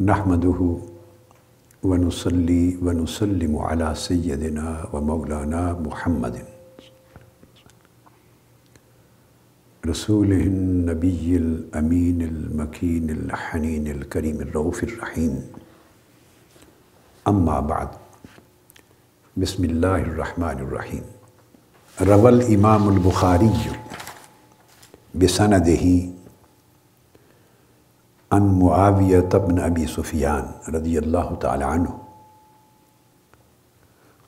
[0.00, 0.58] نحمده
[1.82, 6.36] ونصلي ونسلم على سيدنا ومولانا محمد.
[9.86, 15.32] رسوله النبي الأمين المكين الحنين الكريم الرؤوف الرحيم
[17.28, 17.88] أما بعد،
[19.36, 21.04] بسم الله الرحمن الرحيم
[22.02, 23.54] روى الإمام البخاري
[25.14, 26.13] بسنده
[28.34, 31.98] عن معاوية بن أبي سفيان رضي الله تعالى عنه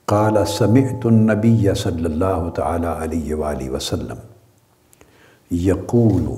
[0.07, 4.19] قال، سمعت النبي صلى الله تعالى عليه وآله وسلم
[5.51, 6.37] يقول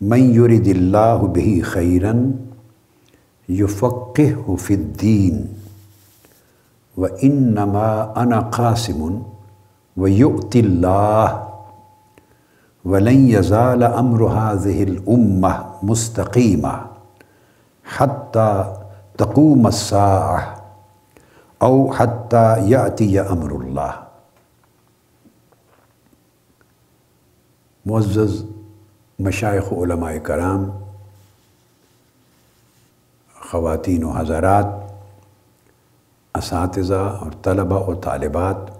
[0.00, 2.32] من يرد الله به خيرا
[3.48, 5.36] يفقهه في الدين
[6.96, 9.22] وإنما أنا قاسم
[9.96, 11.49] ويؤتي الله
[12.84, 16.86] ولن يزال أمر هذه الأمة مستقيمة
[17.84, 18.76] حتى
[19.18, 20.62] تقوم الساعة
[21.62, 24.02] أو حتى يأتي أمر الله
[27.86, 28.44] معزز
[29.18, 30.70] مشائق علماء کرام،
[33.50, 34.66] خواتین و حضرات،
[36.34, 38.79] اساتذہ اور طلبہ و طالبات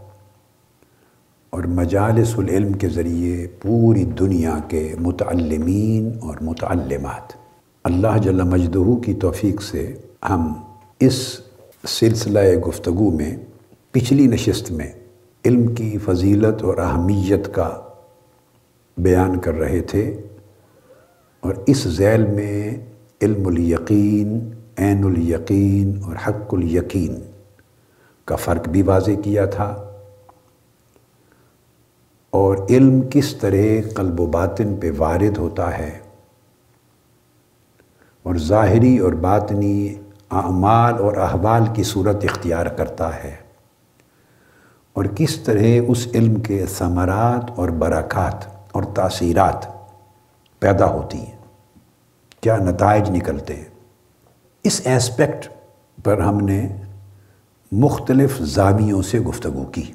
[1.51, 7.33] اور مجالس العلم کے ذریعے پوری دنیا کے متعلمین اور متعلمات۔
[7.85, 9.95] اللہ جل مجدہ کی توفیق سے
[10.29, 10.53] ہم
[11.01, 11.41] اس
[11.89, 13.37] سلسلہ گفتگو میں،
[13.91, 14.93] پچھلی نشست میں
[15.45, 17.81] علم کی فضیلت اور اہمیت کا
[18.97, 20.21] بیان کر رہے تھے
[21.41, 22.77] اور اس ذیل میں
[23.23, 27.15] علم الیقین، عین الیقین اور حق الیقین
[28.25, 29.90] کا فرق بھی واضح کیا تھا۔
[32.31, 35.99] اور علم کس طرح قلب و باطن پہ وارد ہوتا ہے۔
[38.23, 39.95] اور ظاہری اور باطنی
[40.31, 43.37] اعمال اور احوال کی صورت اختیار کرتا ہے۔
[44.93, 49.67] اور کس طرح اس علم کے ثمرات اور برکات اور تاثیرات
[50.59, 51.37] پیدا ہوتی ہیں۔
[52.41, 53.65] کیا نتائج نکلتے ہیں۔
[54.65, 55.49] اس ایسپیکٹ
[56.05, 56.69] پر ہم نے
[57.73, 59.93] مختلف زاویوں سے گفتگو کی۔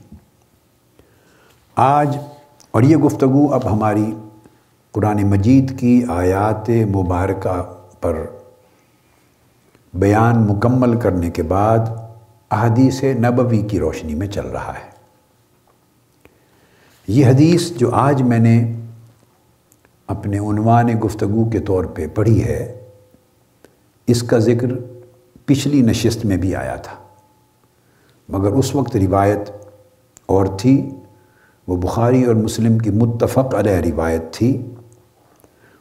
[1.75, 2.17] آج
[2.71, 4.13] اور یہ گفتگو اب ہماری
[4.91, 8.25] قرآن مجید کی آیات مبارکہ پر
[9.93, 11.79] بیان مکمل کرنے کے بعد
[12.51, 14.89] احادیث نبوی کی روشنی میں چل رہا ہے۔
[17.07, 18.75] یہ حدیث جو آج میں نے
[20.07, 22.85] اپنے عنوان گفتگو کے طور پہ پڑھی ہے،
[24.07, 24.67] اس کا ذکر
[25.45, 26.95] پچھلی نشست میں بھی آیا تھا۔
[28.29, 29.49] مگر اس وقت روایت
[30.25, 30.89] اور تھی۔
[31.67, 34.73] وہ بخاری اور مسلم کی متفق علیہ روایت تھی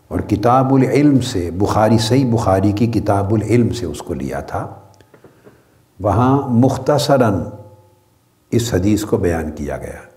[0.08, 4.74] اور کتاب العلم سے، بخاری، صحیح بخاری کی کتاب العلم سے اس کو لیا تھا۔
[6.00, 7.34] وہاں مختصراً
[8.50, 10.14] اس حدیث کو بیان کیا گیا۔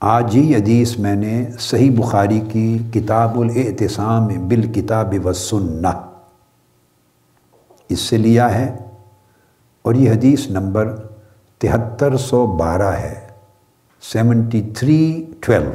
[0.00, 5.88] آج ہی حدیث میں نے صحیح بخاری کی کتاب الاعتصام بالکتاب والسنہ
[7.88, 8.76] اس سے لیا ہے
[9.82, 10.96] اور یہ حدیث نمبر
[11.58, 13.21] تہتر سو بارہ ہے۔
[14.02, 15.72] سیونٹی تھری ٹویلو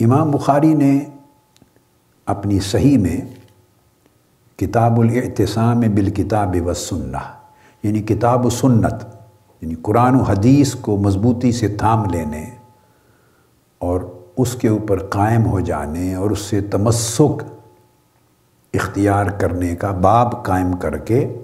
[0.00, 1.04] امام بخاری نے
[2.26, 3.20] اپنی صحیح میں
[4.56, 7.16] کتاب الاعتصام بالکتاب والسنہ
[7.82, 9.04] یعنی کتاب و سنت
[9.62, 12.44] یعنی قرآن و حدیث کو مضبوطی سے تھام لینے
[13.78, 14.00] اور
[14.36, 17.42] اس کے اوپر قائم ہو جانے اور اس سے تمسک
[18.74, 21.36] اختیار کرنے کا باب قائم کر کے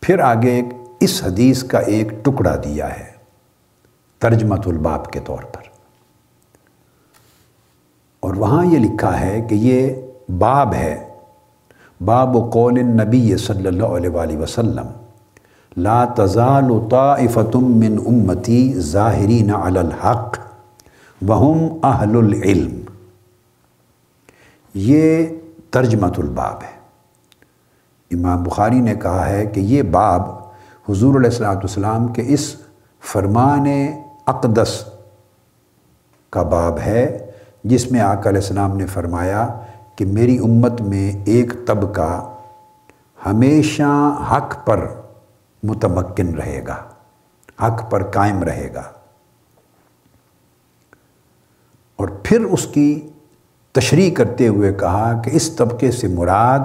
[0.00, 0.64] پھر آگے ایک
[1.00, 3.10] اس حدیث کا ایک ٹکڑا دیا ہے
[4.18, 5.62] ترجمت الباب کے طور پر۔
[8.20, 9.92] اور وہاں یہ لکھا ہے کہ یہ
[10.38, 11.08] باب ہے،
[12.04, 14.86] باب و قول نبی صلی اللہ علیہ وآلہ وسلم،
[15.76, 20.38] لا تزال طائفة من امتی ظاہرین علی الحق
[21.28, 22.80] وہم اہل العلم۔
[24.74, 25.26] یہ
[25.70, 26.80] ترجمت الباب ہے۔
[28.10, 30.39] امام بخاری نے کہا ہے کہ یہ باب
[30.88, 32.56] حضور علیہ السلام والسلام کے اس
[33.02, 33.66] فرمان
[34.26, 34.84] اقدس
[36.30, 37.28] کا باب ہے،
[37.64, 39.46] جس میں آقا علیہ السلام نے فرمایا
[39.96, 42.30] کہ میری امت میں ایک طبقہ
[43.26, 44.86] ہمیشہ حق پر
[45.62, 46.76] متمکن رہے گا،
[47.62, 48.82] حق پر قائم رہے گا۔
[51.96, 53.08] اور پھر اس کی
[53.72, 56.58] تشریح کرتے ہوئے کہا کہ اس طبقے سے مراد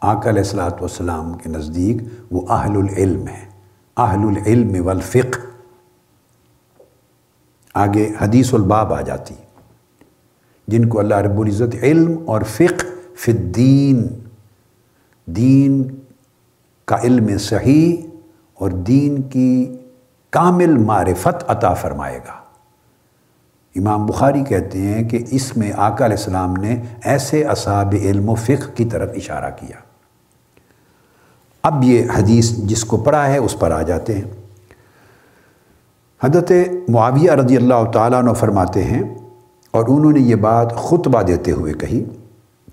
[0.00, 3.51] آقا علیہ السلاۃ والسلام کے نزدیک وہ اہل العلم ہے
[3.96, 5.38] اہل العلم والفقہ۔
[7.74, 9.34] آگے حدیث الباب آ جاتی۔
[10.68, 12.86] جن کو اللہ رب العزت علم اور فقہ
[13.16, 14.06] فی الدین،
[15.26, 15.94] دین
[16.84, 17.96] کا علم صحیح
[18.54, 19.78] اور دین کی
[20.30, 22.42] کامل معرفت عطا فرمائے گا۔
[23.76, 28.34] امام بخاری کہتے ہیں کہ اس میں آقا علیہ السلام نے ایسے اصاب علم و
[28.34, 29.91] فقہ کی طرف اشارہ کیا۔
[31.64, 34.28] اب یہ حدیث جس کو پڑھا ہے اس پر آ جاتے ہیں۔
[36.20, 36.52] حضرت
[36.88, 39.02] معاویہ رضی اللہ تعالیٰ عنہ فرماتے ہیں،
[39.74, 42.02] اور انہوں نے یہ بات خطبہ دیتے ہوئے کہی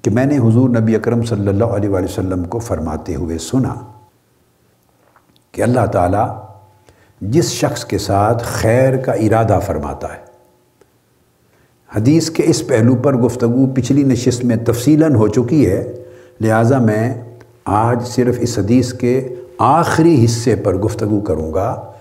[0.04, 3.74] کہ میں نے حضور نبی اکرم صلی اللہ علیہ وآلہ وسلم کو فرماتے ہوئے سنا
[5.54, 6.28] کہ اللہ تعالیٰ
[7.22, 10.22] جس شخص کے ساتھ خیر کا ارادہ فرماتا ہے۔
[11.90, 15.82] حدیث کے اس پہلو پر گفتگو پچھلی نشست میں تفصیلاً ہو چکی ہے،
[16.42, 17.14] لہٰذا میں
[17.72, 21.92] آج صرف اس حدیث کے آخری حصے پر گفتگو کروں گا،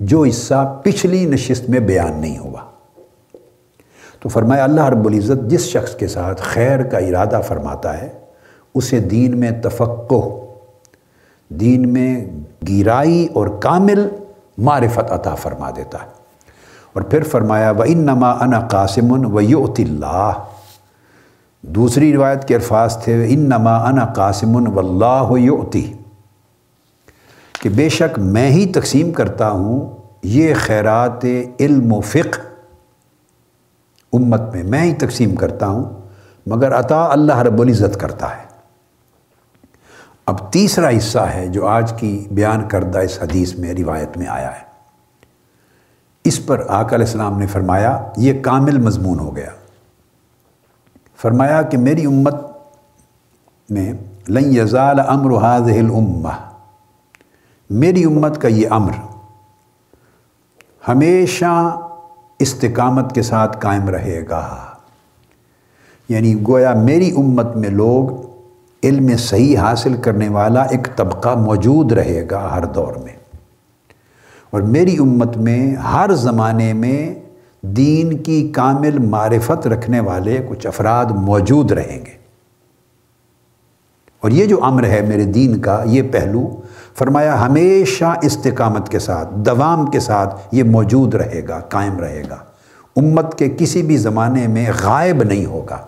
[0.00, 2.60] جو حصہ پچھلی نشست میں بیان نہیں ہوا۔
[4.20, 8.08] تو فرمایا، اللہ رب العزت جس شخص کے ساتھ خیر کا ارادہ فرماتا ہے،
[8.74, 10.44] اسے دین میں تفقع
[11.48, 12.24] دین میں
[12.68, 14.08] گیرائی اور کامل
[14.58, 16.18] معرفت عطا فرما دیتا ہے۔
[16.92, 20.32] اور پھر فرمایا و ان نما ان قاسم و یوت اللہ
[21.68, 25.32] دوسری روایت کے الفاظ تھے ان نما ان قاسم و اللہ
[27.62, 31.24] کہ بے شک میں ہی تقسیم کرتا ہوں یہ خیرات
[31.60, 32.40] علم و فقہ۔
[34.12, 35.84] امت میں میں ہی تقسیم کرتا ہوں،
[36.46, 38.44] مگر عطا اللہ رب العزت کرتا ہے۔
[40.26, 44.50] اب تیسرا حصہ ہے جو آج کی بیان کردہ اس حدیث میں، روایت میں آیا
[44.50, 44.68] ہے۔
[46.24, 49.50] اس پر آقا علیہ السلام نے فرمایا، یہ کامل مضمون ہو گیا۔
[51.22, 52.34] فرمایا کہ میری امت
[53.70, 53.92] میں
[54.28, 56.52] لن یزال امر هذه الامہ،
[57.70, 58.92] میری امت کا یہ امر
[60.88, 61.80] ہمیشہ
[62.38, 64.56] استقامت کے ساتھ قائم رہے گا۔
[66.08, 68.28] یعنی گویا میری امت میں لوگ
[68.84, 73.16] علم صحیح حاصل کرنے والا ایک طبقہ موجود رہے گا ہر دور میں۔
[74.50, 77.27] اور میری امت میں ہر زمانے میں
[77.76, 82.18] دین کی کامل معرفت رکھنے والے کچھ افراد موجود رہیں گے۔
[84.20, 86.60] اور یہ جو امر ہے میرے دین کا، یہ پہلو
[86.98, 92.36] فرمایا، ہمیشہ استقامت کے ساتھ، دوام کے ساتھ یہ موجود رہے گا، قائم رہے گا۔
[92.96, 95.78] امت کے کسی بھی زمانے میں غائب نہیں ہوگا۔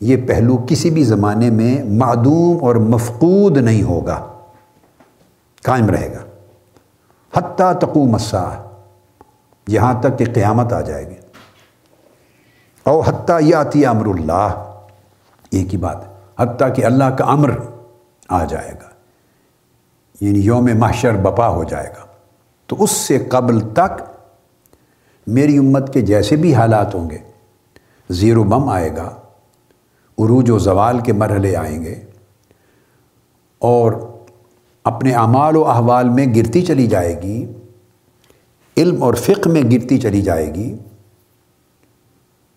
[0.00, 4.26] یہ پہلو کسی بھی زمانے میں معدوم اور مفقود نہیں ہوگا۔
[5.62, 6.24] قائم رہے گا۔
[7.38, 8.67] حتیٰ تقوم الساعہ
[9.68, 11.14] یہاں تک کہ قیامت آ جائے گی۔
[12.84, 14.48] او حتیٰ یاتی امر اللہ،
[15.50, 15.96] ایک ہی بات،
[16.40, 17.50] حتیٰ کہ اللہ کا امر
[18.28, 18.88] آ جائے گا
[20.20, 22.04] یعنی یوم محشر بپا ہو جائے گا۔
[22.66, 24.02] تو اس سے قبل تک
[25.26, 27.18] میری امت کے جیسے بھی حالات ہوں گے،
[28.10, 29.08] زیر و بم آئے گا،
[30.18, 31.94] عروج و زوال کے مرحلے آئیں گے،
[33.58, 33.92] اور
[34.84, 37.46] اپنے اعمال و احوال میں گرتی چلی جائے گی۔
[38.78, 40.76] علم اور فقہ میں گرتی چلی جائے گی،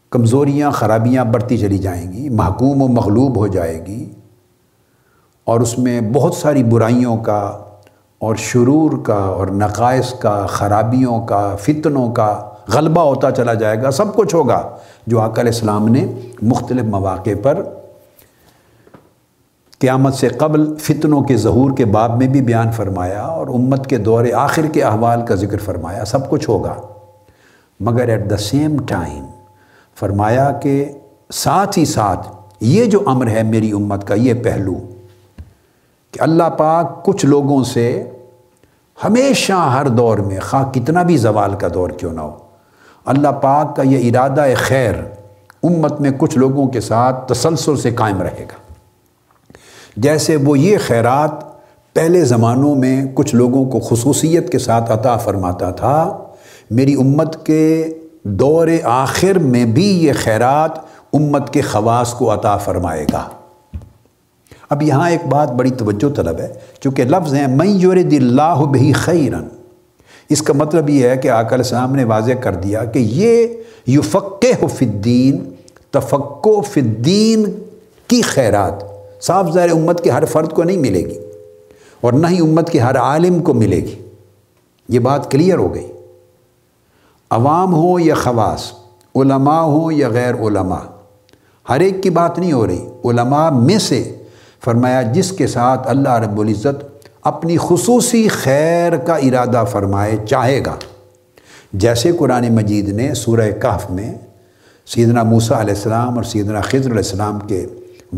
[0.09, 4.05] کمزوریاں، خرابیاں بڑھتی چلی جائیں گی، محکوم و مغلوب ہو جائے گی
[5.43, 7.39] اور اس میں بہت ساری برائیوں کا
[8.21, 13.91] اور شرور کا اور نقائص کا، خرابیوں کا، فتنوں کا غلبہ ہوتا چلا جائے گا،
[13.91, 14.61] سب کچھ ہوگا،
[15.07, 16.05] جو آقا علیہ السلام نے
[16.41, 17.63] مختلف مواقع پر
[19.81, 23.97] قیامت سے قبل فتنوں کے ظہور کے باب میں بھی بیان فرمایا اور امت کے
[23.97, 26.75] دور آخر کے احوال کا ذکر فرمایا، سب کچھ ہوگا۔
[27.79, 29.25] مگر ایٹ دا سیم ٹائم
[29.99, 30.85] فرمایا کہ
[31.33, 32.27] ساتھ ہی ساتھ
[32.61, 34.73] یہ جو امر ہے میری امت کا، یہ پہلو
[36.11, 37.87] کہ اللہ پاک کچھ لوگوں سے
[38.97, 42.37] ہمیشہ ہر دور میں، خواہ کتنا بھی زوال کا دور کیوں نہ ہو،
[43.05, 44.93] اللہ پاک کا یہ ارادہ خیر
[45.63, 48.60] امت میں کچھ لوگوں کے ساتھ تسلسل سے قائم رہے گا۔
[49.97, 51.31] جیسے وہ یہ خیرات
[51.93, 56.17] پہلے زمانوں میں کچھ لوگوں کو خصوصیت کے ساتھ عطا فرماتا تھا،
[56.69, 57.93] میری امت کے
[58.23, 60.71] دور آخر میں بھی یہ خیرات
[61.13, 63.27] امت کے خواص کو عطا فرمائے گا۔
[64.69, 68.93] اب یہاں ایک بات بڑی توجہ طلب ہے، چونکہ لفظ ہیں میں یورد اللہ بھی
[68.93, 69.47] خیرن
[70.29, 73.47] اس کا مطلب یہ ہے کہ علیہ السلام نے واضح کر دیا کہ یہ
[73.87, 75.43] یفقہ فی الدین
[75.91, 77.43] تفقو فی الدین
[78.07, 78.90] کی خیرات۔
[79.21, 81.19] صاف ظاہر امت کے ہر فرد کو نہیں ملے گی
[82.01, 83.95] اور نہ ہی امت کے ہر عالم کو ملے گی۔
[84.89, 85.91] یہ بات کلیئر ہو گئی۔
[87.29, 88.71] عوام ہو یا خواص،
[89.15, 90.83] علماء ہوں یا غیر علماء،
[91.69, 94.15] ہر ایک کی بات نہیں ہو رہی۔ علماء میں سے
[94.63, 96.83] فرمایا، جس کے ساتھ اللہ رب العزت
[97.21, 100.75] اپنی خصوصی خیر کا ارادہ فرمائے، چاہے گا۔
[101.73, 104.17] جیسے قرآن مجید نے سورہ کہف میں
[104.87, 107.65] سیدنا موسیٰ علیہ السلام اور سیدنا خضر علیہ السلام کے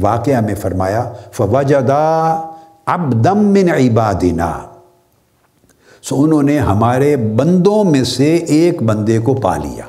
[0.02, 2.52] واقعہ میں فرمایا، فوجدا
[2.86, 4.60] اب دم من عبادنا۔
[6.02, 9.84] سو انہوں نے ہمارے بندوں میں سے ایک بندے کو پا لیا۔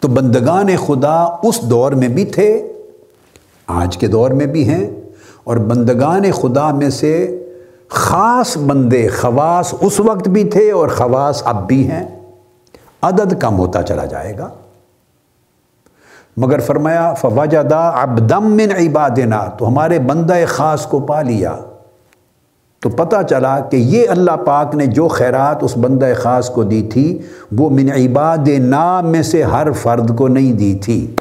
[0.00, 2.72] تو بندگان خدا اس دور میں بھی تھے،
[3.66, 4.90] آج کے دور میں بھی ہیں،
[5.44, 7.40] اور بندگان خدا میں سے
[7.88, 12.06] خاص بندے، خواص اس وقت بھی تھے اور خواص اب بھی ہیں۔
[13.02, 14.48] عدد کم ہوتا چلا جائے گا۔
[16.36, 21.56] مگر فرمایا فواجدہ اب دم من عبادنا، تو ہمارے بندہ خاص کو پا لیا۔
[22.80, 26.82] تو پتہ چلا کہ یہ اللہ پاک نے جو خیرات اس بندہ خاص کو دی
[26.82, 27.18] تھی،
[27.52, 31.16] وہ من عباد نام میں سے ہر فرد کو نہیں دی تھی۔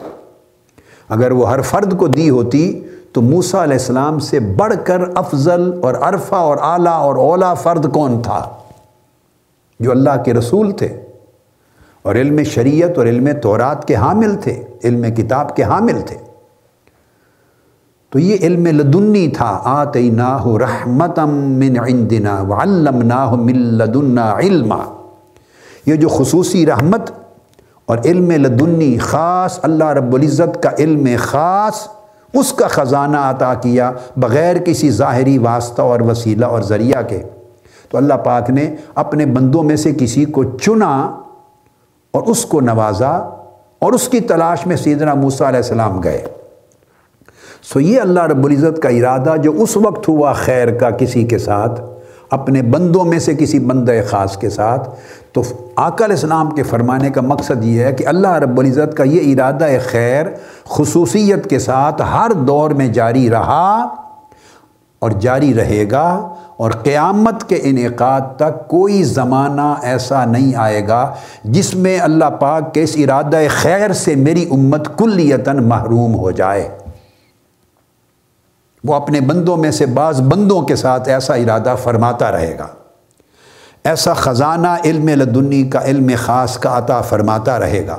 [1.10, 2.79] اگر وہ ہر فرد کو دی ہوتی،
[3.13, 7.91] تو موسیٰ علیہ السلام سے بڑھ کر افضل اور عرفہ اور اعلیٰ اور اولا فرد
[7.91, 8.50] کون تھا؟
[9.79, 11.02] جو اللہ کے رسول تھے۔
[12.03, 16.17] اور علم شریعت اور علم تورات کے حامل تھے، علم کتاب کے حامل تھے۔
[18.10, 24.83] تو یہ علم لدنی تھا، آتیناہ رحمتم من عندنا وعلمناہ من لدنا علما۔
[25.86, 27.12] یہ جو خصوصی رحمت
[27.86, 31.88] اور علم لدنی، خاص اللہ رب العزت کا علم خاص،
[32.33, 37.22] اس کا خزانہ عطا کیا بغیر کسی ظاہری واسطہ اور وسیلہ اور ذریعہ کے۔
[37.91, 41.19] تو اللہ پاک نے اپنے بندوں میں سے کسی کو چنا
[42.13, 43.12] اور اس کو نوازا
[43.79, 46.24] اور اس کی تلاش میں سیدنا موسیٰ علیہ السلام گئے۔
[47.63, 51.38] سو یہ اللہ رب العزت کا ارادہ جو اس وقت ہوا خیر کا کسی کے
[51.38, 51.82] ساتھ،
[52.29, 54.89] اپنے بندوں میں سے کسی بندہ خاص کے ساتھ،
[55.32, 55.41] تو
[55.75, 59.34] آقا علیہ السلام کے فرمانے کا مقصد یہ ہے کہ اللہ رب العزت کا یہ
[59.34, 60.25] ارادہ خیر
[60.70, 63.84] خصوصیت کے ساتھ ہر دور میں جاری رہا۔
[65.03, 71.13] اور جاری رہے گا اور قیامت کے انعقاد تک کوئی زمانہ ایسا نہیں آئے گا
[71.43, 76.69] جس میں اللہ پاک کے اس ارادہ خیر سے میری امت کلیتاً محروم ہو جائے۔
[78.83, 82.67] وہ اپنے بندوں میں سے بعض بندوں کے ساتھ ایسا ارادہ فرماتا رہے گا۔
[83.83, 87.98] ایسا خزانہ علم لدنی کا علم خاص کا عطا فرماتا رہے گا۔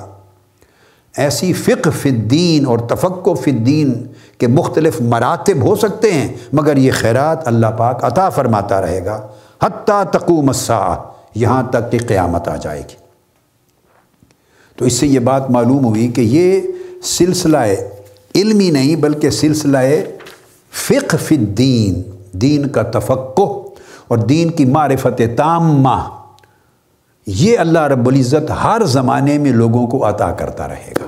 [1.17, 4.07] ایسی فقہ فی الدین اور تفقع فی الدین
[4.39, 9.27] کے مختلف مراتب ہو سکتے ہیں، مگر یہ خیرات اللہ پاک عطا فرماتا رہے گا۔
[9.63, 10.97] حتیٰ تقوم الساعہ،
[11.35, 12.95] یہاں تک کہ قیامت آ جائے گی۔
[14.77, 16.61] تو اس سے یہ بات معلوم ہوئی کہ یہ
[17.03, 17.59] سلسلہ
[18.35, 19.79] علمی نہیں، بلکہ سلسلہ
[20.73, 22.03] فقہ فی الدین،
[22.33, 23.51] دین کا تفقع
[24.09, 26.24] اور دین کی معرفت تامہ۔
[27.27, 31.05] یہ اللہ رب العزت ہر زمانے میں لوگوں کو عطا کرتا رہے گا۔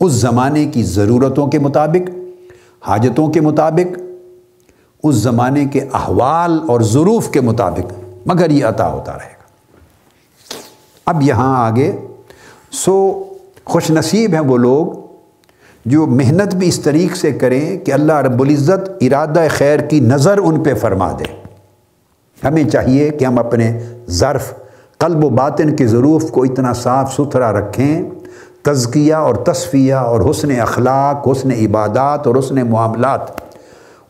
[0.00, 2.10] اس زمانے کی ضرورتوں کے مطابق،
[2.86, 3.98] حاجتوں کے مطابق،
[5.04, 7.92] اس زمانے کے احوال اور ظروف کے مطابق
[8.26, 9.42] مگر یہ عطا ہوتا رہے گا۔
[11.06, 11.92] اب یہاں آگے،
[12.70, 13.24] سو
[13.64, 14.86] خوش نصیب ہیں وہ لوگ
[15.84, 20.38] جو محنت بھی اس طریق سے کریں کہ اللہ رب العزت ارادہ خیر کی نظر
[20.38, 21.42] ان پہ فرما دے۔
[22.44, 24.54] ہمیں چاہیے کہ ہم اپنے ظرف
[25.02, 28.02] قلب و باطن کے ظروف کو اتنا صاف ستھرا رکھیں،
[28.62, 33.20] تزکیہ اور تصفیہ اور حسن اخلاق، حسن عبادات اور حسن معاملات،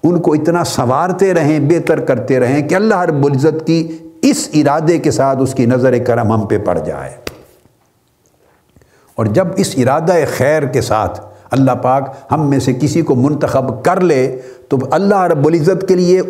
[0.03, 4.99] ان کو اتنا سنوارتے رہیں، بہتر کرتے رہیں کہ اللہ رب العزت کی اس ارادے
[4.99, 7.11] کے ساتھ اس کی نظر کرم ہم پہ پڑ جائے۔
[9.15, 11.21] اور جب اس ارادہ خیر کے ساتھ
[11.51, 15.95] اللہ پاک ہم میں سے کسی کو منتخب کر لے، تو اللہ رب العزت کے
[15.95, 16.23] لیے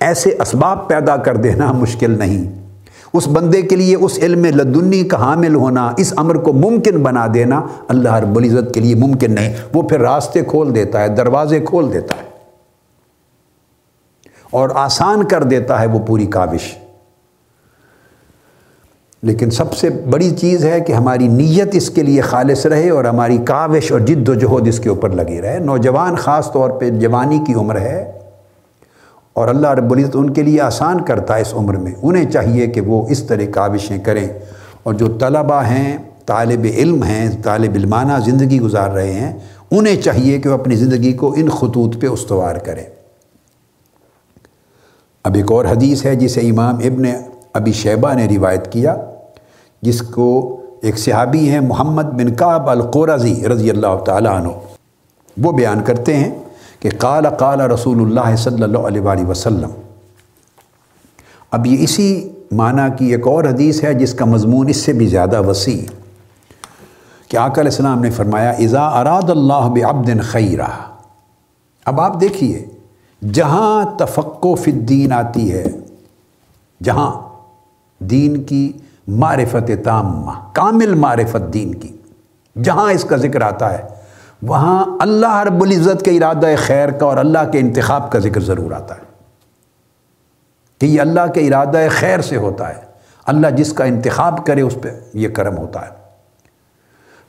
[0.00, 2.67] ایسے اسباب پیدا کر دینا مشکل نہیں۔
[3.12, 7.26] اس بندے کے لیے اس علم لدنی کا حامل ہونا، اس امر کو ممکن بنا
[7.34, 11.60] دینا اللہ رب العزت کے لیے ممکن نہیں۔ وہ پھر راستے کھول دیتا ہے، دروازے
[11.60, 12.28] کھول دیتا ہے۔
[14.50, 16.74] اور آسان کر دیتا ہے وہ پوری کاوش۔
[19.22, 23.04] لیکن سب سے بڑی چیز ہے کہ ہماری نیت اس کے لیے خالص رہے اور
[23.04, 26.90] ہماری کاوش اور جد و جہد اس کے اوپر لگی رہے۔ نوجوان خاص طور پہ
[26.90, 28.12] جوانی کی عمر ہے۔
[29.38, 32.66] اور اللہ رب العزت ان کے لیے آسان کرتا ہے اس عمر میں۔ انہیں چاہیے
[32.66, 34.28] کہ وہ اس طرح کاوشیں کریں۔
[34.82, 39.38] اور جو طلبہ ہیں، طالب علم ہیں، طالب علمانہ زندگی گزار رہے ہیں،
[39.70, 42.84] انہیں چاہیے کہ وہ اپنی زندگی کو ان خطوط پہ استوار کریں۔
[45.24, 47.02] اب ایک اور حدیث ہے جسے امام ابن
[47.52, 48.96] ابی شیبہ نے روایت کیا،
[49.82, 54.48] جس کو ایک صحابی ہیں، محمد بن کعب القورضی رضی اللہ تعالیٰ عنہ۔
[55.42, 56.30] وہ بیان کرتے ہیں
[56.80, 59.70] کہ قال قال رسول اللہ صلی اللہ علیہ وآلہ وسلم۔
[61.50, 65.06] اب یہ اسی معنی کی ایک اور حدیث ہے جس کا مضمون اس سے بھی
[65.06, 65.80] زیادہ وسیع۔
[67.28, 70.66] کہ آقا علیہ السلام نے فرمایا، اذا اراد اللہ بعبد خیرہ
[71.84, 72.66] اب آپ دیکھیے،
[73.32, 75.64] جہاں تفقو فی الدین آتی ہے،
[76.82, 77.10] جہاں
[77.98, 78.72] دین کی
[79.08, 81.96] معرفت تامہ، کامل معرفت دین کی،
[82.62, 83.97] جہاں اس کا ذکر آتا ہے
[84.42, 88.72] وہاں اللہ رب العزت کے ارادہ خیر کا اور اللہ کے انتخاب کا ذکر ضرور
[88.72, 89.06] آتا ہے
[90.80, 92.80] کہ یہ اللہ کے ارادہ خیر سے ہوتا ہے
[93.26, 95.96] اللہ جس کا انتخاب کرے اس پہ یہ کرم ہوتا ہے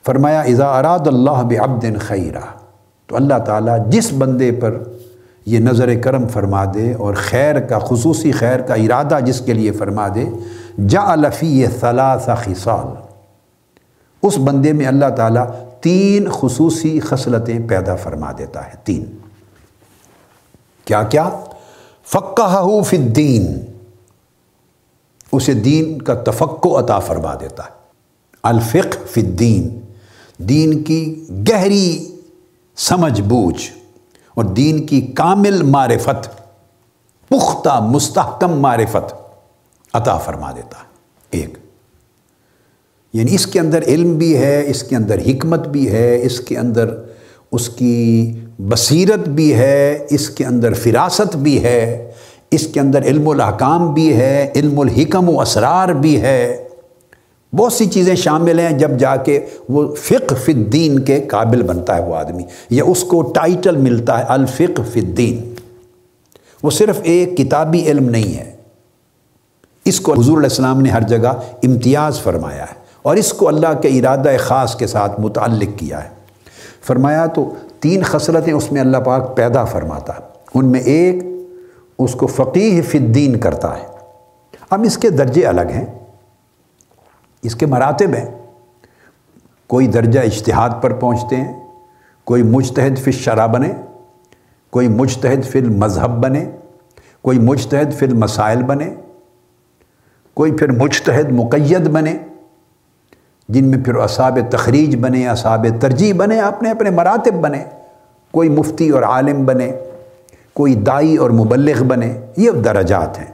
[0.06, 2.40] فرمایا، اذا اراد اللہ بعبد خیرہ
[3.08, 4.78] تو اللہ تعالیٰ جس بندے پر
[5.46, 9.72] یہ نظر کرم فرما دے اور خیر کا، خصوصی خیر کا ارادہ جس کے لیے
[9.72, 10.24] فرما دے
[10.88, 12.94] جا الفی ثلاث خصال۔
[14.22, 15.46] اس بندے میں اللہ تعالیٰ
[15.80, 19.16] تین خصوصی خصلتیں پیدا فرما دیتا ہے۔ تین۔
[20.84, 21.30] کیا کیا
[22.06, 23.60] فقہ فی الدین۔
[25.32, 27.70] اسے دین کا تفقع عطا فرما دیتا ہے۔
[28.42, 29.80] الفق فی الدین۔
[30.38, 32.16] دین کی گہری
[32.76, 33.70] سمجھ بوجھ
[34.34, 36.28] اور دین کی کامل معرفت،
[37.28, 39.14] پختہ مستحکم معرفت
[39.92, 40.84] عطا فرما دیتا ہے۔
[41.30, 41.58] ایک۔
[43.12, 46.58] یعنی اس کے اندر علم بھی ہے، اس کے اندر حکمت بھی ہے، اس کے
[46.58, 46.94] اندر
[47.52, 52.10] اس کی بصیرت بھی ہے، اس کے اندر فراست بھی ہے،
[52.50, 56.68] اس کے اندر علم الاحکام بھی ہے، علم الحکم و اسرار بھی ہے۔
[57.56, 61.96] بہت سی چیزیں شامل ہیں جب جا کے وہ فقہ فی الدین کے قابل بنتا
[61.96, 65.54] ہے وہ آدمی، یا اس کو ٹائٹل ملتا ہے الفقہ فی الدین۔
[66.62, 68.52] وہ صرف ایک کتابی علم نہیں ہے۔
[69.84, 73.80] اس کو حضور علیہ السلام نے ہر جگہ امتیاز فرمایا ہے۔ اور اس کو اللہ
[73.82, 76.08] کے ارادہ خاص کے ساتھ متعلق کیا ہے۔
[76.82, 80.18] فرمایا تو تین خصلتیں اس میں اللہ پاک پیدا فرماتا ہے۔
[80.54, 81.24] ان میں ایک
[81.98, 83.86] اس کو فقیح فی الدین کرتا ہے۔
[84.70, 85.86] اب اس کے درجے الگ ہیں۔
[87.42, 88.40] اس کے مراتب ہیں۔
[89.66, 91.66] کوئی درجہ اجتہاد پر پہنچتے ہیں،
[92.24, 93.72] کوئی مجتہد فی الشرع بنے،
[94.70, 96.50] کوئی مجتہد فی المذہب بنے،
[97.22, 98.94] کوئی مجتہد فی المسائل بنے،
[100.34, 102.18] کوئی پھر مجتہد مقید بنے۔
[103.50, 107.64] جن میں پھر اصاب تخریج بنے اصاب ترجیح بنے، اپنے اپنے مراتب بنے،
[108.30, 109.72] کوئی مفتی اور عالم بنے،
[110.54, 113.26] کوئی دائی اور مبلغ بنے، یہ درجات ہیں۔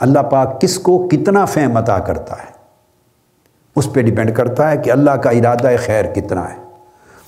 [0.00, 2.52] اللہ پاک کس کو کتنا فہم عطا کرتا ہے؟
[3.76, 6.56] اس پہ ڈیپینڈ کرتا ہے کہ اللہ کا ارادہ خیر کتنا ہے۔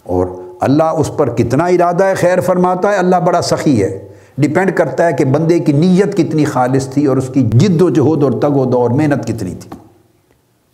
[0.03, 0.27] اور
[0.61, 5.12] اللہ اس پر کتنا ارادہ خیر فرماتا ہے، اللہ بڑا سخی ہے۔ ڈیپینڈ کرتا ہے
[5.12, 8.57] کہ بندے کی نیت کتنی خالص تھی اور اس کی جد و جہد اور تگ
[8.57, 9.76] و دو اور محنت کتنی تھی۔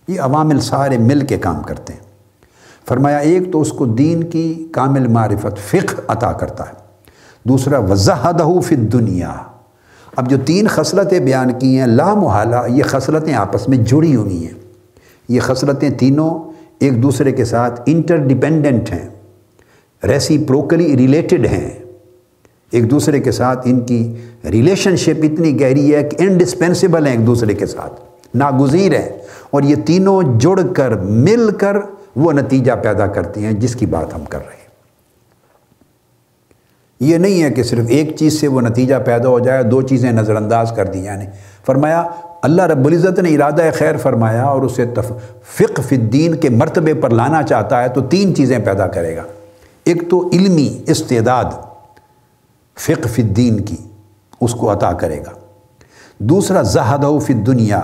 [0.09, 2.01] یہ عوامل سارے مل کے کام کرتے ہیں۔
[2.89, 6.73] فرمایا، ایک تو اس کو دین کی کامل معرفت فقہ عطا کرتا ہے،
[7.45, 9.33] دوسرا وضاحدہ فی دنیا
[10.17, 14.59] اب جو تین خصلتیں بیان کی ہیں لامحالہ یہ خصلتیں آپس میں جڑی ہوئی ہیں۔
[15.29, 19.09] یہ خصلتیں تینوں ایک دوسرے کے ساتھ انٹر ڈیپینڈنٹ ہیں
[20.03, 21.71] ریسی پروکلی ریلیٹڈ ہیں۔
[22.71, 24.15] ایک دوسرے کے ساتھ ان کی
[24.51, 28.01] ریلیشن شپ اتنی گہری ہے کہ انڈسپینسیبل ہیں ایک دوسرے کے ساتھ،
[28.35, 29.09] ناگزیر ہیں۔
[29.53, 31.77] اور یہ تینوں جڑ کر، مل کر
[32.17, 34.61] وہ نتیجہ پیدا کرتی ہیں، جس کی بات ہم کر رہے ہیں۔
[37.01, 40.13] یہ نہیں ہے کہ صرف ایک چیز سے وہ نتیجہ پیدا ہو جائے، دو چیزیں
[40.13, 41.25] نظر انداز کر دی یعنی
[41.67, 42.05] فرمایا،
[42.43, 44.85] اللہ رب العزت نے ارادہ خیر فرمایا اور اسے
[45.45, 49.23] فقہ فی الدین کے مرتبے پر لانا چاہتا ہے تو تین چیزیں پیدا کرے گا۔
[49.85, 51.45] ایک تو علمی استعداد،
[52.79, 53.77] فقہ فی الدین کی،
[54.41, 55.31] اس کو عطا کرے گا۔
[56.19, 57.81] دوسرا زہد فی دنیا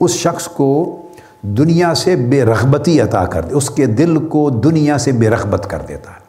[0.00, 1.02] اس شخص کو
[1.42, 5.70] دنیا سے بے رغبتی عطا کر دے، اس کے دل کو دنیا سے بے رغبت
[5.70, 6.28] کر دیتا ہے۔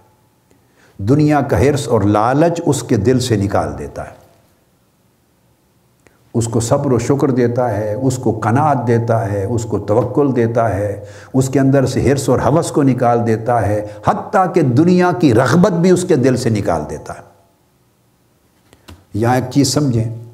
[1.03, 4.19] دنیا کا حرص اور لالچ اس کے دل سے نکال دیتا ہے۔
[6.33, 10.35] اس کو صبر و شکر دیتا ہے، اس کو قناعت دیتا ہے، اس کو توکل
[10.35, 14.61] دیتا ہے، اس کے اندر سے حرص اور حوث کو نکال دیتا ہے، حتیٰ کہ
[14.61, 17.21] دنیا کی رغبت بھی اس کے دل سے نکال دیتا ہے۔
[19.13, 20.28] یہاں ایک چیز سمجھیں۔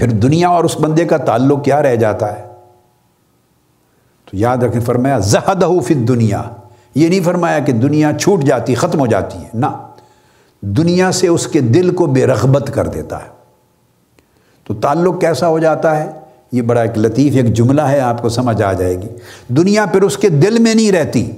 [0.00, 2.42] پھر دنیا اور اس بندے کا تعلق کیا رہ جاتا ہے؟
[4.24, 6.42] تو یاد رکھیں فرمایا زہدہ فی دنیا
[6.94, 9.66] یہ نہیں فرمایا کہ دنیا چھوٹ جاتی، ختم ہو جاتی ہے، نہ۔
[10.60, 13.28] دنیا سے اس کے دل کو بے رغبت کر دیتا ہے۔
[14.64, 16.10] تو تعلق کیسا ہو جاتا ہے؟
[16.52, 19.08] یہ بڑا ایک لطیف ایک جملہ ہے، آپ کو سمجھ آ جائے گی۔
[19.48, 21.32] دنیا پھر اس کے دل میں نہیں رہتی،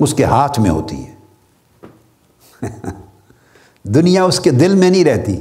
[0.00, 1.14] اس کے ہاتھ میں ہوتی ہے۔
[3.84, 5.40] دنیا اس کے دل میں نہیں رہتی،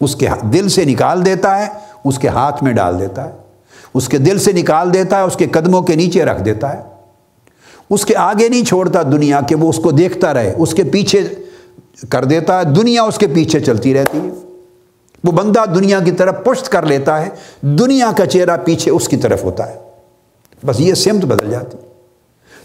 [0.00, 3.32] اس کے دل سے نکال دیتا ہے اس کے ہاتھ میں ڈال دیتا ہے،
[3.94, 6.82] اس کے دل سے نکال دیتا ہے، اس کے قدموں کے نیچے رکھ دیتا ہے۔
[7.90, 11.28] اس کے آگے نہیں چھوڑتا دنیا کہ وہ اس کو دیکھتا رہے، اس کے پیچھے
[12.10, 14.30] کر دیتا ہے، دنیا اس کے پیچھے چلتی رہتی ہے۔
[15.24, 17.28] وہ بندہ دنیا کی طرف پشت کر لیتا ہے،
[17.60, 19.78] دنیا کا چہرہ پیچھے اس کی طرف ہوتا ہے۔
[20.66, 21.78] بس یہ سمت بدل جاتی۔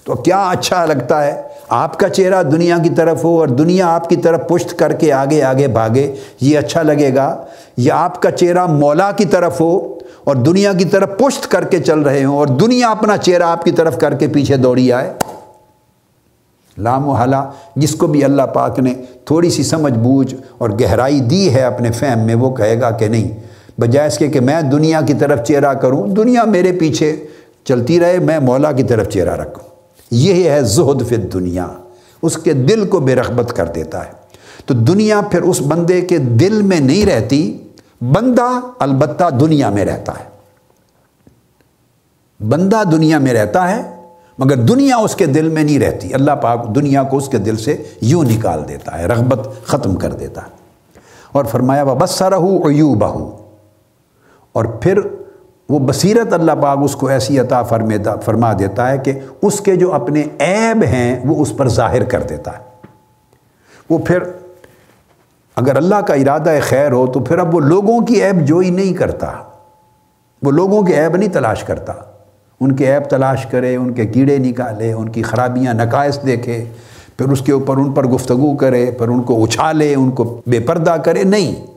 [0.04, 4.10] تو کیا اچھا لگتا ہے آپ کا چہرہ دنیا کی طرف ہو اور دنیا آپ
[4.10, 7.46] کی طرف پشت کر کے آگے آگے بھاگے، یہ اچھا لگے گا۔
[7.78, 11.80] یا آپ کا چہرہ مولا کی طرف ہو اور دنیا کی طرف پشت کر کے
[11.80, 15.14] چل رہے ہوں اور دنیا اپنا چہرہ آپ کی طرف کر کے پیچھے دوڑی آئے۔
[16.78, 18.94] لام و حلا جس کو بھی اللہ پاک نے
[19.26, 23.08] تھوڑی سی سمجھ بوجھ اور گہرائی دی ہے اپنے فہم میں، وہ کہے گا کہ
[23.08, 23.40] نہیں،
[23.82, 27.26] بجائے اس کے کہ میں دنیا کی طرف چہرہ کروں، دنیا میرے پیچھے
[27.64, 29.69] چلتی رہے، میں مولا کی طرف چہرہ رکھوں۔
[30.12, 31.68] یہی ہے زہد فی دنیا
[32.22, 34.12] اس کے دل کو بے رغبت کر دیتا ہے۔
[34.66, 37.58] تو دنیا پھر اس بندے کے دل میں نہیں رہتی،
[38.02, 40.30] بندہ البتہ دنیا میں رہتا ہے۔
[42.48, 44.02] بندہ دنیا میں رہتا ہے،
[44.38, 47.58] مگر دنیا اس کے دل میں نہیں رہتی۔ اللہ پاک دنیا کو اس کے دل
[47.58, 50.60] سے یوں نکال دیتا ہے، رغبت ختم کر دیتا ہے۔
[51.32, 53.50] اور فرمایا وہ بس رہو بہو
[54.54, 55.00] اور پھر
[55.70, 57.64] وہ بصیرت اللہ پاک اس کو ایسی عطا
[58.22, 62.22] فرما دیتا ہے کہ اس کے جو اپنے عیب ہیں وہ اس پر ظاہر کر
[62.22, 62.64] دیتا ہے۔
[63.90, 64.20] وہ پھر
[65.56, 68.70] اگر اللہ کا ارادہ خیر ہو تو پھر اب وہ لوگوں کی عیب جو ہی
[68.70, 69.32] نہیں کرتا۔
[70.42, 71.94] وہ لوگوں کے عیب نہیں تلاش کرتا۔
[72.60, 76.66] ان کے عیب تلاش کرے، ان کے کیڑے نکالے، ان کی خرابیاں نقائص دیکھے،
[77.18, 80.60] پھر اس کے اوپر ان پر گفتگو کرے، پھر ان کو اچھالے، ان کو بے
[80.60, 81.69] پردہ کرے۔ نہیں۔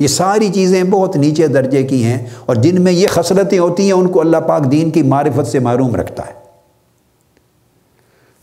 [0.00, 3.92] یہ ساری چیزیں بہت نیچے درجے کی ہیں اور جن میں یہ خصلتیں ہوتی ہیں
[3.92, 6.32] ان کو اللہ پاک دین کی معرفت سے معروم رکھتا ہے۔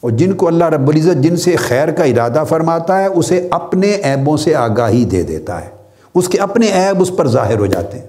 [0.01, 3.91] اور جن کو اللہ رب العزت جن سے خیر کا ارادہ فرماتا ہے، اسے اپنے
[4.03, 5.69] عیبوں سے آگاہی دے دیتا ہے۔
[6.15, 8.05] اس کے اپنے عیب اس پر ظاہر ہو جاتے ہیں۔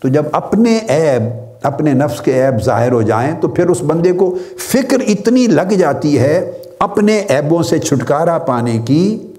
[0.00, 1.22] تو جب اپنے عیب،
[1.62, 5.74] اپنے نفس کے عیب ظاہر ہو جائیں، تو پھر اس بندے کو فکر اتنی لگ
[5.78, 9.29] جاتی ہے اپنے عیبوں سے چھٹکارا پانے کی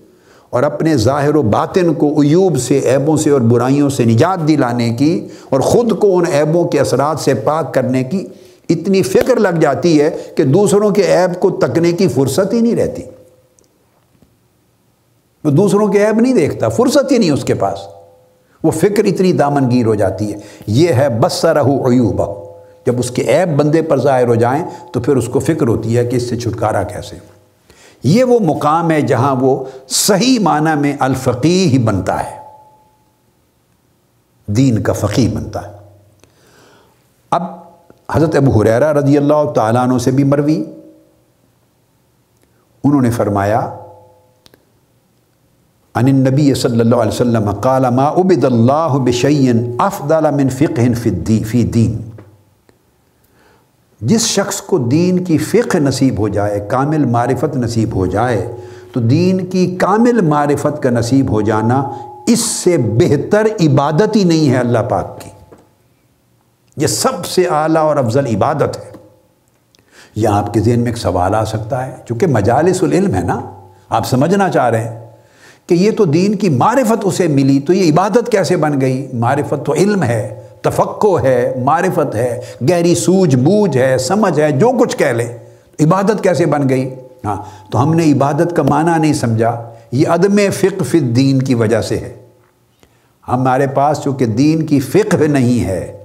[0.52, 4.90] اور اپنے ظاہر و باطن کو عیوب سے، عیبوں سے اور برائیوں سے نجات دلانے
[4.90, 8.28] کی اور خود کو ان عیبوں کے اثرات سے پاک کرنے کی
[8.70, 12.76] اتنی فکر لگ جاتی ہے کہ دوسروں کے عیب کو تکنے کی فرصت ہی نہیں
[12.76, 13.02] رہتی۔
[15.44, 17.80] وہ دوسروں کے عیب نہیں دیکھتا، فرصت ہی نہیں اس کے پاس۔
[18.64, 20.38] وہ فکر اتنی دامن گیر ہو جاتی ہے۔
[20.68, 22.52] یہ ہے بس رہو عیوبہ
[22.86, 25.98] جب اس کے عیب بندے پر ظاہر ہو جائیں تو پھر اس کو فکر ہوتی
[25.98, 27.16] ہے کہ اس سے چھٹکارا کیسے
[28.04, 32.40] یہ وہ مقام ہے جہاں وہ صحیح معنی میں الفقی ہی بنتا ہے۔
[34.48, 35.74] دین کا فقی بنتا ہے۔
[37.32, 37.44] اب
[38.12, 40.64] حضرت ابو حریرہ رضی اللہ تعالیٰ عنہ سے بھی مروی۔
[42.84, 43.60] انہوں نے فرمایا
[45.96, 50.94] ان النبی صلی اللہ علیہ وسلم قال ما عبد اللہ بشین افضل من فقہ
[51.44, 52.11] فی دین۔
[54.02, 58.52] جس شخص کو دین کی فقہ نصیب ہو جائے، کامل معرفت نصیب ہو جائے،
[58.92, 61.92] تو دین کی کامل معرفت کا نصیب ہو جانا
[62.28, 65.30] اس سے بہتر عبادت ہی نہیں ہے اللہ پاک کی۔
[66.78, 68.92] یہ سب سے اعلیٰ اور افضل عبادت ہے۔
[70.16, 73.42] یہاں آپ کے ذہن میں ایک سوال آ سکتا ہے، چونکہ مجالس العلم ہے نا،
[73.90, 75.10] آپ سمجھنا چاہ رہے ہیں
[75.68, 79.66] کہ یہ تو دین کی معرفت اسے ملی، تو یہ عبادت کیسے بن گئی؟ معرفت
[79.66, 84.98] تو علم ہے۔ تفقع ہے، معرفت ہے، گہری سوجھ بوجھ ہے، سمجھ ہے، جو کچھ
[84.98, 85.38] کہہ لیں
[85.80, 86.94] عبادت کیسے بن گئی؟
[87.26, 91.56] ہاں تو ہم نے عبادت کا معنی نہیں سمجھا۔ یہ عدم فقہ فی الدین کی
[91.56, 92.16] وجہ سے ہے۔
[93.28, 95.98] ہمارے پاس چونکہ دین کی فقہ نہیں ہے،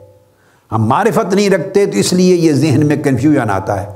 [0.72, 3.86] ہم معرفت نہیں رکھتے، تو اس لیے یہ ذہن میں کنفیوژن آتا ہے۔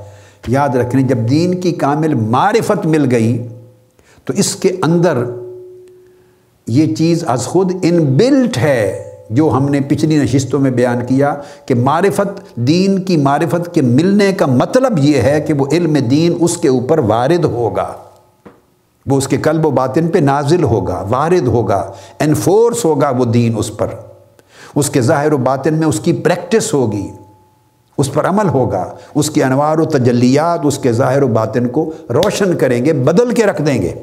[0.47, 3.47] یاد رکھنے، جب دین کی کامل معرفت مل گئی،
[4.25, 5.17] تو اس کے اندر
[6.67, 11.35] یہ چیز از خود ان بلٹ ہے۔ جو ہم نے پچھلی نشستوں میں بیان کیا
[11.65, 16.37] کہ معرفت دین کی معرفت کے ملنے کا مطلب یہ ہے کہ وہ علم دین
[16.39, 17.93] اس کے اوپر وارد ہوگا۔
[19.05, 23.53] وہ اس کے قلب و باطن پہ نازل ہوگا، وارد ہوگا انفورس ہوگا وہ دین
[23.57, 23.87] اس پر۔
[24.75, 27.07] اس کے ظاہر و باطن میں اس کی پریکٹس ہوگی،
[27.97, 31.91] اس پر عمل ہوگا۔ اس کے انوار و تجلیات اس کے ظاہر و باطن کو
[32.09, 33.93] روشن کریں گے، بدل کے رکھ دیں گے،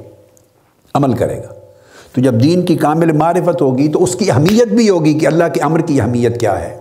[0.95, 1.58] عمل کرے گا۔
[2.15, 5.45] تو جب دین کی کامل معرفت ہوگی تو اس کی اہمیت بھی ہوگی کہ اللہ
[5.55, 6.79] کے امر کی اہمیت کیا ہے۔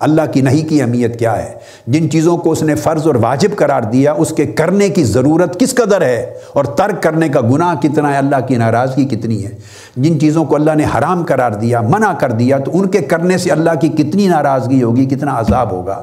[0.00, 1.54] اللہ کی نہیں کی اہمیت کیا ہے۔
[1.86, 5.60] جن چیزوں کو اس نے فرض اور واجب قرار دیا، اس کے کرنے کی ضرورت
[5.60, 9.50] کس قدر ہے؟ اور ترک کرنے کا گناہ کتنا ہے؟ اللہ کی ناراضگی کتنی ہے؟
[9.96, 13.38] جن چیزوں کو اللہ نے حرام قرار دیا، منع کر دیا، تو ان کے کرنے
[13.38, 16.02] سے اللہ کی کتنی ناراضگی ہوگی، کتنا عذاب ہوگا؟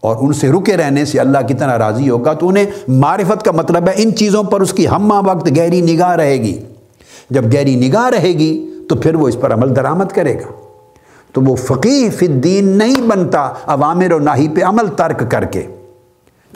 [0.00, 3.88] اور ان سے رکے رہنے سے اللہ کتنا راضی ہوگا؟ تو انہیں معرفت کا مطلب
[3.88, 6.58] ہے، ان چیزوں پر اس کی ہمہ وقت گہری نگاہ رہے گی۔
[7.30, 10.52] جب گہری نگاہ رہے گی تو پھر وہ اس پر عمل درآمد کرے گا۔
[11.32, 15.66] تو وہ فقی فی الدین نہیں بنتا، عوامر و ناہی پہ عمل ترک کر کے۔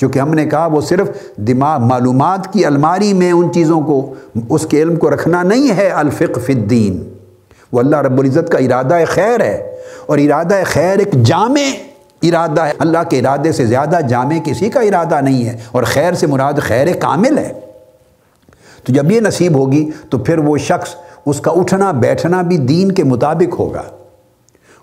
[0.01, 4.15] چونکہ ہم نے کہا وہ صرف دماغ، معلومات کی الماری میں ان چیزوں کو،
[4.49, 7.09] اس کے علم کو رکھنا نہیں ہے الفق فی الدین۔
[7.73, 11.71] وہ اللہ رب العزت کا ارادہ خیر ہے۔ اور ارادہ خیر ایک جامع
[12.23, 16.13] ارادہ ہے۔ اللہ کے ارادے سے زیادہ جامع کسی کا ارادہ نہیں ہے۔ اور خیر
[16.13, 17.53] سے مراد خیر کامل ہے۔
[18.85, 20.89] تو جب یہ نصیب ہوگی تو پھر وہ شخص
[21.27, 23.83] اس کا اٹھنا بیٹھنا بھی دین کے مطابق ہوگا۔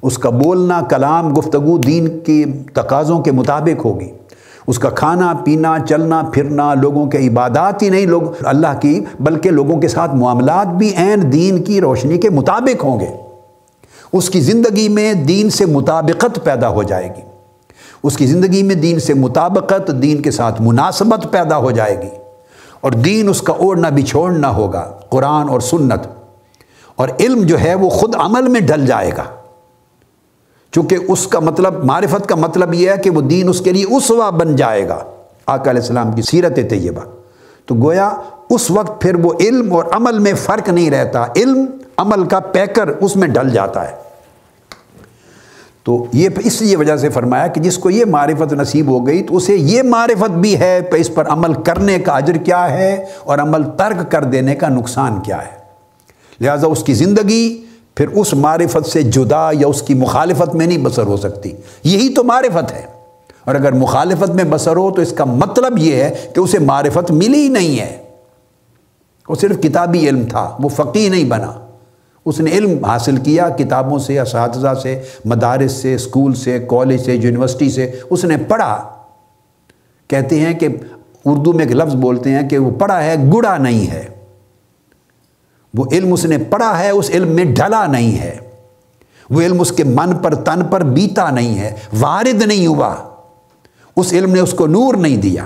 [0.02, 4.12] اس کا بولنا، کلام، گفتگو دین کے تقاضوں کے مطابق ہوگی۔
[4.68, 9.50] اس کا کھانا، پینا، چلنا، پھرنا، لوگوں کے عبادات ہی نہیں، لوگ اللہ کی، بلکہ
[9.50, 13.08] لوگوں کے ساتھ معاملات بھی عین دین کی روشنی کے مطابق ہوں گے۔
[14.14, 17.22] اس کی زندگی میں دین سے مطابقت پیدا ہو جائے گی۔
[18.04, 22.19] اس کی زندگی میں دین سے مطابقت، دین کے ساتھ مناسبت پیدا ہو جائے گی۔
[22.82, 26.08] اور دین اس کا اوڑھنا بچھوڑنا ہوگا، قرآن اور سنت۔
[26.96, 29.24] اور علم جو ہے وہ خود عمل میں ڈھل جائے گا۔
[30.72, 33.86] چونکہ اس کا مطلب معرفت کا مطلب یہ ہے کہ وہ دین اس کے لیے
[33.86, 35.04] اسوا بن جائے گا۔
[35.46, 37.02] آقا علیہ السلام کی سیرت طیبہ۔
[37.66, 38.10] تو گویا
[38.50, 41.66] اس وقت پھر وہ علم اور عمل میں فرق نہیں رہتا۔ علم
[41.98, 44.09] عمل کا پیکر اس میں ڈل جاتا ہے۔
[45.90, 49.24] تو یہ اس لیے وجہ سے فرمایا کہ جس کو یہ معرفت نصیب ہو گئی
[49.24, 53.38] تو اسے یہ معرفت بھی ہے اس پر عمل کرنے کا اجر کیا ہے اور
[53.38, 55.58] عمل ترک کر دینے کا نقصان کیا ہے۔
[56.42, 60.78] لہٰذا اس کی زندگی پھر اس معرفت سے جدا یا اس کی مخالفت میں نہیں
[60.78, 61.52] بسر ہو سکتی۔
[61.84, 62.86] یہی تو معرفت ہے۔
[63.46, 67.12] اور اگر مخالفت میں بسر ہو تو اس کا مطلب یہ ہے کہ اسے معرفت
[67.12, 67.98] ملی ہی نہیں ہے۔
[69.30, 71.69] وہ صرف کتابی علم تھا، وہ فقی نہیں بنا۔
[72.26, 77.16] اس نے علم حاصل کیا کتابوں سے، اساتذہ سے، مدارس سے اسکول سے، کالج سے،
[77.16, 78.90] یونیورسٹی سے۔ اس نے پڑھا۔
[80.08, 80.68] کہتے ہیں کہ
[81.26, 84.08] اردو میں ایک لفظ بولتے ہیں کہ وہ پڑھا ہے، گڑا نہیں ہے۔
[85.74, 88.38] وہ علم اس نے پڑھا ہے، اس علم میں ڈھلا نہیں ہے۔
[89.30, 92.96] وہ علم اس کے من پر، تن پر بیتا نہیں ہے، وارد نہیں ہوا۔
[93.98, 95.46] اس علم نے اس کو نور نہیں دیا۔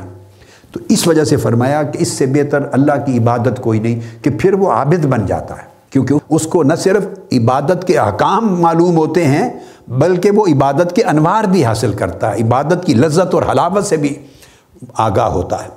[0.71, 4.29] تو اس وجہ سے فرمایا کہ اس سے بہتر اللہ کی عبادت کوئی نہیں، کہ
[4.39, 8.97] پھر وہ عابد بن جاتا ہے۔ کیونکہ اس کو نہ صرف عبادت کے احکام معلوم
[8.97, 13.43] ہوتے ہیں، بلکہ وہ عبادت کے انوار بھی حاصل کرتا ہے۔ عبادت کی لذت اور
[13.51, 14.15] حلاوت سے بھی
[14.93, 15.69] آگاہ ہوتا ہے۔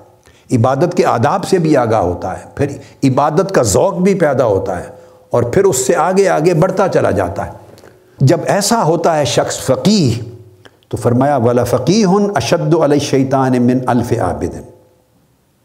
[0.57, 2.67] عبادت کے آداب سے بھی آگاہ ہوتا ہے۔ پھر
[3.05, 4.85] عبادت کا ذوق بھی پیدا ہوتا ہے
[5.31, 7.51] اور پھر اس سے آگے آگے بڑھتا چلا جاتا ہے۔
[8.19, 10.23] جب ایسا ہوتا ہے شخص فقیح
[10.89, 14.61] تو فرمایا والا فقی ہن اشد علیہ شیطان من الف عابد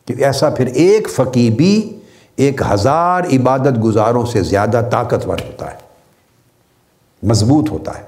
[0.08, 1.98] کہ ایسا پھر ایک فقی بھی
[2.42, 5.76] ایک ہزار عبادت گزاروں سے زیادہ طاقتور ہوتا ہے،
[7.24, 8.04] مضبوط ہوتا ہے۔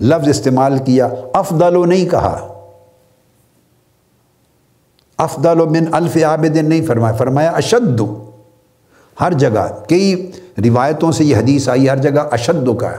[0.00, 2.46] لفظ استعمال کیا، افضل و نہیں کہا۔
[5.18, 8.00] افضل و من الف عابدن نہیں فرمایا فرمایا اشد۔
[9.20, 12.96] ہر جگہ، کئی روایتوں سے یہ حدیث آئی، ہر جگہ اشد کا۔ ہے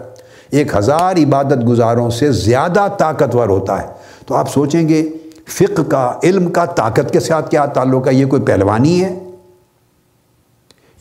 [0.50, 3.88] ایک ہزار عبادت گزاروں سے زیادہ طاقتور ہوتا ہے۔
[4.28, 5.10] تو آپ سوچیں گے،
[5.47, 9.31] فقہ کا، علم کا طاقت کے ساتھ کیا تعلق ہے؟ یہ کوئی پہلوانی ہے؟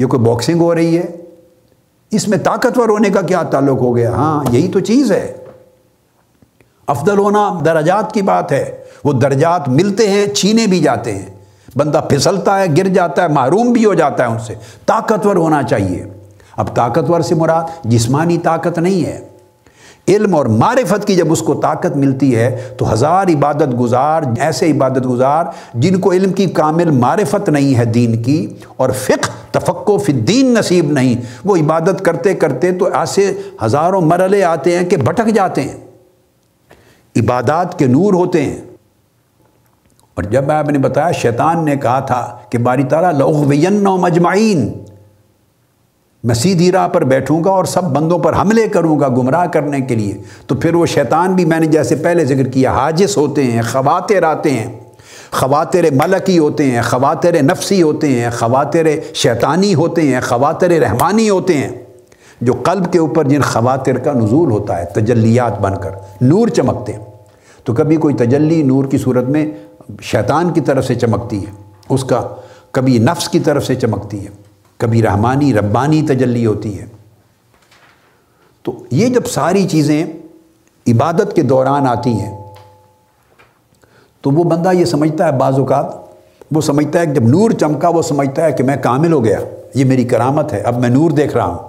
[0.01, 1.17] یہ کوئی باکسنگ ہو رہی ہے؟
[2.11, 5.37] اس میں طاقتور ہونے کا کیا تعلق ہو گیا؟ ہاں یہی تو چیز ہے۔
[6.87, 11.27] افضل ہونا درجات کی بات ہے۔ وہ درجات ملتے ہیں، چھینے بھی جاتے ہیں۔
[11.77, 14.55] بندہ پھسلتا ہے، گر جاتا ہے معروم بھی ہو جاتا ہے ان سے۔
[14.87, 16.05] طاقتور ہونا چاہیے۔
[16.57, 19.30] اب طاقتور سے مراد جسمانی طاقت نہیں ہے۔
[20.11, 24.71] علم اور معرفت کی جب اس کو طاقت ملتی ہے، تو ہزار عبادت گزار، ایسے
[24.71, 25.45] عبادت گزار
[25.75, 28.47] جن کو علم کی کامل معرفت نہیں ہے دین کی،
[28.77, 34.45] اور فقہ تفقو فی الدین نصیب نہیں۔ وہ عبادت کرتے کرتے تو ایسے ہزاروں مرلے
[34.45, 35.79] آتے ہیں کہ بھٹک جاتے ہیں۔
[37.17, 38.61] عبادات کے نور ہوتے ہیں۔
[40.15, 44.73] اور جب آپ نے بتایا، شیطان نے کہا تھا کہ باری تعالیٰ لغوین مجمعین
[46.25, 49.81] میں سیدھی راہ پر بیٹھوں گا اور سب بندوں پر حملے کروں گا گمراہ کرنے
[49.81, 50.15] کے لیے،
[50.47, 54.23] تو پھر وہ شیطان بھی میں نے جیسے پہلے ذکر کیا حاجث ہوتے ہیں، خواتر
[54.23, 54.81] آتے ہیں۔
[55.31, 61.55] خواتر ملکی ہوتے ہیں، خواتر نفسی ہوتے ہیں، خواتر شیطانی ہوتے ہیں، خواتر رحمانی ہوتے
[61.55, 61.69] ہیں۔
[62.41, 66.93] جو قلب کے اوپر جن خواتر کا نزول ہوتا ہے، تجلیات بن کر نور چمکتے
[66.93, 67.05] ہیں۔
[67.65, 69.47] تو کبھی کوئی تجلی نور کی صورت میں
[70.03, 71.53] شیطان کی طرف سے چمکتی ہے،
[71.89, 72.23] اس کا
[72.71, 74.40] کبھی نفس کی طرف سے چمکتی ہے۔
[74.81, 76.87] کبھی رحمانی، ربانی تجلی ہوتی ہے۔
[78.63, 80.05] تو یہ جب ساری چیزیں
[80.89, 82.55] عبادت کے دوران آتی ہیں،
[84.21, 85.87] تو وہ بندہ یہ سمجھتا ہے بعض اوقات،
[86.51, 89.39] وہ سمجھتا ہے کہ جب نور چمکا، وہ سمجھتا ہے کہ میں کامل ہو گیا،
[89.75, 91.69] یہ میری کرامت ہے، اب میں نور دیکھ رہا ہوں۔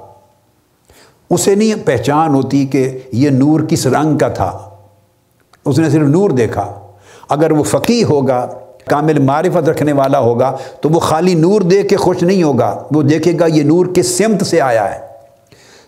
[1.30, 4.70] اسے نہیں پہچان ہوتی کہ یہ نور کس رنگ کا تھا،
[5.66, 6.80] اس نے صرف نور دیکھا۔
[7.30, 8.48] اگر وہ فقی ہوگا
[8.86, 13.02] کامل معرفت رکھنے والا ہوگا تو وہ خالی نور دیکھ کے خوش نہیں ہوگا۔ وہ
[13.02, 15.00] دیکھے گا یہ نور کس سمت سے آیا ہے۔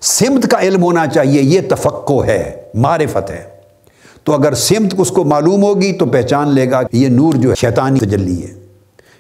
[0.02, 3.44] سمت کا علم ہونا چاہیے، یہ تفقو ہے، معرفت ہے۔
[4.24, 7.50] تو اگر سمت اس کو معلوم ہوگی تو پہچان لے گا کہ یہ نور جو
[7.50, 8.54] ہے شیطانی تجلی ہے۔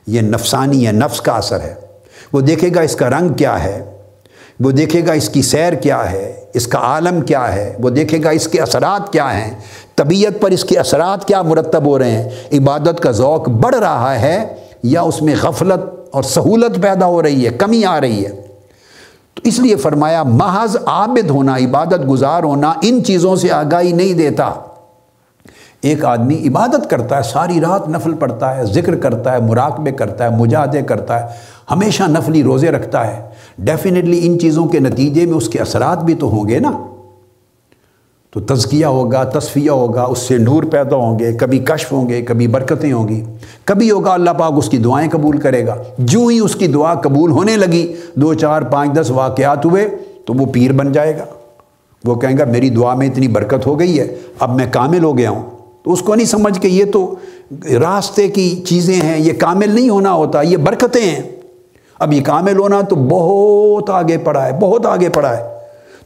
[0.08, 1.76] یہ نفسانی ہے نفس کا اثر ہے۔
[2.34, 3.92] وہ دیکھے گا اس کا رنگ کیا ہے۔
[4.60, 8.24] وہ دیکھے گا اس کی سیر کیا ہے، اس کا عالم کیا ہے، وہ دیکھے
[8.24, 9.54] گا اس کے اثرات کیا ہیں۔
[9.96, 14.20] طبیعت پر اس کے اثرات کیا مرتب ہو رہے ہیں۔ عبادت کا ذوق بڑھ رہا
[14.22, 18.30] ہے یا اس میں غفلت اور سہولت پیدا ہو رہی ہے، کمی آ رہی ہے۔
[19.34, 24.13] تو اس لیے فرمایا، محض عابد ہونا، عبادت گزار ہونا ان چیزوں سے آگاہی نہیں
[24.13, 24.52] دیتا۔
[25.82, 30.24] ایک آدمی عبادت کرتا ہے، ساری رات نفل پڑھتا ہے، ذکر کرتا ہے، مراقبے کرتا
[30.24, 31.26] ہے، مجاہدے کرتا ہے،
[31.72, 36.13] ہمیشہ نفلی روزے رکھتا ہے۔ ڈیفینیٹلی ان چیزوں کے نتیجے میں اس کے اثرات بھی
[36.13, 36.72] تو ہوں گے نا۔
[38.32, 42.22] تو تزکیہ ہوگا، تصفیہ ہوگا، اس سے نور پیدا ہوں گے، کبھی کشف ہوں گے،
[42.22, 43.24] کبھی برکتیں ہوں گی۔
[43.66, 46.94] کبھی ہوگا اللہ پاک اس کی دعائیں قبول کرے گا۔ جو ہی اس کی دعا
[46.94, 49.88] قبول ہونے لگی، دو چار پانچ دس واقعات ہوئے،
[50.26, 51.26] تو وہ پیر بن جائے گا۔
[52.06, 55.18] وہ کہیں گا، میری دعا میں اتنی برکت ہو گئی ہے، اب میں کامل ہو
[55.18, 55.42] گیا ہوں۔
[55.84, 57.16] تو اس کو نہیں سمجھ کہ یہ تو
[57.82, 61.42] راستے کی چیزیں ہیں، یہ کامل نہیں ہونا ہوتا، یہ برکتیں ہیں۔
[61.99, 65.53] اب یہ کامل ہونا تو بہت آگے پڑا ہے، بہت آگے پڑا ہے۔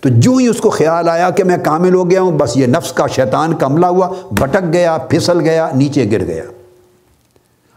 [0.02, 2.68] تو جو ہی اس کو خیال آیا کہ میں کامل ہو گیا ہوں، بس یہ
[2.68, 6.44] نفس کا شیطان کا حملہ ہوا، بھٹک گیا، پھسل گیا، نیچے گر گیا۔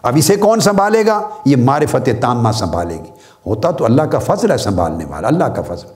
[0.03, 3.11] اب اسے کون سنبھالے گا؟ یہ معرفت تامہ سنبھالے گی۔
[3.47, 5.87] ہوتا تو اللہ کا فضل ہے سنبھالنے والا، اللہ کا فضل۔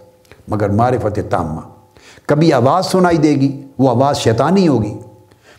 [0.49, 1.61] مگر معرفت تامہ،
[2.27, 4.95] کبھی آواز سنائی دے گی، وہ آواز شیطانی ہوگی۔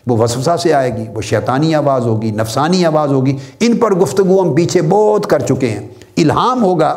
[0.06, 4.42] وہ وسوسہ سے آئے گی، وہ شیطانی آواز ہوگی، نفسانی آواز ہوگی۔ ان پر گفتگو
[4.42, 6.94] ہم پیچھے بہت کر چکے ہیں۔ الہام ہوگا،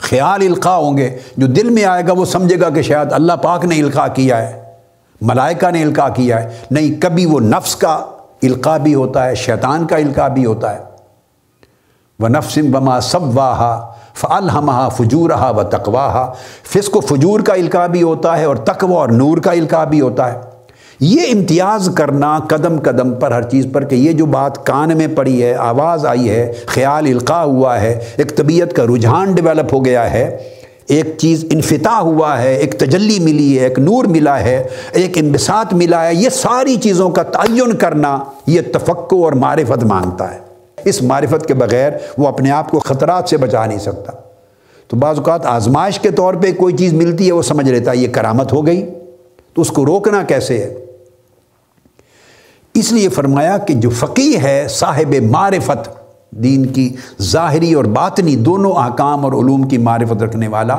[0.00, 3.32] خیال القاع ہوں گے، جو دل میں آئے گا وہ سمجھے گا کہ شاید اللہ
[3.32, 4.62] پاک نے القاع کیا ہے،
[5.20, 7.94] ملائکہ نے القاع کیا ہے، نہیں کبھی وہ نفس کا
[8.42, 10.84] القاع بھی ہوتا ہے، شیطان کا القاع بھی ہوتا ہے۔
[12.18, 16.32] وہ نفس بما سب واہا فلحمہ فجورہ و تقواہا
[16.64, 20.00] فسق و فجور کا القاع بھی ہوتا ہے اور تقوی اور نور کا القاع بھی
[20.00, 20.55] ہوتا ہے۔
[21.00, 25.06] یہ امتیاز کرنا قدم قدم پر ہر چیز پر کہ یہ جو بات کان میں
[25.14, 29.84] پڑی ہے، آواز آئی ہے، خیال القاع ہوا ہے، ایک طبیعت کا رجحان ڈیولپ ہو
[29.84, 30.38] گیا ہے،
[30.88, 35.74] ایک چیز انفتاح ہوا ہے، ایک تجلی ملی ہے، ایک نور ملا ہے، ایک انبساط
[35.74, 40.38] ملا ہے، یہ ساری چیزوں کا تعین کرنا یہ تفقع اور معرفت مانگتا ہے۔
[40.84, 44.12] اس معرفت کے بغیر وہ اپنے آپ کو خطرات سے بچا نہیں سکتا۔
[44.88, 47.96] تو بعض اوقات آزمائش کے طور پہ کوئی چیز ملتی ہے، وہ سمجھ لیتا ہے
[47.96, 48.90] یہ کرامت ہو گئی،
[49.54, 50.74] تو اس کو روکنا کیسے ہے؟
[52.76, 56.05] اس لیے فرمایا کہ جو فقی ہے صاحب معرفت
[56.42, 60.76] دین کی ظاہری اور باطنی دونوں احکام اور علوم کی معرفت رکھنے والا،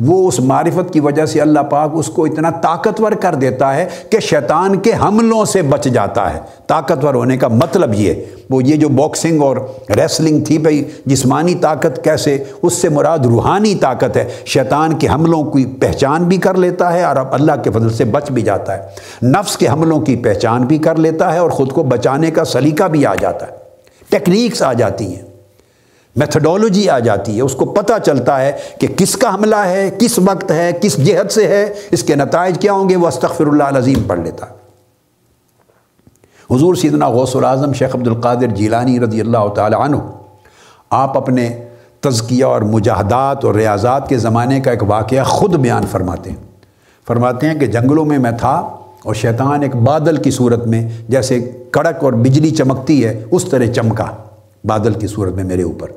[0.00, 3.88] وہ اس معرفت کی وجہ سے اللہ پاک اس کو اتنا طاقتور کر دیتا ہے
[4.10, 8.14] کہ شیطان کے حملوں سے بچ جاتا ہے۔ طاقتور ہونے کا مطلب یہ،
[8.50, 9.56] وہ یہ جو باکسنگ اور
[9.96, 15.44] ریسلنگ تھی بھائی، جسمانی طاقت کیسے، اس سے مراد روحانی طاقت ہے۔ شیطان کے حملوں
[15.44, 18.76] کی پہچان بھی کر لیتا ہے اور اب اللہ کے فضل سے بچ بھی جاتا
[18.76, 18.82] ہے۔
[19.22, 22.84] نفس کے حملوں کی پہچان بھی کر لیتا ہے اور خود کو بچانے کا سلیقہ
[22.84, 23.67] بھی آ جاتا ہے۔
[24.10, 25.22] ٹیکنیکس آ جاتی ہیں،
[26.16, 30.18] میتھڈولوجی آ جاتی ہے، اس کو پتہ چلتا ہے کہ کس کا حملہ ہے، کس
[30.18, 33.64] وقت ہے، کس جہت سے ہے، اس کے نتائج کیا ہوں گے، وہ استغفر اللہ
[33.64, 34.46] العظیم پڑھ لیتا۔
[36.50, 39.96] حضور سیدنا غوث العظم شیخ عبد القادر جیلانی رضی اللہ تعالی عنہ،
[40.90, 41.48] آپ اپنے
[42.00, 46.36] تزکیہ اور مجاہدات اور ریاضات کے زمانے کا ایک واقعہ خود بیان فرماتے ہیں۔
[47.06, 48.54] فرماتے ہیں کہ جنگلوں میں میں تھا
[49.04, 53.66] اور شیطان ایک بادل کی صورت میں جیسے کڑک اور بجلی چمکتی ہے، اس طرح
[53.66, 54.04] چمکا
[54.64, 55.90] بادل کی صورت میں میرے اوپر۔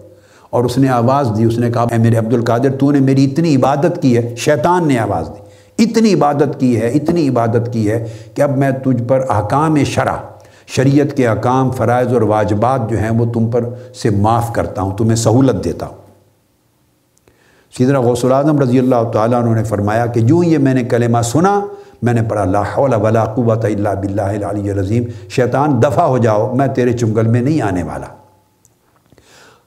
[0.49, 3.25] اور اس نے آواز دی، اس نے کہا، اے میرے عبد القادر تو نے میری
[3.25, 5.41] اتنی عبادت کی ہے، شیطان نے آواز دی۔
[5.83, 10.15] اتنی عبادت کی ہے، اتنی عبادت کی ہے کہ اب میں تجھ پر احکام شرع،
[10.67, 13.63] شریعت کے احکام، فرائض اور واجبات جو ہیں وہ تم پر
[14.01, 15.95] سے معاف کرتا ہوں، تمہیں سہولت دیتا ہوں۔
[17.77, 21.21] سیدنا غوث العظم رضی اللہ تعالیٰ عنہ نے فرمایا کہ جو یہ میں نے کلمہ
[21.21, 21.61] سنا
[22.01, 26.55] میں نے پڑھا، لا حول ولا قوت الا باللہ العلی العظیم، شیطان دفع ہو جاؤ،
[26.55, 28.05] میں تیرے چنگل میں نہیں آنے والا۔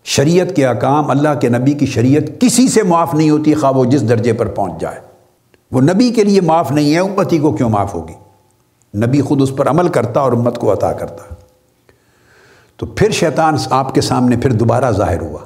[0.05, 3.85] شریعت کے احکام، اللہ کے نبی کی شریعت کسی سے معاف نہیں ہوتی، خواہ وہ
[3.85, 4.99] جس درجے پر پہنچ جائے۔
[5.73, 8.15] وہ نبی کے لیے معاف نہیں ہے، امتی کو کیوں معاف ہوگی؟
[8.99, 11.35] نبی خود اس پر عمل کرتا اور امت کو عطا کرتا۔
[12.77, 15.39] تو پھر شیطان آپ کے سامنے پھر دوبارہ ظاہر ہوا۔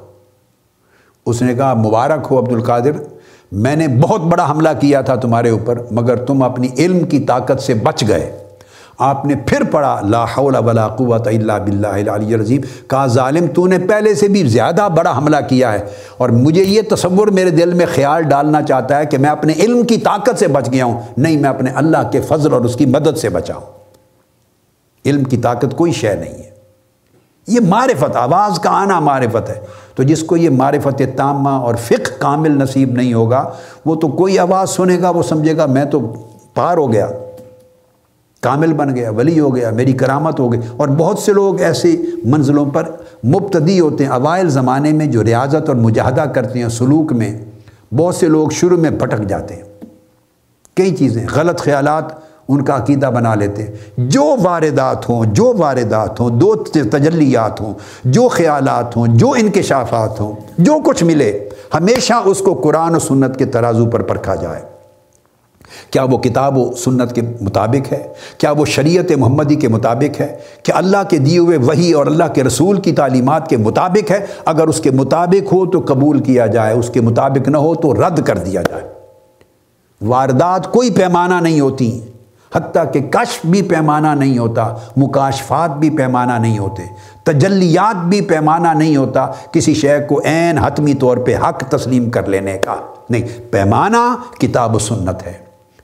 [1.27, 2.91] اس نے کہا، مبارک ہو عبد القادر
[3.53, 7.63] میں نے بہت بڑا حملہ کیا تھا تمہارے اوپر، مگر تم اپنی علم کی طاقت
[7.63, 8.37] سے بچ گئے۔
[8.99, 13.67] آپ نے پھر پڑھا، لا حول ولا قوت الا باللہ العلی العظیم۔ کہا، ظالم، تو
[13.67, 15.85] نے پہلے سے بھی زیادہ بڑا حملہ کیا ہے۔
[16.17, 19.83] اور مجھے یہ تصور میرے دل میں خیال ڈالنا چاہتا ہے کہ میں اپنے علم
[19.83, 22.87] کی طاقت سے بچ گیا ہوں۔ نہیں، میں اپنے اللہ کے فضل اور اس کی
[22.87, 23.67] مدد سے بچا ہوں۔
[25.07, 26.48] علم کی طاقت کوئی شے نہیں ہے۔
[27.49, 29.61] یہ معرفت، آواز کا آنا معرفت ہے۔
[29.95, 33.51] تو جس کو یہ معرفت تامہ اور فقہ کامل نصیب نہیں ہوگا،
[33.87, 36.13] وہ تو کوئی آواز سنے گا، وہ سمجھے گا، میں تو
[36.55, 37.09] پار ہو گیا،
[38.41, 42.05] کامل بن گیا، ولی ہو گیا، میری کرامت ہو گئی۔ اور بہت سے لوگ ایسی
[42.25, 42.91] منزلوں پر
[43.25, 47.45] مبتدی ہوتے ہیں، اوائل زمانے میں جو ریاضت اور مجاہدہ کرتے ہیں سلوک میں،
[47.95, 49.63] بہت سے لوگ شروع میں بھٹک جاتے ہیں۔
[50.77, 53.67] کئی چیزیں، غلط خیالات ان کا عقیدہ بنا لیتے
[53.99, 57.75] جو واردات ہوں، جو واردات ہوں، دو تجلیات ہوں،
[58.05, 63.39] جو خیالات ہوں، جو انکشافات ہوں، جو کچھ ملے، ہمیشہ اس کو قرآن و سنت
[63.39, 64.61] کے ترازو پر پرکھا جائے۔
[65.91, 68.07] کیا وہ کتاب و سنت کے مطابق ہے؟
[68.39, 72.25] کیا وہ شریعت محمدی کے مطابق ہے؟ کہ اللہ کے دیے ہوئے وہی اور اللہ
[72.35, 76.47] کے رسول کی تعلیمات کے مطابق ہے؟ اگر اس کے مطابق ہو تو قبول کیا
[76.47, 78.83] جائے، اس کے مطابق نہ ہو تو رد کر دیا جائے۔
[80.03, 82.01] واردات کوئی پیمانہ نہیں ہوتی۔
[82.55, 86.83] حتیٰ کہ کشف بھی پیمانہ نہیں ہوتا، مکاشفات بھی پیمانہ نہیں ہوتے،
[87.23, 92.29] تجلیات بھی پیمانہ نہیں ہوتا کسی شے کو عین حتمی طور پہ حق تسلیم کر
[92.29, 92.75] لینے کا۔
[93.11, 95.33] نہیں، پیمانہ کتاب و سنت ہے،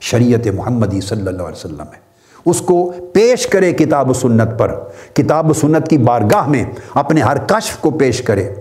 [0.01, 2.05] شریعت محمدی صلی اللہ علیہ وسلم ہے۔
[2.47, 4.75] اس کو پیش کرے کتاب و سنت پر،
[5.15, 8.55] کتاب و سنت کی بارگاہ میں اپنے ہر کشف کو پیش کرے۔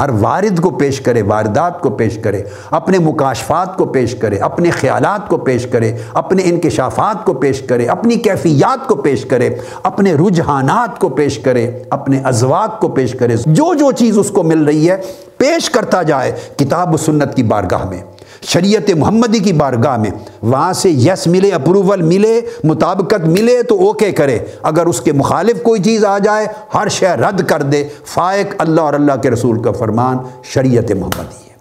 [0.00, 4.70] ہر وارد کو پیش کرے، واردات کو پیش کرے، اپنے مکاشفات کو پیش کرے، اپنے
[4.70, 9.50] خیالات کو پیش کرے، اپنے انکشافات کو پیش کرے، اپنی کیفیات کو پیش کرے،
[9.82, 14.42] اپنے رجحانات کو پیش کرے، اپنے ازواق کو پیش کرے۔ جو جو چیز اس کو
[14.42, 14.96] مل رہی ہے،
[15.36, 18.15] پیش کرتا جائے کتاب و سنت کی بارگاہ میں۔
[18.46, 20.10] شریعت محمدی کی بارگاہ میں،
[20.42, 25.62] وہاں سے یس ملے اپروول ملے، مطابقت ملے تو اوکے کرے۔ اگر اس کے مخالف
[25.62, 29.62] کوئی چیز آ جائے، ہر شے رد کر دے۔ فائق اللہ اور اللہ کے رسول
[29.62, 31.54] کا فرمان شریعت محمدی ہے۔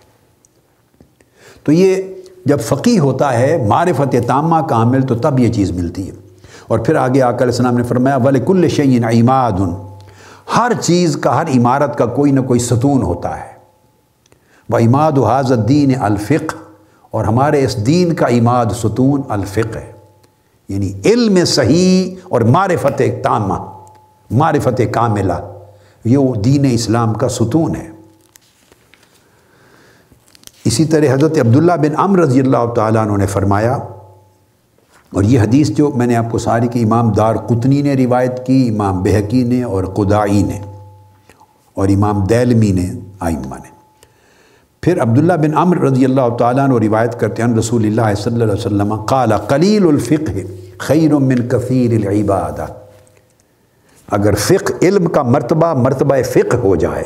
[1.64, 1.96] تو یہ
[2.46, 6.16] جب فقی ہوتا ہے، معرفت تامہ کا عامل تو تب یہ چیز ملتی ہے۔
[6.68, 9.52] اور پھر آگے آ کر السلام نے فرمایا ولی کل شعین عماد۔
[10.58, 13.56] ہر چیز کا، ہر عمارت کا کوئی نہ کوئی ستون ہوتا ہے۔
[14.70, 16.65] وہ اماد و حاض الدین الفق
[17.16, 19.92] اور ہمارے اس دین کا اماد ستون الفق ہے۔
[20.70, 23.58] یعنی علم صحیح اور معرفت تامہ،
[24.32, 25.34] معرفت کاملہ
[26.06, 27.90] یہ دین اسلام کا ستون ہے۔
[30.66, 33.74] اسی طرح حضرت عبداللہ بن عمر رضی اللہ تعالیٰ عنہ نے فرمایا،
[35.14, 38.46] اور یہ حدیث جو میں نے آپ کو ساری کی امام دار قطنی نے روایت
[38.48, 40.60] کی، امام بحقی نے اور قدائی نے،
[41.74, 42.90] اور امام دیلمی نے
[43.20, 43.75] آئمہ نے۔
[44.86, 48.44] پھر عبداللہ بن عمر رضی اللہ تعالیٰ عنہ روایت کرتے ہیں رسول اللہ صلی اللہ
[48.44, 50.40] علیہ وسلم قال، قلیل الفقہ
[50.78, 52.66] خیر من کثیر العبادہ۔
[54.08, 57.04] اگر فقہ علم کا مرتبہ مرتبہ فقہ ہو جائے،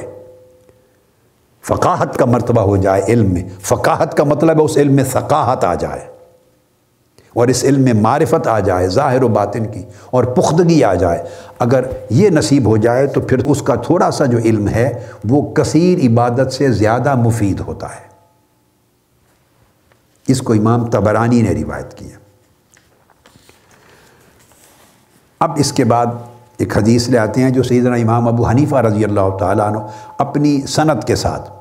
[1.64, 5.64] فقاہت کا مرتبہ ہو جائے علم میں، فقاہت کا مطلب ہے اس علم میں ثقاہت
[5.64, 6.19] آ جائے۔
[7.34, 11.24] اور اس علم میں معرفت آ جائے، ظاہر و باطن کی، اور پختگی آ جائے۔
[11.60, 15.54] اگر یہ نصیب ہو جائے تو پھر اس کا تھوڑا سا جو علم ہے، وہ
[15.54, 18.10] کثیر عبادت سے زیادہ مفید ہوتا ہے۔
[20.28, 22.18] اس کو امام تبرانی نے روایت کیا۔
[25.40, 26.06] اب اس کے بعد
[26.58, 29.78] ایک حدیث لے آتے ہیں جو سیدنا امام ابو حنیفہ رضی اللہ تعالیٰ عنہ
[30.18, 31.52] اپنی صنعت کے ساتھ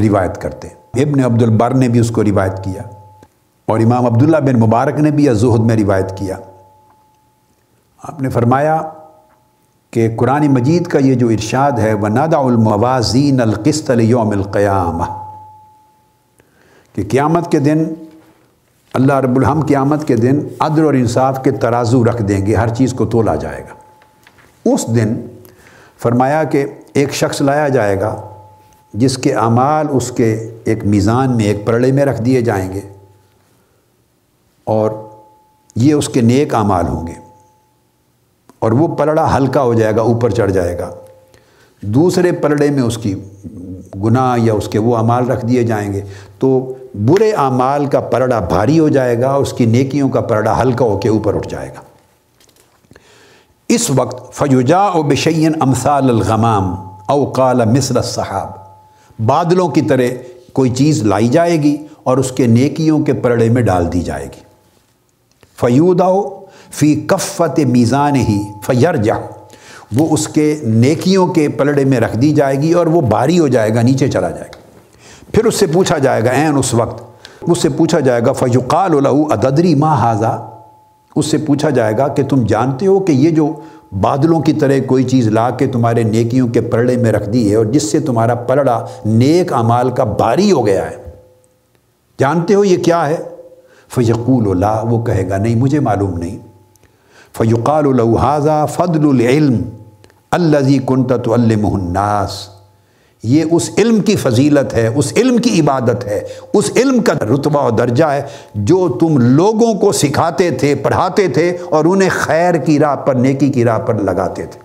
[0.00, 2.82] روایت کرتے ہیں۔ ابن عبد البر نے بھی اس کو روایت کیا۔
[3.66, 6.36] اور امام عبداللہ بن مبارک نے بھی زہد میں روایت کیا۔
[8.02, 8.82] آپ نے فرمایا
[9.90, 15.04] کہ قرآن مجید کا یہ جو ارشاد ہے وہ نادا الموازین القسط یوم القیامہ
[16.94, 17.84] کہ قیامت کے دن،
[18.94, 22.68] اللہ رب الحم قیامت کے دن عدل اور انصاف کے ترازو رکھ دیں گے، ہر
[22.68, 23.74] چیز کو تولا جائے گا۔
[24.72, 25.16] اس دن
[26.02, 28.20] فرمایا کہ ایک شخص لایا جائے گا،
[28.94, 32.80] جس کے اعمال اس کے ایک میزان میں، ایک پرڑے میں رکھ دیے جائیں گے۔
[34.66, 34.90] اور
[35.76, 37.12] یہ اس کے نیک اعمال ہوں گے۔
[38.58, 40.90] اور وہ پلڑا ہلکا ہو جائے گا، اوپر چڑھ جائے گا۔
[41.80, 43.14] دوسرے پلڑے میں اس کی
[44.04, 46.00] گناہ یا اس کے وہ اعمال رکھ دیے جائیں گے۔
[46.38, 50.84] تو برے اعمال کا پرڑا بھاری ہو جائے گا، اس کی نیکیوں کا پرڑا ہلکا
[50.84, 51.80] ہو کے اوپر اٹھ جائے گا۔
[53.68, 56.74] اس وقت فجوجا و بشین امثال الغمام
[57.08, 58.50] او قال مصر صحاب
[59.26, 60.06] بادلوں کی طرح
[60.52, 64.26] کوئی چیز لائی جائے گی اور اس کے نیکیوں کے پرڑے میں ڈال دی جائے
[64.26, 64.45] گی۔
[65.60, 66.08] فیودا
[66.70, 69.14] فی کفت میزان ہی فیر جا
[69.96, 73.48] وہ اس کے نیکیوں کے پلڑے میں رکھ دی جائے گی اور وہ بھاری ہو
[73.48, 74.56] جائے گا، نیچے چلا جائے گا۔
[75.32, 77.02] پھر اس سے پوچھا جائے گا عین اس وقت؟
[77.42, 80.50] اس سے پوچھا جائے گا فیوقال الہو اددری ما حاضہ
[81.16, 83.52] اس سے پوچھا جائے گا کہ تم جانتے ہو کہ یہ جو
[84.00, 87.56] بادلوں کی طرح کوئی چیز لا کے تمہارے نیکیوں کے پلڑے میں رکھ دی ہے
[87.56, 90.96] اور جس سے تمہارا پلڑا نیک اعمال کا بھاری ہو گیا ہے۔
[92.18, 93.16] جانتے ہو یہ کیا ہے؟
[93.94, 96.38] فیقول اللہ وہ کہے گا نہیں، مجھے معلوم نہیں۔
[97.38, 99.62] فیقال الحاظہ فضل العلم
[100.30, 102.48] الزی کنت الناس۔
[103.22, 106.22] یہ اس علم کی فضیلت ہے، اس علم کی عبادت ہے،
[106.52, 108.22] اس علم کا رتبہ و درجہ ہے
[108.54, 113.48] جو تم لوگوں کو سکھاتے تھے، پڑھاتے تھے اور انہیں خیر کی راہ پر، نیکی
[113.48, 114.60] کی راہ پر لگاتے تھے۔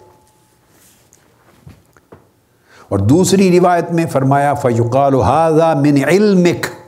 [2.90, 6.81] اور دوسری روایت میں فرمایا فیقال حاضہ من علمک۔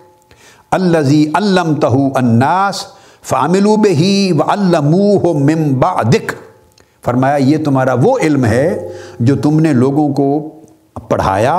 [0.74, 2.86] الزی علم تہو اناس
[3.24, 6.34] فامل بہی و المو ممبا دکھ
[7.06, 10.50] فرمایا، یہ تمہارا وہ علم ہے جو تم نے لوگوں کو
[11.10, 11.56] پڑھایا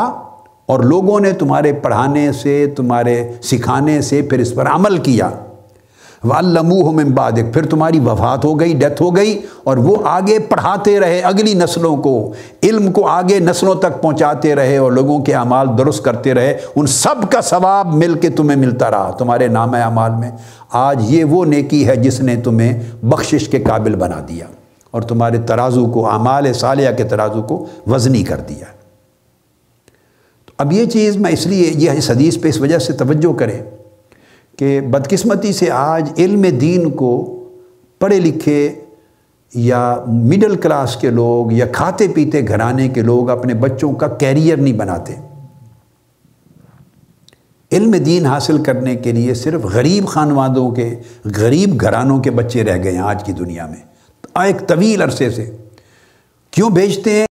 [0.67, 5.31] اور لوگوں نے تمہارے پڑھانے سے، تمہارے سکھانے سے پھر اس پر عمل کیا۔
[6.25, 11.21] مِن بَعْدِكَ پھر تمہاری وفات ہو گئی، ڈیتھ ہو گئی اور وہ آگے پڑھاتے رہے
[11.21, 16.05] اگلی نسلوں کو، علم کو آگے نسلوں تک پہنچاتے رہے اور لوگوں کے اعمال درست
[16.05, 20.31] کرتے رہے۔ ان سب کا ثواب مل کے تمہیں ملتا رہا، تمہارے نام اعمال میں۔
[20.73, 24.47] آج یہ وہ نیکی ہے جس نے تمہیں بخشش کے قابل بنا دیا
[24.91, 28.67] اور تمہارے ترازو کو، اعمال صالحہ کے ترازو کو وزنی کر دیا۔
[30.47, 33.33] تو اب یہ چیز میں اس لیے یہ اس حدیث پہ اس وجہ سے توجہ
[33.33, 33.63] کریں
[34.57, 37.41] کہ بدقسمتی سے آج علم دین کو
[37.99, 38.75] پڑھے لکھے
[39.55, 44.57] یا مڈل کلاس کے لوگ یا کھاتے پیتے گھرانے کے لوگ اپنے بچوں کا کیریئر
[44.57, 45.15] نہیں بناتے۔
[47.73, 50.95] علم دین حاصل کرنے کے لیے صرف غریب خانوادوں کے،
[51.25, 53.95] غریب گھرانوں کے بچے رہ گئے ہیں آج کی دنیا میں۔
[54.35, 55.57] ایک طویل عرصے سے۔
[56.51, 57.27] کیوں بھیجتے ہیں؟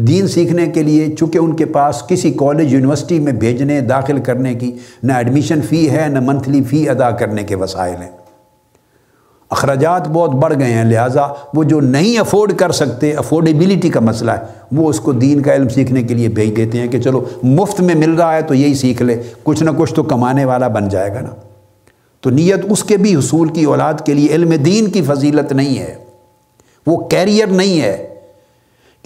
[0.00, 4.54] دین سیکھنے کے لیے چونکہ ان کے پاس کسی کالج، یونیورسٹی میں بھیجنے، داخل کرنے
[4.54, 8.10] کی نہ ایڈمیشن فی ہے، نہ منتھلی فی ادا کرنے کے وسائل ہیں۔
[9.50, 11.22] اخراجات بہت بڑھ گئے ہیں، لہٰذا
[11.54, 14.36] وہ جو نہیں افورڈ کر سکتے، افورڈیبلٹی کا مسئلہ ہے،
[14.72, 17.80] وہ اس کو دین کا علم سیکھنے کے لیے بھیج دیتے ہیں کہ چلو مفت
[17.80, 20.88] میں مل رہا ہے تو یہی سیکھ لے، کچھ نہ کچھ تو کمانے والا بن
[20.88, 21.30] جائے گا نا۔
[22.20, 25.78] تو نیت اس کے بھی حصول کی اولاد کے لیے علم دین کی فضیلت نہیں
[25.78, 25.94] ہے۔
[26.86, 28.07] وہ کیریئر نہیں ہے۔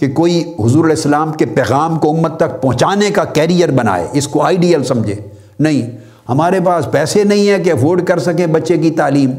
[0.03, 4.27] کہ کوئی حضور علیہ السلام کے پیغام کو امت تک پہنچانے کا کیریئر بنائے، اس
[4.27, 5.15] کو آئیڈیل سمجھے۔
[5.59, 5.97] نہیں،
[6.29, 9.31] ہمارے پاس پیسے نہیں ہیں کہ افورڈ کر سکیں بچے کی تعلیم،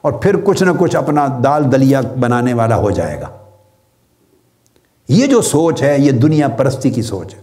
[0.00, 3.26] اور پھر کچھ نہ کچھ اپنا دال دلیا بنانے والا ہو جائے گا۔
[5.08, 7.40] یہ جو سوچ ہے، یہ دنیا پرستی کی سوچ ہے۔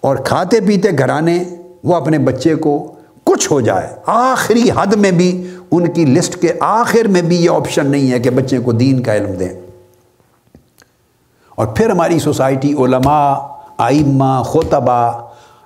[0.00, 1.44] اور کھاتے پیتے گھرانے،
[1.84, 2.92] وہ اپنے بچے کو
[3.24, 7.50] کچھ ہو جائے۔ آخری حد میں بھی ان کی لسٹ کے آخر میں بھی یہ
[7.50, 9.61] آپشن نہیں ہے کہ بچے کو دین کا علم دیں۔
[11.54, 13.34] اور پھر ہماری سوسائٹی علماء
[13.78, 15.12] آئمہ خوتبہ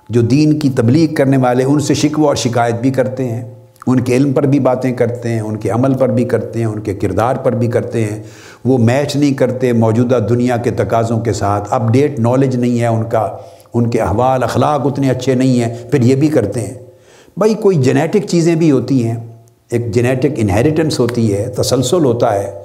[0.09, 3.51] جو دین کی تبلیغ کرنے والے ان سے شکوہ اور شکایت بھی کرتے ہیں۔
[3.87, 6.65] ان کے علم پر بھی باتیں کرتے ہیں، ان کے عمل پر بھی کرتے ہیں،
[6.65, 8.23] ان کے کردار پر بھی کرتے ہیں۔
[8.65, 12.87] وہ میچ نہیں کرتے موجودہ دنیا کے تقاضوں کے ساتھ۔ اپ ڈیٹ نالج نہیں ہے
[12.87, 13.37] ان کا۔
[13.73, 16.73] ان کے احوال، اخلاق اتنے اچھے نہیں ہیں۔ پھر یہ بھی کرتے ہیں۔
[17.37, 19.15] بھائی، کوئی جنیٹک چیزیں بھی ہوتی ہیں۔
[19.71, 22.59] ایک جنیٹک انہیریٹنس ہوتی ہے، تسلسل ہوتا ہے۔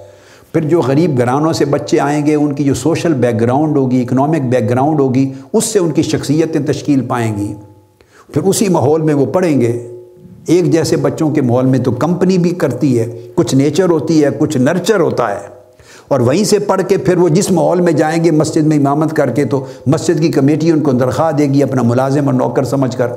[0.52, 4.02] پھر جو غریب گھرانوں سے بچے آئیں گے، ان کی جو سوشل بیک گراؤنڈ ہوگی،
[4.02, 7.54] اکنامک بیک گراؤنڈ ہوگی، اس سے ان کی شخصیتیں تشکیل پائیں گی۔
[8.34, 9.88] پھر اسی ماحول میں وہ پڑھیں گے۔
[10.46, 14.28] ایک جیسے بچوں کے ماحول میں تو کمپنی بھی کرتی ہے، کچھ نیچر ہوتی ہے،
[14.38, 15.51] کچھ نرچر ہوتا ہے۔
[16.12, 19.16] اور وہیں سے پڑھ کے پھر وہ جس ماحول میں جائیں گے مسجد میں امامت
[19.16, 22.64] کر کے تو مسجد کی کمیٹی ان کو درخواہ دے گی، اپنا ملازم اور نوکر
[22.64, 23.08] سمجھ کر۔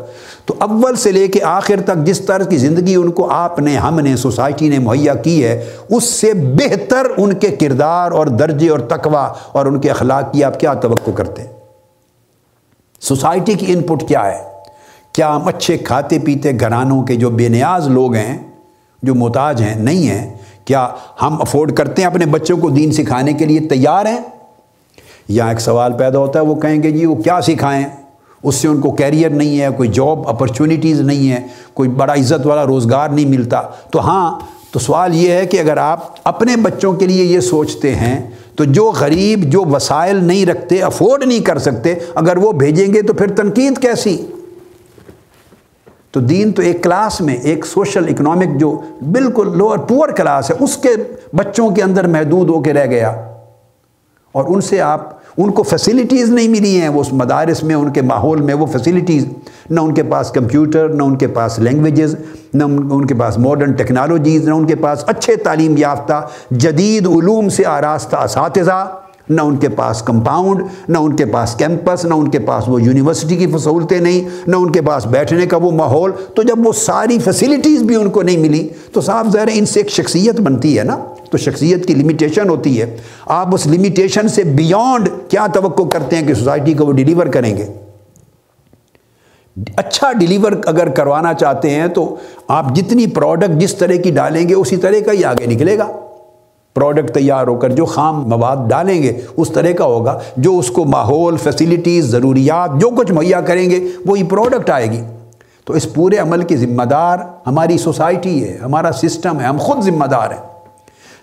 [0.45, 3.77] تو اول سے لے کے آخر تک جس طرح کی زندگی ان کو آپ نے،
[3.77, 8.69] ہم نے، سوسائٹی نے مہیا کی ہے، اس سے بہتر ان کے کردار اور درجے
[8.69, 11.53] اور تقوی اور ان کے اخلاق کی آپ کیا توقع کرتے ہیں؟
[13.01, 14.43] سوسائٹی کی ان پٹ کیا ہے؟
[15.11, 18.37] کیا ہم اچھے کھاتے پیتے گھرانوں کے جو بے نیاز لوگ ہیں،
[19.03, 20.87] جو محتاج ہیں، نہیں ہیں کیا
[21.21, 24.21] ہم افورڈ کرتے ہیں اپنے بچوں کو دین سکھانے کے لیے تیار ہیں؟
[25.27, 27.85] یا ایک سوال پیدا ہوتا ہے، وہ کہیں گے جی وہ کیا سکھائیں؟
[28.43, 31.39] اس سے ان کو کیریئر نہیں ہے، کوئی جاب اپرچونیٹیز نہیں ہے،
[31.73, 33.61] کوئی بڑا عزت والا روزگار نہیں ملتا۔
[33.91, 34.39] تو ہاں
[34.71, 38.63] تو سوال یہ ہے کہ اگر آپ اپنے بچوں کے لیے یہ سوچتے ہیں، تو
[38.63, 43.13] جو غریب، جو وسائل نہیں رکھتے، افورڈ نہیں کر سکتے، اگر وہ بھیجیں گے تو
[43.13, 44.25] پھر تنقید کیسی؟
[46.15, 50.55] تو دین تو ایک کلاس میں، ایک سوشل، اکنامک جو بالکل لوور پور کلاس ہے،
[50.59, 50.89] اس کے
[51.33, 53.09] بچوں کے اندر محدود ہو کے رہ گیا۔
[54.31, 57.93] اور ان سے آپ، ان کو فیسلٹیز نہیں ملی ہیں، وہ اس مدارس میں، ان
[57.93, 59.25] کے ماحول میں وہ فیسلٹیز
[59.69, 62.15] نہ ان کے پاس کمپیوٹر، نہ ان کے پاس لینگویجز
[62.53, 67.49] نہ ان کے پاس ماڈرن ٹیکنالوجیز نہ ان کے پاس اچھے تعلیم یافتہ، جدید علوم
[67.49, 68.95] سے آراستہ اساتذہ۔
[69.29, 72.81] نہ ان کے پاس کمپاؤنڈ نہ ان کے پاس کیمپس نہ ان کے پاس وہ
[72.81, 76.73] یونیورسٹی کی سہولتیں نہیں، نہ ان کے پاس بیٹھنے کا وہ ماحول۔ تو جب وہ
[76.73, 80.79] ساری فیسلٹیز بھی ان کو نہیں ملی، تو صاف ظاہر ان سے ایک شخصیت بنتی
[80.79, 80.97] ہے نا۔
[81.31, 86.27] تو شخصیت کی لمیٹیشن ہوتی ہے۔ آپ اس لمیٹیشن سے بیونڈ کیا توقع کرتے ہیں
[86.27, 87.65] کہ سوسائٹی کو وہ ڈیلیور کریں گے؟
[89.75, 92.15] اچھا ڈیلیور اگر کروانا چاہتے ہیں تو
[92.47, 95.87] آپ جتنی پروڈکٹ جس طرح کی ڈالیں گے، اسی طرح کا ہی آگے نکلے گا۔
[96.75, 100.71] پروڈکٹ تیار ہو کر جو خام مواد ڈالیں گے، اس طرح کا ہوگا۔ جو اس
[100.71, 105.01] کو ماحول فیسلٹیز ضروریات، جو کچھ مہیا کریں گے، وہی پروڈکٹ آئے گی۔
[105.65, 107.17] تو اس پورے عمل کی ذمہ دار
[107.47, 110.41] ہماری سوسائٹی ہے، ہمارا سسٹم ہے، ہم خود ذمہ دار ہیں۔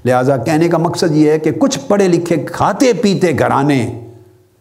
[0.04, 4.00] لہٰذا کہنے کا مقصد یہ ہے کہ کچھ پڑھے لکھے، کھاتے پیتے گھرانے،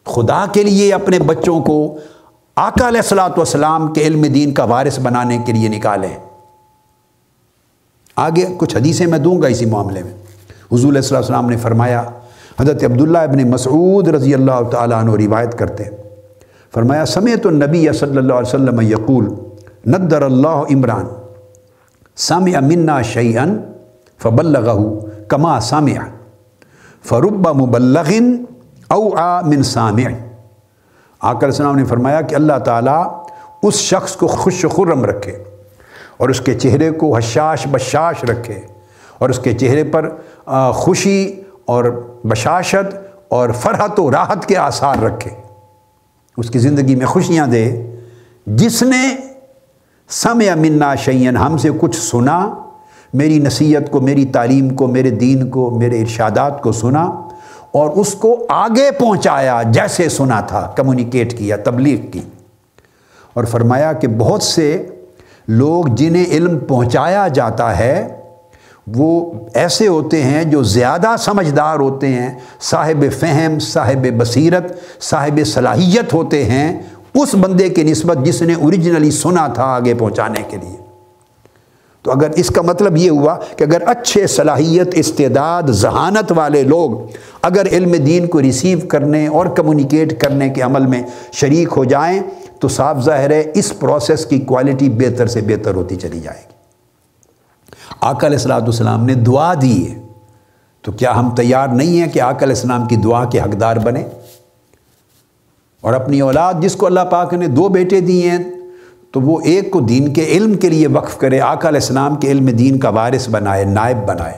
[0.05, 1.97] خدا کے لیے اپنے بچوں کو
[2.55, 6.17] آقا علیہ السلاۃ والسلام کے علم دین کا وارث بنانے کے لیے نکالیں۔
[8.15, 10.20] آگے کچھ حدیثیں میں دوں گا اسی معاملے میں۔
[10.71, 12.03] حضور علیہ السلام نے فرمایا،
[12.59, 15.91] حضرت عبداللہ ابن مسعود رضی اللہ تعالیٰ عنہ روایت کرتے ہیں۔
[16.73, 19.27] فرمایا، سمیت النبی صلی اللہ علیہ وسلم یقول،
[19.85, 21.05] ندر اللہ عمران
[22.15, 23.57] سامع منا شعین
[24.23, 24.69] فبلغ
[25.27, 25.97] کما سامع
[27.05, 28.43] فرب مبلغن
[28.87, 30.09] او آ من سامع۔
[31.19, 33.23] آکر السلام نے فرمایا کہ اللہ تعالیٰ
[33.63, 35.43] اس شخص کو خوش خرم رکھے
[36.17, 38.59] اور اس کے چہرے کو حشاش بشاش رکھے۔
[39.21, 40.09] اور اس کے چہرے پر
[40.73, 42.95] خوشی اور بشاشت
[43.29, 45.31] اور فرحت و راحت کے آثار رکھے۔
[46.37, 47.95] اس کی زندگی میں خوشیاں دے۔
[48.47, 49.15] جس نے
[50.09, 52.53] سم یا منا شعین ہم سے کچھ سنا۔
[53.13, 57.05] میری نصیحت کو، میری تعلیم کو، میرے دین کو، میرے ارشادات کو سنا۔
[57.71, 62.21] اور اس کو آگے پہنچایا، جیسے سنا تھا، کمیونیکیٹ کیا، تبلیغ کی۔
[63.33, 64.87] اور فرمایا کہ بہت سے
[65.47, 68.20] لوگ جنہیں علم پہنچایا جاتا ہے
[68.87, 76.13] وہ ایسے ہوتے ہیں جو زیادہ سمجھدار ہوتے ہیں، صاحب فہم، صاحب بصیرت، صاحب صلاحیت
[76.13, 76.81] ہوتے ہیں
[77.13, 80.77] اس بندے کے نسبت جس نے اوریجنلی سنا تھا آگے پہنچانے کے لیے۔
[82.03, 86.91] تو اگر اس کا مطلب یہ ہوا کہ اگر اچھے صلاحیت، استعداد، ذہانت والے لوگ
[87.41, 92.21] اگر علم دین کو ریسیو کرنے اور کمیونیکیٹ کرنے کے عمل میں شریک ہو جائیں،
[92.59, 96.60] تو صاف ظاہر ہے اس پروسیس کی کوالٹی بہتر سے بہتر ہوتی چلی جائے گی۔
[98.01, 100.01] آقا علیہ السلاۃ السلام نے دعا دی ہے۔
[100.81, 104.07] تو کیا ہم تیار نہیں ہیں کہ آقا علیہ السلام کی دعا کے حقدار بنے
[105.81, 108.43] اور اپنی اولاد جس کو اللہ پاک نے دو بیٹے دیے ہیں،
[109.11, 112.31] تو وہ ایک کو دین کے علم کے لیے وقف کرے، آقا علیہ السلام کے
[112.31, 114.37] علم دین کا وارث بنائے، نائب بنائے۔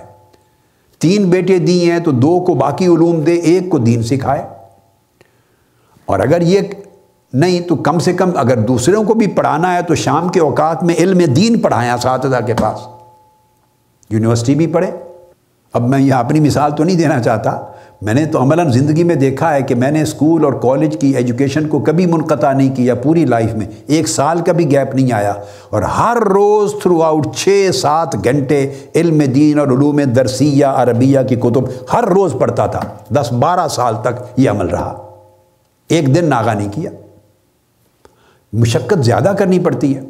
[1.00, 4.44] تین بیٹے دیے ہیں تو دو کو باقی علوم دے، ایک کو دین سکھائے۔
[6.06, 6.60] اور اگر یہ
[7.34, 10.84] نہیں تو کم سے کم اگر دوسروں کو بھی پڑھانا ہے تو شام کے اوقات
[10.84, 13.03] میں علم دین پڑھائیں اساتذہ کے پاس۔
[14.10, 14.92] یونیورسٹی بھی پڑھے۔
[15.74, 17.66] اب میں یہ اپنی مثال تو نہیں دینا چاہتا۔
[18.02, 21.10] میں نے تو عملاً زندگی میں دیکھا ہے کہ میں نے اسکول اور کالج کی
[21.10, 25.12] ایجوکیشن کو کبھی منقطع نہیں کیا پوری لائف میں۔ ایک سال کا بھی گیپ نہیں
[25.12, 25.34] آیا۔
[25.70, 31.36] اور ہر روز تھرو آؤٹ چھ سات گھنٹے علم دین اور علوم درسیہ عربیہ کی
[31.36, 35.10] کتب ہر روز پڑھتا تھا۔ دس بارہ سال تک یہ عمل رہا۔
[35.90, 36.92] ایک دن ناغا نہیں کیا۔
[38.54, 40.02] مشقت زیادہ کرنی پڑتی ہے۔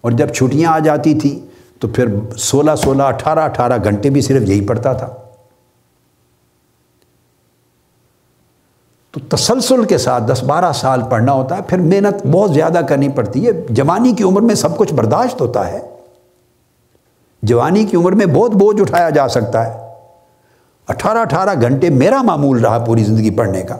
[0.00, 1.51] اور جب چھٹیاں آ جاتی تھیں
[1.82, 5.14] تو پھر سولہ سولہ اٹھارہ اٹھارہ گھنٹے بھی صرف یہی پڑھتا تھا۔
[9.10, 13.08] تو تسلسل کے ساتھ دس بارہ سال پڑھنا ہوتا ہے، پھر محنت بہت زیادہ کرنی
[13.08, 15.78] پڑتی ہے۔ جوانی کی عمر میں سب کچھ برداشت ہوتا ہے۔
[17.42, 19.94] جوانی کی عمر میں بہت بوجھ اٹھایا جا سکتا ہے۔
[20.88, 23.74] اٹھارہ اٹھارہ گھنٹے میرا معمول رہا پوری زندگی پڑھنے کا۔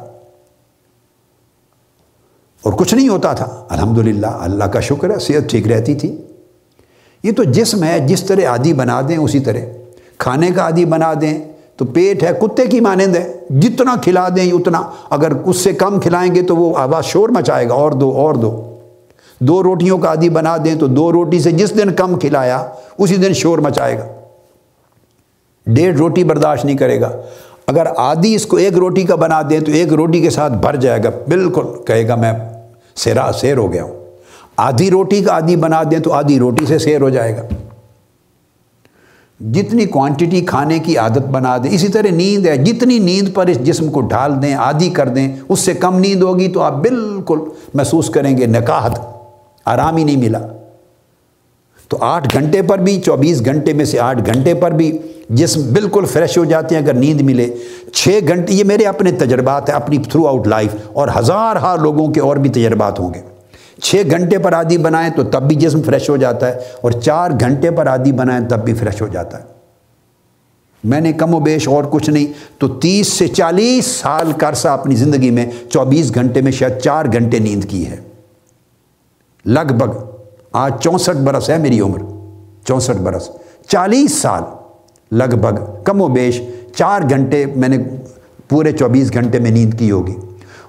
[2.62, 6.26] اور کچھ نہیں ہوتا تھا۔ الحمدللہ، اللہ کا شکر ہے، صحت ٹھیک رہتی تھی۔
[7.22, 9.58] یہ تو جسم ہے، جس طرح عادی بنا دیں اسی طرح۔
[10.18, 11.38] کھانے کا عادی بنا دیں
[11.76, 16.00] تو پیٹ ہے، کتے کی مانند ہے۔ جتنا کھلا دیں اتنا۔ اگر اس سے کم
[16.00, 18.76] کھلائیں گے تو وہ آواز شور مچائے گا۔ اور دو اور دو۔
[19.40, 22.66] دو روٹیوں کا عادی بنا دیں تو دو روٹی سے جس دن کم کھلایا،
[22.98, 24.06] اسی دن شور مچائے گا۔
[25.66, 27.10] ڈیڑھ روٹی برداشت نہیں کرے گا۔
[27.66, 30.76] اگر آدھی اس کو ایک روٹی کا بنا دیں تو ایک روٹی کے ساتھ بھر
[30.76, 32.32] جائے گا۔ بالکل، کہے گا میں،
[32.96, 34.01] سیرا، سیر ہو گیا ہوں۔
[34.62, 37.42] آدھی روٹی کا آدھی بنا دیں تو آدھی روٹی سے سیر ہو جائے گا۔
[39.52, 43.60] جتنی کوانٹٹی کھانے کی عادت بنا دیں، اسی طرح نیند ہے، جتنی نیند پر اس
[43.60, 47.38] جسم کو ڈھال دیں، عادی کر دیں، اس سے کم نیند ہوگی تو آپ بالکل
[47.74, 48.98] محسوس کریں گے نکاحت،
[49.64, 50.38] آرام ہی نہیں ملا۔
[51.88, 54.98] تو آٹھ گھنٹے پر بھی، چوبیس گھنٹے میں سے آٹھ گھنٹے پر بھی
[55.30, 57.54] جسم بالکل فریش ہو جاتے ہیں اگر نیند ملے۔
[57.92, 62.08] چھ گھنٹے، یہ میرے اپنے تجربات ہیں، اپنی تھرو آؤٹ لائف اور ہزار ہار لوگوں
[62.08, 63.31] کے اور بھی تجربات ہوں گے۔
[63.82, 67.30] چھ گھنٹے پر عادی بنائیں تو تب بھی جسم فریش ہو جاتا ہے اور چار
[67.40, 69.44] گھنٹے پر عادی بنائیں تب بھی فریش ہو جاتا ہے۔
[70.84, 72.26] میں نے کم و بیش اور کچھ نہیں،
[72.58, 77.04] تو تیس سے چالیس سال کا عرصہ اپنی زندگی میں چوبیس گھنٹے میں شاید چار
[77.04, 77.96] گھنٹے نیند کی ہے۔
[79.46, 80.04] لگ بھگ
[80.52, 81.98] آج چونسٹھ برس ہے میری عمر،
[82.64, 83.30] چونسٹھ برس۔
[83.68, 84.42] چالیس سال،
[85.12, 86.40] لگ بھگ کم و بیش
[86.76, 87.78] چار گھنٹے میں نے
[88.48, 90.14] پورے چوبیس گھنٹے میں نیند کی ہوگی۔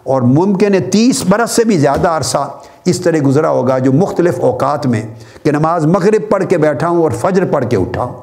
[0.04, 2.52] اور ممکن ہے تیس برس سے بھی زیادہ عرصہ
[2.86, 5.02] اس طرح گزرا ہوگا جو مختلف اوقات میں
[5.44, 8.22] کہ نماز مغرب پڑھ کے بیٹھا ہوں اور فجر پڑھ کے اٹھا ہوں۔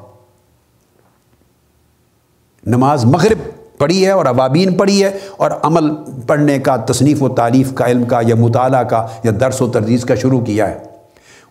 [2.67, 3.39] نماز مغرب
[3.79, 5.91] پڑھی ہے اور عبابین پڑھی ہے اور عمل
[6.27, 10.05] پڑھنے کا تصنیف و تعریف کا، علم کا یا مطالعہ کا یا درس و تردیس
[10.05, 10.79] کا شروع کیا ہے۔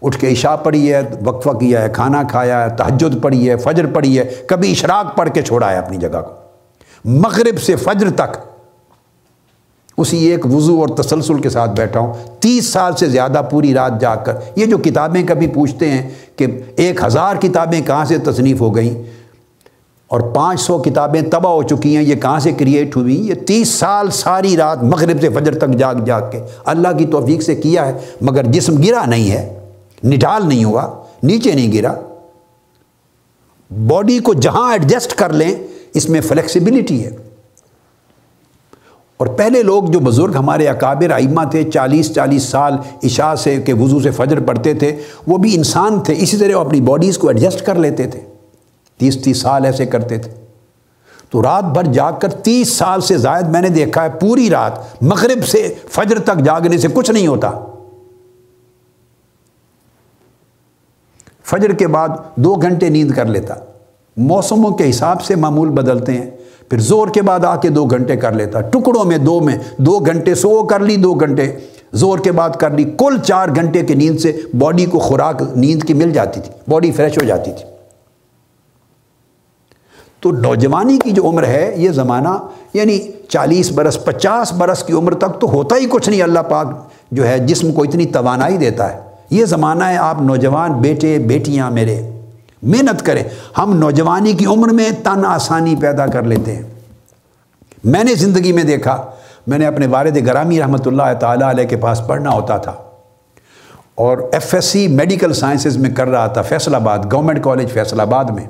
[0.01, 3.85] اٹھ کے عشاء پڑھی ہے وقفہ کیا ہے، کھانا کھایا ہے، تہجد پڑھی ہے، فجر
[3.93, 6.33] پڑھی ہے، کبھی اشراق پڑھ کے چھوڑا ہے اپنی جگہ کو۔
[7.05, 8.48] مغرب سے فجر تک
[9.99, 14.01] اسی ایک وضو اور تسلسل کے ساتھ بیٹھا ہوں۔ تیس سال سے زیادہ پوری رات
[14.01, 16.45] جا کر۔ یہ جو کتابیں کبھی پوچھتے ہیں کہ
[16.75, 19.03] ایک ہزار کتابیں کہاں سے تصنیف ہو گئیں
[20.07, 23.67] اور پانچ سو کتابیں تباہ ہو چکی ہیں، یہ کہاں سے کریٹ ہوئی؟ یہ تیس
[23.67, 27.87] سال ساری رات مغرب سے فجر تک جاگ جاگ کے۔ اللہ کی توفیق سے کیا
[27.87, 29.59] ہے، مگر جسم گرا نہیں ہے
[30.03, 31.93] نڈال نہیں ہوا، نیچے نہیں گرا۔
[33.87, 35.51] باڈی کو جہاں ایڈجسٹ کر لیں،
[35.93, 37.28] اس میں فلیکسیبلٹی ہے۔
[39.19, 43.73] اور پہلے لوگ جو بزرگ ہمارے اکابر آئمہ تھے، چالیس چالیس سال عشاء سے کہ
[43.73, 44.95] وضو سے فجر پڑھتے تھے،
[45.27, 48.19] وہ بھی انسان تھے، اسی طرح وہ اپنی باڈیز کو ایڈجسٹ کر لیتے تھے۔
[48.97, 50.31] تیس تیس سال ایسے کرتے تھے۔
[51.29, 55.03] تو رات بھر جاگ کر تیس سال سے زائد میں نے دیکھا ہے، پوری رات
[55.03, 57.51] مغرب سے فجر تک جاگنے سے کچھ نہیں ہوتا۔
[61.43, 63.53] فجر کے بعد دو گھنٹے نیند کر لیتا۔
[64.17, 66.29] موسموں کے حساب سے معمول بدلتے ہیں۔
[66.69, 69.99] پھر زور کے بعد آ کے دو گھنٹے کر لیتا۔ ٹکڑوں میں دو میں دو
[69.99, 71.55] گھنٹے سو کر لی، دو گھنٹے
[71.93, 75.83] زور کے بعد کر لی۔ کل چار گھنٹے کی نیند سے باڈی کو خوراک نیند
[75.83, 77.65] کی مل جاتی تھی، باڈی فریش ہو جاتی تھی۔
[80.19, 82.29] تو نوجوانی کی جو عمر ہے، یہ زمانہ
[82.73, 82.99] یعنی
[83.29, 86.67] چالیس برس، پچاس برس کی عمر تک تو ہوتا ہی کچھ نہیں۔ اللہ پاک
[87.11, 88.99] جو ہے جسم کو اتنی توانائی دیتا ہے۔
[89.29, 92.18] یہ زمانہ ہے، آپ نوجوان بیٹے، بیٹیاں میرے۔
[92.61, 93.23] محنت کریں۔
[93.57, 96.63] ہم نوجوانی کی عمر میں تن آسانی پیدا کر لیتے ہیں۔
[97.83, 99.05] میں نے زندگی میں دیکھا،
[99.47, 102.73] میں نے اپنے والد گرامی رحمۃ اللہ تعالیٰ علیہ کے پاس پڑھنا ہوتا تھا۔
[103.95, 107.99] اور F S C medical sciences میں کر رہا تھا فیصل آباد، گورنمنٹ کالج فیصل
[107.99, 108.47] آباد میں،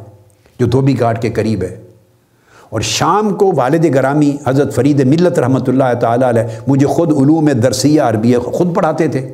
[0.59, 1.81] جو دھوبی گھاٹ کے قریب ہے۔
[2.69, 7.49] اور شام کو والد گرامی حضرت فرید ملت رحمۃ اللہ تعالیٰ علیہ مجھے خود علوم
[7.49, 9.33] درسیہ عربیہ خود پڑھاتے تھے۔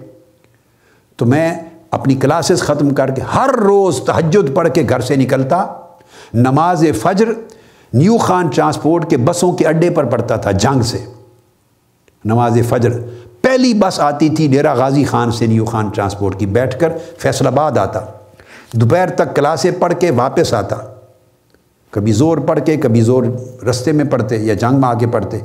[1.16, 1.54] تو میں
[1.96, 5.66] اپنی کلاسز ختم کر کے ہر روز تہجد پڑھ کے گھر سے نکلتا،
[6.34, 7.26] نماز فجر
[7.94, 10.98] نیو خان ٹرانسپورٹ کے بسوں کے اڈے پر پڑھتا تھا جنگ سے۔
[12.26, 12.92] نماز فجر
[13.42, 17.48] پہلی بس آتی تھی ڈیرا غازی خان سے نیو خان ٹرانسپورٹ کی، بیٹھ کر فیصل
[17.48, 18.00] آباد آتا۔
[18.74, 20.76] دوپہر تک کلاسیں پڑھ کے واپس آتا۔
[21.92, 23.24] کبھی زور پڑھ کے، کبھی زور
[23.70, 25.40] رستے میں پڑھتے یا جنگ میں آ کے پڑھتے۔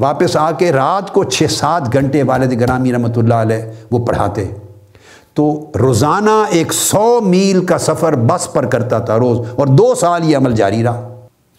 [0.00, 4.50] واپس آ کے رات کو چھ سات گھنٹے والد گرامی رحمۃ اللہ علیہ وہ پڑھاتے۔
[5.34, 10.30] تو روزانہ ایک سو میل کا سفر بس پر کرتا تھا روز اور دو سال
[10.30, 11.10] یہ عمل جاری رہا۔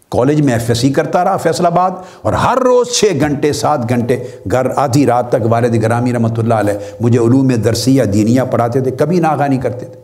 [0.09, 3.89] کالج میں ایف ایس سی کرتا رہا فیصل آباد اور ہر روز چھ گھنٹے، سات
[3.89, 8.81] گھنٹے، گھر آدھی رات تک والد گرامی رحمۃ اللہ علیہ مجھے علوم درسیہ دینیا پڑھاتے
[8.81, 9.99] تھے، کبھی ناغا نہیں کرتے تھے۔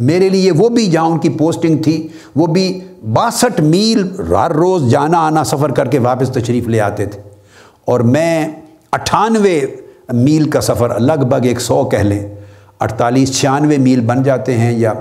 [0.00, 2.80] میرے لیے وہ بھی جہاں ان کی پوسٹنگ تھی، وہ بھی
[3.12, 7.20] باسٹھ میل ہر روز جانا آنا سفر کر کے واپس تشریف لے آتے تھے۔
[7.84, 8.48] اور میں
[8.92, 9.60] اٹھانوے
[10.12, 12.34] میل کا سفر لگ بھگ ایک سو کہہ لیں۔
[12.80, 14.92] اڑتالیس چھیانوے میل بن جاتے ہیں یا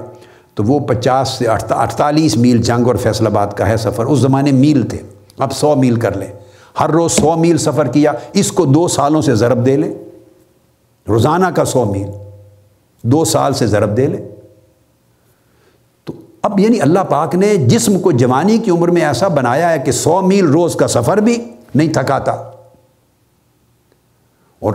[0.55, 4.51] تو وہ پچاس سے اڑتالیس میل جنگ اور فیصل آباد کا ہے سفر۔ اس زمانے
[4.51, 4.97] میل تھے۔
[5.37, 6.27] اب سو میل کر لیں۔
[6.79, 9.93] ہر روز سو میل سفر کیا۔ اس کو دو سالوں سے ضرب دے لیں۔
[11.07, 12.09] روزانہ کا سو میل۔
[13.03, 14.29] دو سال سے ضرب دے لیں۔
[16.03, 19.79] تو اب یعنی اللہ پاک نے جسم کو جوانی کی عمر میں ایسا بنایا ہے
[19.79, 22.31] کہ سو میل روز کا سفر بھی نہیں تھکاتا۔
[24.59, 24.73] اور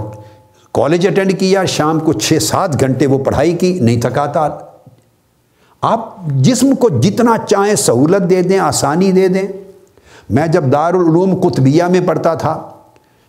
[0.73, 4.49] کالج اٹینڈ کیا، شام کو چھ سات گھنٹے وہ پڑھائی کی، نہیں تھکاتا
[5.83, 9.49] آپ جسم کو جتنا چاہیں سہولت دے دیں، آسانی دے دیں۔
[10.31, 12.69] میں جب دارالعلوم قطبیہ میں پڑھتا تھا،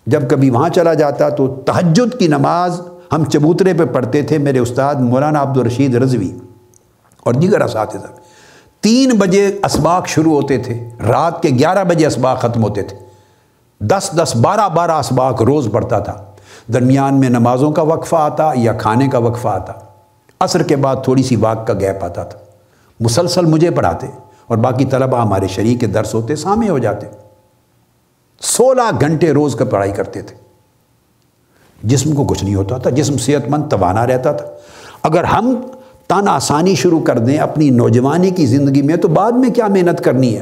[0.08, 2.82] جب کبھی وہاں چلا جاتا تو تہجد کی نماز
[3.14, 6.32] ہم چبوترے پہ پڑھتے تھے، میرے استاد مولانا عبد الرشید رضوی۔
[7.24, 8.08] اور جی دیگر اساتذہ
[8.82, 12.98] تین بجے اسباق شروع ہوتے تھے، رات کے گیارہ بجے اسباق ختم ہوتے تھے۔
[13.80, 16.29] دس دس، بارہ بارہ اسباق روز پڑھتا تھا۔
[16.74, 19.74] درمیان میں نمازوں کا وقفہ آتا یا کھانے کا وقفہ آتا۔
[20.40, 22.40] عصر کے بعد تھوڑی سی واق کا گیپ آتا تھا۔
[23.00, 24.08] مسلسل مجھے پڑھاتے
[24.48, 27.08] اور باقی طلبہ ہمارے شریک کے درس ہوتے سامنے ہو جاتے۔
[28.42, 30.36] سولہ گھنٹے روز کا پڑھائی کرتے تھے۔
[31.84, 34.46] جسم کو کچھ نہیں ہوتا تھا، جسم صحت مند، توانا رہتا تھا۔
[35.04, 35.62] اگر ہم
[36.08, 40.04] تن آسانی شروع کر دیں اپنی نوجوانی کی زندگی میں، تو بعد میں کیا محنت
[40.04, 40.42] کرنی ہے؟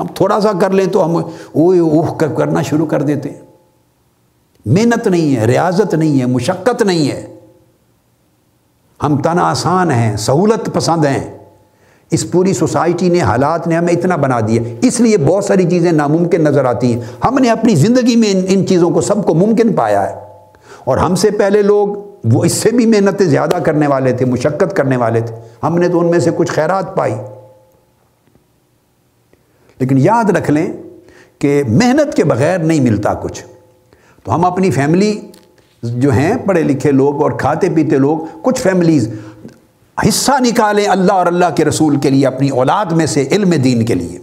[0.00, 3.40] ہم تھوڑا سا کر لیں تو ہم اوہ اوہ کرنا شروع کر دیتے ہیں۔
[4.66, 7.34] محنت نہیں ہے، ریاضت نہیں ہے، مشقت نہیں ہے۔
[9.02, 11.38] ہم تن آسان ہیں، سہولت پسند ہیں۔
[12.10, 15.92] اس پوری سوسائٹی نے، حالات نے ہمیں اتنا بنا دیا۔ اس لیے بہت ساری چیزیں
[15.92, 19.34] ناممکن نظر آتی ہیں۔ ہم نے اپنی زندگی میں ان ان چیزوں کو سب کو
[19.34, 20.14] ممکن پایا ہے۔
[20.84, 21.88] اور ہم سے پہلے لوگ،
[22.24, 25.88] وہ اس سے بھی محنتیں زیادہ کرنے والے تھے، مشقت کرنے والے تھے۔ ہم نے
[25.88, 27.14] تو ان میں سے کچھ خیرات پائی۔
[29.78, 30.72] لیکن یاد رکھ لیں
[31.38, 33.44] کہ محنت کے بغیر نہیں ملتا کچھ۔
[34.26, 35.20] تو ہم اپنی فیملی
[35.82, 39.08] جو ہیں، پڑھے لکھے لوگ اور کھاتے پیتے لوگ، کچھ فیملیز
[40.08, 43.84] حصہ نکالیں اللہ اور اللہ کے رسول کے لیے اپنی اولاد میں سے علم دین
[43.84, 44.18] کے لیے۔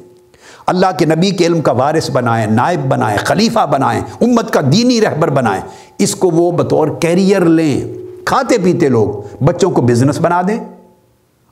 [0.67, 5.01] اللہ کے نبی کے علم کا وارث بنائیں، نائب بنائیں، خلیفہ بنائیں، امت کا دینی
[5.01, 5.61] رہبر بنائیں۔
[5.97, 7.81] اس کو وہ بطور کیریئر لیں۔
[8.25, 10.59] کھاتے پیتے لوگ، بچوں کو بزنس بنا دیں۔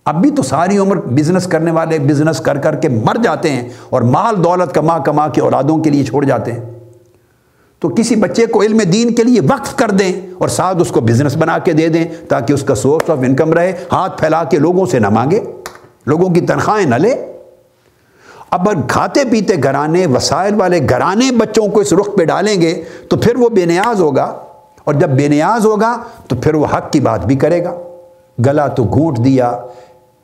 [0.06, 3.70] اب بھی تو ساری عمر بزنس کرنے والے بزنس کر کر کے مر جاتے ہیں
[3.90, 6.81] اور مال دولت کما کما کے اولادوں کے لیے چھوڑ جاتے ہیں۔
[7.82, 11.02] تو کسی بچے کو علم دین کے لیے وقف کر دیں اور ساتھ اس کو
[11.02, 14.60] بزنس بنا کے دے دیں تاکہ اس کا سورس آف انکم رہے، ہاتھ پھیلا کے
[14.60, 15.40] لوگوں سے نہ مانگے،
[16.06, 17.16] لوگوں کی تنخواہیں نہ لے۔
[18.50, 22.84] اب اگر کھاتے پیتے گھرانے، وسائل والے گھرانے بچوں کو اس رخ پہ ڈالیں گے
[23.10, 24.38] تو پھر وہ بے نیاز ہوگا۔
[24.84, 27.78] اور جب بے نیاز ہوگا تو پھر وہ حق کی بات بھی کرے گا۔
[28.46, 29.48] گلا تو گھونٹ دیا،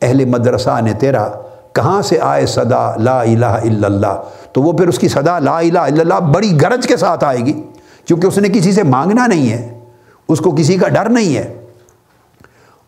[0.02, 1.30] اہل مدرسہ نے تیرا
[1.78, 4.22] کہاں سے آئے صدا لا الہ الا اللہ؟
[4.54, 7.40] تو وہ پھر اس کی صدا لا الہ الا اللہ بڑی گرج کے ساتھ آئے
[7.40, 7.64] گی،
[8.06, 9.80] کیونکہ اس نے کسی سے مانگنا نہیں ہے،
[10.30, 11.66] اس کو کسی کا ڈر نہیں ہے۔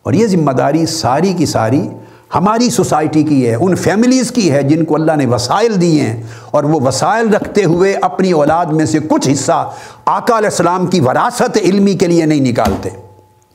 [0.02, 1.88] اور یہ ذمہ داری ساری کی ساری
[2.34, 6.22] ہماری سوسائٹی کی ہے، ان فیملیز کی ہے جن کو اللہ نے وسائل دیے ہیں۔
[6.50, 9.70] اور وہ وسائل رکھتے ہوئے اپنی اولاد میں سے کچھ حصہ
[10.04, 12.88] آقا علیہ السلام کی وراثت علمی کے لیے نہیں نکالتے۔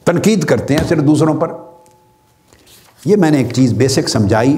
[0.05, 1.47] تنقید کرتے ہیں صرف دوسروں پر۔
[3.05, 4.57] یہ میں نے ایک چیز بیسک سمجھائی۔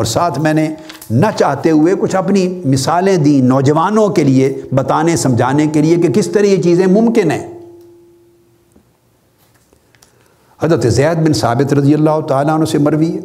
[0.00, 0.68] اور ساتھ میں نے
[1.10, 6.08] نہ چاہتے ہوئے کچھ اپنی مثالیں دیں نوجوانوں کے لیے، بتانے، سمجھانے کے لیے کہ
[6.08, 7.46] کس طرح یہ چیزیں ممکن ہیں۔
[10.62, 13.20] حضرت زید بن ثابت رضی اللہ تعالیٰ عنہ سے مروی ہے۔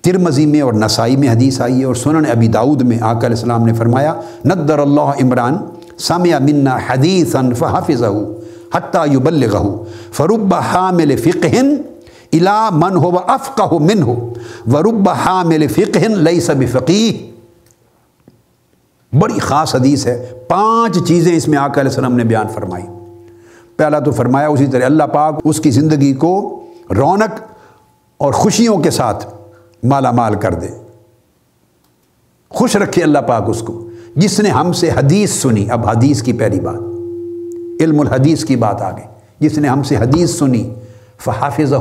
[0.00, 3.36] ترمزی میں اور نسائی میں حدیث آئی ہے اور سنن ابی داود میں آقا علیہ
[3.36, 4.14] السلام نے فرمایا،
[4.44, 5.56] ندر اللہ عمران
[5.98, 8.02] سامع منا حدیث فحافظ
[8.74, 9.62] حتیٰ یبلغہ
[10.12, 11.74] فرب حامل فقہن
[12.32, 14.32] الا من ہو افقہ من ہو
[14.72, 17.32] ورب حامل فقہن لیس بفقیہ
[19.16, 22.84] بڑی خاص حدیث ہے۔ پانچ چیزیں اس میں آقا علیہ السلام نے بیان فرمائی۔
[23.76, 26.62] پہلا تو فرمایا اسی طرح اللہ پاک اس کی زندگی کو
[26.96, 27.40] رونق
[28.16, 29.26] اور خوشیوں کے ساتھ
[29.84, 30.68] مالا مال کر دے۔
[32.48, 36.32] خوش رکھے اللہ پاک اس کو۔ جس نے ہم سے حدیث سنی۔ اب حدیث کی
[36.32, 36.80] پہلی بات۔
[37.82, 39.04] علم الحدیث کی بات آ گئی
[39.40, 40.74] جس نے ہم سے حدیث سنی۔
[41.24, 41.72] فحافظ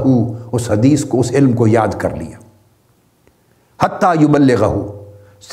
[0.52, 2.38] اس حدیث کو، اس علم کو یاد کر لیا۔
[3.82, 4.76] حتیٰ یبلغہ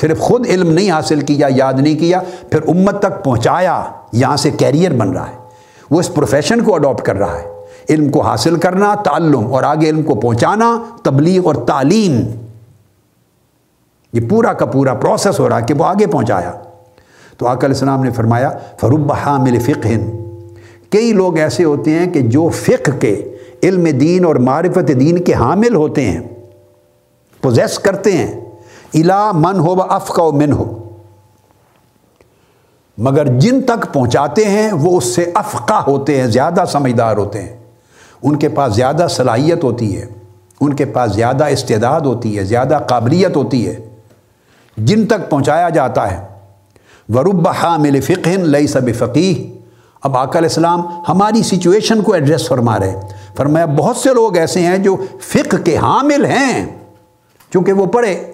[0.01, 2.19] صرف خود علم نہیں حاصل کیا، یاد نہیں کیا،
[2.51, 5.37] پھر امت تک پہنچایا، یہاں سے کیریئر بن رہا ہے۔
[5.89, 9.89] وہ اس پروفیشن کو اڈاپٹ کر رہا ہے۔ علم کو حاصل کرنا، تعلم اور آگے
[9.89, 12.21] علم کو پہنچانا، تبلیغ اور تعلیم۔
[14.13, 16.51] یہ پورا کا پورا پروسیس ہو رہا ہے کہ وہ آگے پہنچایا۔
[17.37, 19.89] تو آقا علیہ السلام نے فرمایا، فرب حامل فقہ
[20.89, 25.33] کئی لوگ ایسے ہوتے ہیں کہ جو فقہ کے علم دین اور معرفت دین کے
[25.33, 26.19] حامل ہوتے ہیں
[27.41, 28.41] پوزیس کرتے ہیں۔
[28.93, 30.89] الا من ہو و افقہ و من ہو
[32.97, 37.57] مگر جن تک پہنچاتے ہیں، وہ اس سے افقہ ہوتے ہیں، زیادہ سمجھدار ہوتے ہیں۔
[38.23, 40.05] ان کے پاس زیادہ صلاحیت ہوتی ہے،
[40.61, 43.89] ان کے پاس زیادہ استعداد ہوتی ہے، زیادہ قابلیت ہوتی ہے۔
[44.77, 46.27] جن تک پہنچایا جاتا ہے۔
[47.09, 49.58] ورب حامل فقہ لئی سب فقی
[50.03, 52.99] اب آقا علیہ السلام ہماری سچویشن کو ایڈریس فرما رہے
[53.37, 56.79] فرمایا، بہت سے لوگ ایسے ہیں جو فقہ کے حامل ہیں۔
[57.53, 58.31] چونکہ وہ پڑھے،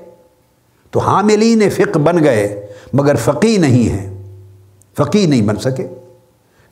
[0.92, 4.22] تو حاملین فقہ بن گئے، مگر فقی نہیں ہیں۔
[4.98, 5.88] فقی نہیں بن سکے۔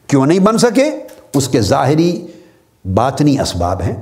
[0.08, 0.92] کیوں نہیں بن سکے؟
[1.34, 2.28] اس کے ظاہری
[2.86, 3.96] باطنی اسباب ہیں۔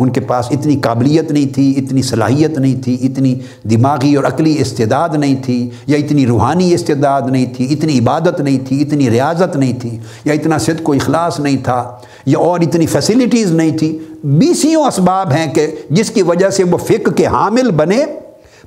[0.00, 3.34] ان کے پاس اتنی قابلیت نہیں تھی، اتنی صلاحیت نہیں تھی، اتنی
[3.64, 8.58] دماغی اور عقلی استعداد نہیں تھی، یا اتنی روحانی استعداد نہیں تھی، اتنی عبادت نہیں
[8.68, 12.86] تھی، اتنی ریاضت نہیں تھی، یا اتنا صدق و اخلاص نہیں تھا، یا اور اتنی
[12.86, 17.70] فیسلٹیز نہیں تھی۔ بیسیوں اسباب ہیں کہ جس کی وجہ سے وہ فقہ کے حامل
[17.70, 18.04] بنے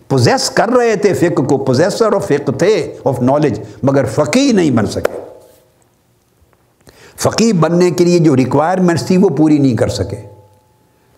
[0.07, 4.71] پوزیس کر رہے تھے، فقہ کو پوزیسر آف فقہ تھے آف نالج مگر فقی نہیں
[4.71, 5.17] بن سکے۔
[7.17, 10.32] فقی بننے کے لیے جو ریکوائرمنٹس تھی وہ پوری نہیں کر سکے۔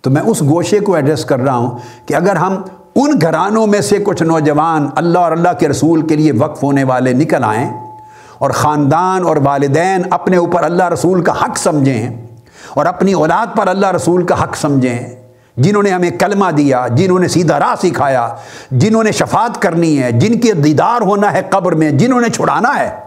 [0.06, 2.62] تو میں اس گوشے کو ایڈریس کر رہا ہوں کہ اگر ہم
[2.96, 6.84] ان گھرانوں میں سے کچھ نوجوان اللہ اور اللہ کے رسول کے لیے وقف ہونے
[6.84, 7.70] والے نکل آئیں
[8.38, 12.26] اور خاندان اور والدین اپنے اوپر اللہ رسول کا حق سمجھیں
[12.74, 15.16] اور اپنی اولاد پر اللہ رسول کا حق سمجھیں،
[15.58, 18.28] جنہوں نے ہمیں کلمہ دیا، جنہوں نے سیدھا راہ سکھایا،
[18.72, 22.80] جنہوں نے شفاعت کرنی ہے، جن کے دیدار ہونا ہے قبر میں، جنہوں نے چھڑانا
[22.80, 23.05] ہے۔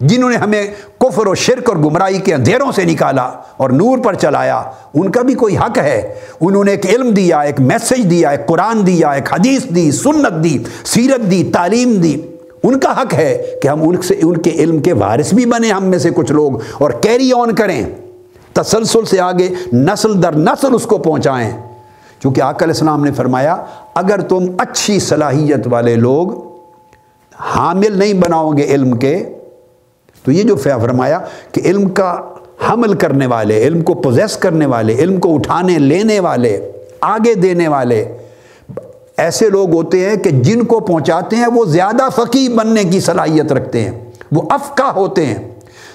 [0.00, 0.66] جنہوں نے ہمیں
[0.98, 4.62] کفر و شرک اور گمراہی کے اندھیروں سے نکالا اور نور پر چلایا،
[4.94, 8.46] ان کا بھی کوئی حق ہے؟ انہوں نے ایک علم دیا، ایک میسج دیا، ایک
[8.46, 12.16] قرآن دیا، ایک حدیث دی، سنت دی، سیرت دی، تعلیم دی۔
[12.62, 15.72] ان کا حق ہے کہ ہم ان سے، ان کے علم کے وارث بھی بنے
[15.72, 17.86] ہم میں سے کچھ لوگ اور کیری آن کریں۔
[18.52, 21.50] تسلسل سے آگے، نسل در نسل اس کو پہنچائیں۔
[22.22, 23.56] چونکہ آقا علیہ السلام نے فرمایا،
[23.94, 26.28] اگر تم اچھی صلاحیت والے لوگ
[27.40, 29.24] حامل نہیں بناؤ گے علم کے
[30.26, 31.18] تو یہ جو فرمایا
[31.52, 32.16] کہ علم کا
[32.68, 37.68] حمل کرنے والے، علم کو پوزیس کرنے والے، علم کو اٹھانے، لینے والے، آگے دینے
[37.68, 38.04] والے،
[39.16, 43.52] ایسے لوگ ہوتے ہیں کہ جن کو پہنچاتے ہیں وہ زیادہ فقی بننے کی صلاحیت
[43.52, 43.90] رکھتے ہیں،
[44.32, 45.48] وہ افقہ ہوتے ہیں،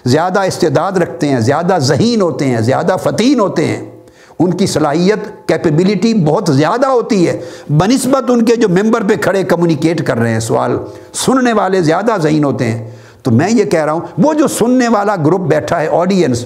[0.05, 3.91] زیادہ استعداد رکھتے ہیں، زیادہ ذہین ہوتے ہیں، زیادہ فتین ہوتے ہیں۔
[4.39, 9.43] ان کی صلاحیت کیپیبلٹی بہت زیادہ ہوتی ہے۔ بنسبت ان کے جو ممبر پہ کھڑے
[9.43, 10.77] کمیونیکیٹ کر رہے ہیں، سوال
[11.13, 12.91] سننے والے زیادہ ذہین ہوتے ہیں۔
[13.23, 16.45] تو میں یہ کہہ رہا ہوں، وہ جو سننے والا گروپ بیٹھا ہے آڈینس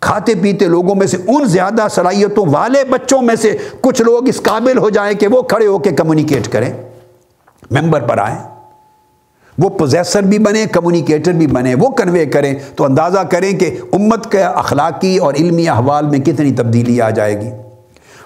[0.00, 4.42] کھاتے پیتے لوگوں میں سے ان زیادہ صلاحیتوں والے بچوں میں سے کچھ لوگ اس
[4.42, 6.72] قابل ہو جائیں کہ وہ کھڑے ہو کے کمیونیکیٹ کریں۔
[7.70, 8.38] ممبر پر آئیں۔
[9.58, 14.32] وہ پوزیسر بھی بنے کمیونیکیٹر بھی بنے، وہ کنوے کریں۔ تو اندازہ کریں کہ امت
[14.32, 17.50] کے اخلاقی اور علمی احوال میں کتنی تبدیلی آ جائے گی۔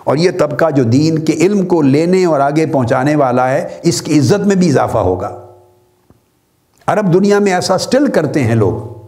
[0.04, 4.02] اور یہ طبقہ جو دین کے علم کو لینے اور آگے پہنچانے والا ہے، اس
[4.02, 5.47] کی عزت میں بھی اضافہ ہوگا۔
[6.88, 8.98] عرب دنیا میں ایسا سٹل کرتے ہیں لوگ۔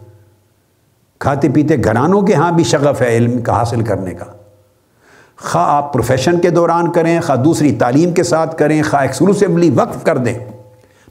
[1.19, 4.25] کھاتے پیتے گھرانوں کے ہاں بھی شغف ہے علم کا حاصل کرنے کا۔
[5.37, 10.05] خواہ آپ پروفیشن کے دوران کریں، خواہ دوسری تعلیم کے ساتھ کریں، خواہ ایکسکلوسیولی وقف
[10.05, 10.39] کر دیں۔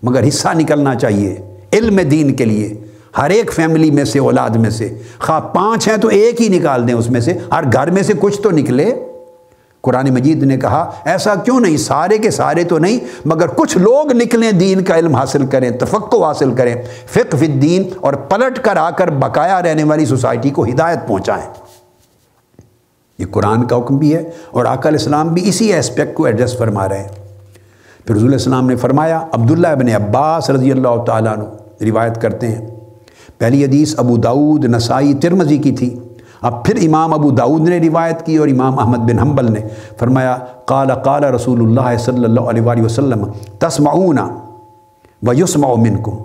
[0.04, 2.82] مگر حصہ نکلنا چاہیے علم دین کے لیے،
[3.18, 6.88] ہر ایک فیملی میں سے، اولاد میں سے۔ خواہ پانچ ہیں تو ایک ہی نکال
[6.88, 8.94] دیں اس میں سے۔ ہر گھر میں سے کچھ تو نکلے۔
[9.82, 14.12] قرآن مجید نے کہا، ایسا کیوں نہیں؟ سارے کے سارے تو نہیں، مگر کچھ لوگ
[14.12, 16.76] نکلیں دین کا علم حاصل کریں تفقو حاصل کریں،
[17.08, 21.46] فقہ فی الدین، اور پلٹ کر آ کر بقایا رہنے والی سوسائٹی کو ہدایت پہنچائیں۔
[23.20, 26.58] یہ قرآن کا حکم بھی ہے، اور آقا علیہ السلام بھی اسی اسپیکٹ کو ایڈریس
[26.58, 27.08] فرما رہے ہیں۔
[28.06, 31.44] پھر رضول السلام نے فرمایا، عبداللہ ابن عباس رضی اللہ تعالیٰ عنہ،
[31.82, 32.70] روایت کرتے ہیں۔
[33.38, 36.00] پہلی حدیث ابو داود نسائی ترمزی کی تھی۔
[36.42, 39.60] اب پھر امام ابو داود نے روایت کی اور امام احمد بن حنبل نے
[39.98, 43.26] فرمایا، قال قال رسول اللہ صلی اللہ علیہ وآلہ وسلم،
[43.60, 44.18] تسمعون
[45.28, 46.18] و یسمع منکم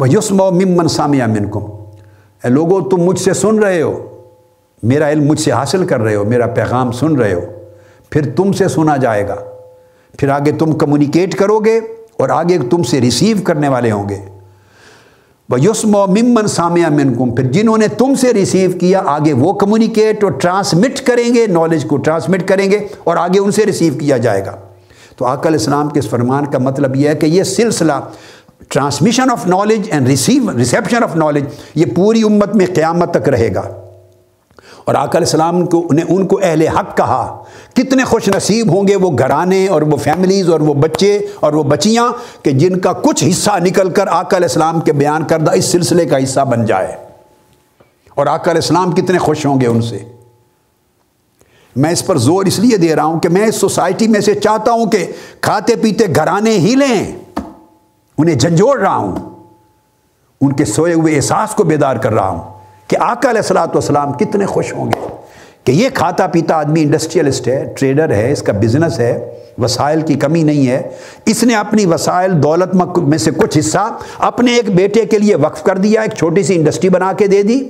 [0.00, 1.60] و یسمع ممن سامع منکم۔
[2.44, 4.06] اے لوگو، تم مجھ سے سن رہے ہو،
[4.82, 7.40] میرا علم مجھ سے حاصل کر رہے ہو، میرا پیغام سن رہے ہو،
[8.10, 9.34] پھر تم سے سنا جائے گا۔
[10.18, 11.80] پھر آگے تم کمیونیکیٹ کرو گے
[12.18, 14.39] اور آگے تم سے ریسیو کرنے والے ہوں گے۔
[15.58, 16.46] یسم و ممن
[16.94, 21.34] من کوم پھر جنہوں نے تم سے ریسیو کیا، آگے وہ کمیونیکیٹ اور ٹرانسمٹ کریں
[21.34, 24.56] گے نالج کو ٹرانسمٹ کریں گے اور آگے ان سے ریسیو کیا جائے گا۔
[25.16, 27.92] تو آقل اسلام کے اس فرمان کا مطلب یہ ہے کہ یہ سلسلہ
[28.68, 31.44] transmission of knowledge and receive reception of knowledge
[31.74, 33.79] یہ پوری امت میں قیامت تک رہے گا۔
[34.84, 38.88] اور آقا علیہ السلام کو انہیں ان کو اہل حق کہا۔ کتنے خوش نصیب ہوں
[38.88, 42.12] گے وہ گھرانے اور وہ فیملیز اور وہ بچے اور وہ بچیاں
[42.44, 46.06] کہ جن کا کچھ حصہ نکل کر آقا علیہ السلام کے بیان کردہ اس سلسلے
[46.06, 46.96] کا حصہ بن جائے۔
[48.14, 49.98] اور آقا علیہ السلام کتنے خوش ہوں گے ان سے۔
[51.76, 54.34] میں اس پر زور اس لیے دے رہا ہوں کہ میں اس سوسائٹی میں سے
[54.34, 57.12] چاہتا ہوں کہ کھاتے پیتے گھرانے ہی لیں۔
[58.18, 59.16] انہیں جھنجھوڑ رہا ہوں۔
[60.40, 62.59] ان کے سوئے ہوئے احساس کو بیدار کر رہا ہوں۔
[62.90, 65.08] کہ آقا علیہ السلاۃ والسلام کتنے خوش ہوں گے
[65.64, 70.14] کہ یہ کھاتا پیتا آدمی انڈسٹریلسٹ ہے ٹریڈر ہے، اس کا بزنس ہے، وسائل کی
[70.14, 70.90] کمی نہیں ہے۔
[71.26, 75.62] اس نے اپنی وسائل دولت میں سے کچھ حصہ اپنے ایک بیٹے کے لیے وقف
[75.62, 77.68] کر دیا، ایک چھوٹی سی انڈسٹری بنا کے دے دی،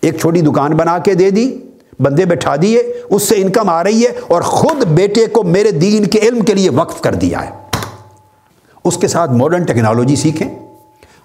[0.00, 1.58] ایک چھوٹی دکان بنا کے دے دی،
[2.00, 6.06] بندے بٹھا دیے، اس سے انکم آ رہی ہے اور خود بیٹے کو میرے دین
[6.06, 7.50] کے علم کے لیے وقف کر دیا ہے۔
[8.84, 10.67] اس کے ساتھ ماڈرن ٹیکنالوجی سیکھیں۔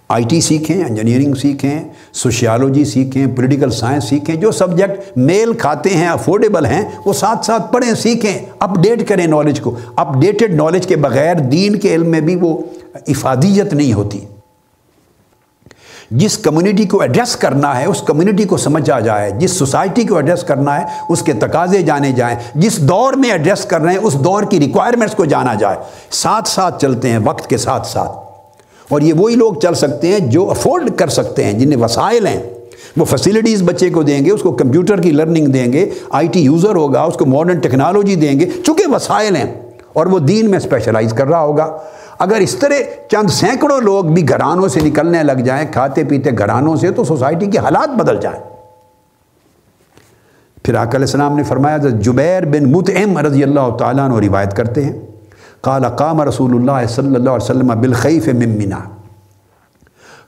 [0.10, 1.84] آئی ٹی سیکھیں، انجینئرنگ سیکھیں،
[2.14, 7.74] سوشیالوجی سیکھیں، پولیٹیکل سائنس سیکھیں، جو سبجیکٹ میل کھاتے ہیں، افورڈیبل ہیں، وہ ساتھ ساتھ
[7.74, 12.08] پڑھیں، سیکھیں اپ ڈیٹ کریں نالج کو۔ اپ ڈیٹڈ نالج کے بغیر دین کے علم
[12.08, 12.58] میں بھی وہ
[13.08, 14.20] افادیت نہیں ہوتی۔
[16.12, 20.16] جس کمیونٹی کو ایڈریس کرنا ہے، اس کمیونٹی کو سمجھ آ جائے۔ جس سوسائٹی کو
[20.16, 24.00] ایڈریس کرنا ہے، اس کے تقاضے جانے جائیں۔ جس دور میں ایڈریس کر رہے ہیں،
[24.00, 25.78] اس دور کی ریکوائرمنٹس کو جانا جائے۔
[26.12, 28.33] ساتھ ساتھ چلتے ہیں، وقت کے ساتھ ساتھ۔
[28.90, 32.44] اور یہ وہی لوگ چل سکتے ہیں جو افورڈ کر سکتے ہیں جنہیں وسائل ہیں۔
[32.98, 36.40] وہ فیسلٹیز بچے کو دیں گے، اس کو کمپیوٹر کی لرننگ دیں گے، آئی ٹی
[36.40, 39.54] یوزر ہوگا، اس کو ماڈرن ٹیکنالوجی دیں گے۔ چونکہ وسائل ہیں
[39.94, 41.78] اور وہ دین میں اسپیشلائز کر رہا ہوگا۔
[42.20, 42.74] اگر اس طرح
[43.12, 47.46] چند سینکڑوں لوگ بھی گھرانوں سے نکلنے لگ جائیں، کھاتے پیتے گھرانوں سے، تو سوسائٹی
[47.46, 48.40] کے حالات بدل جائیں۔
[50.64, 55.13] پھر آکل السلام نے فرمایا جبیر بن متعم رضی اللہ تعالیٰ عنہ روایت کرتے ہیں۔
[55.64, 58.80] قال قام رسول اللہ صلی اللہ علیہ وسلم بالخیف ممنا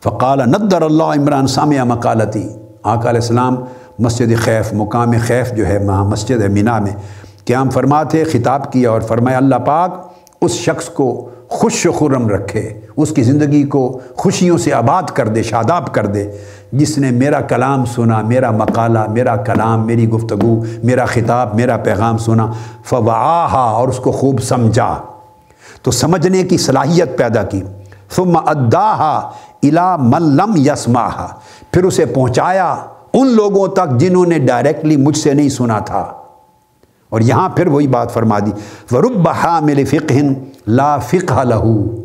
[0.04, 2.50] فقال ندر اللہ عمران سامع مقالتی۔
[2.84, 3.56] آقا علیہ السلام،
[4.00, 6.92] مسجد خیف، مقام خیف جو ہے وہاں مسجد مینا میں۔
[7.46, 12.80] قیام فرماتے، خطاب کیا اور فرمایا، اللہ پاک اس شخص کو خوش و خرم رکھے،
[12.98, 16.32] اس کی زندگی کو خوشیوں سے آباد کر دے، شاداب کر دے۔
[16.72, 22.18] جس نے میرا کلام سنا، میرا مقالہ، میرا کلام، میری گفتگو، میرا خطاب، میرا پیغام
[22.18, 22.52] سنا
[22.86, 25.02] فواہا اور اس کو خوب سمجھا۔
[25.86, 27.62] تو سمجھنے کی صلاحیت پیدا کی۔
[28.16, 29.32] ثم اداہا
[29.64, 31.28] الا من لم یسماہا
[31.72, 32.76] پھر اسے پہنچایا
[33.14, 36.14] ان لوگوں تک جنہوں نے ڈائریکٹلی مجھ سے نہیں سنا تھا۔
[37.10, 38.52] اور یہاں پھر وہی بات فرما دی۔
[38.96, 40.14] ورب حامل فقہ
[40.68, 41.96] لا فقہ لہو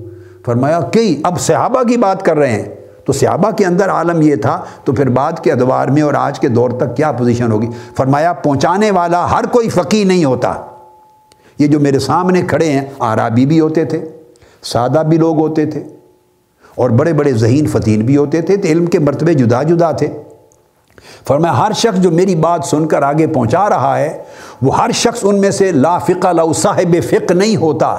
[0.46, 2.68] فرمایا کہ اب صحابہ کی بات کر رہے ہیں۔
[3.04, 6.40] تو صحابہ کے اندر عالم یہ تھا۔ تو پھر بعد کے ادوار میں اور آج
[6.40, 10.54] کے دور تک کیا پوزیشن ہوگی؟ فرمایا، پہنچانے والا ہر کوئی فقی نہیں ہوتا۔
[11.60, 14.04] یہ جو میرے سامنے کھڑے ہیں آرابی بھی ہوتے تھے،
[14.62, 15.82] سادہ بھی لوگ ہوتے تھے،
[16.74, 20.08] اور بڑے بڑے ذہین فتین بھی ہوتے تھے، تو علم کے مرتبے جدا جدا تھے۔
[21.26, 24.22] فرمایا، ہر شخص جو میری بات سن کر آگے پہنچا رہا ہے،
[24.62, 27.96] وہ ہر شخص ان میں سے لا فقہ لا صاحب فقہ نہیں ہوتا،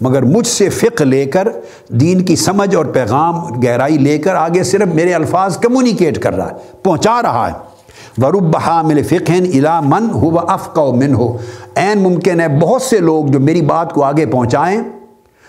[0.00, 1.48] مگر مجھ سے فقہ لے کر،
[1.88, 6.48] دین کی سمجھ اور پیغام، گہرائی لے کر آگے صرف میرے الفاظ کمیونیکیٹ کر رہا
[6.48, 7.71] ہے، پہنچا رہا ہے۔
[8.18, 11.36] ورب حامل فقن الا من ہو و افق و من ہو
[11.76, 14.82] عین ممکن ہے بہت سے لوگ جو میری بات کو آگے پہنچائیں،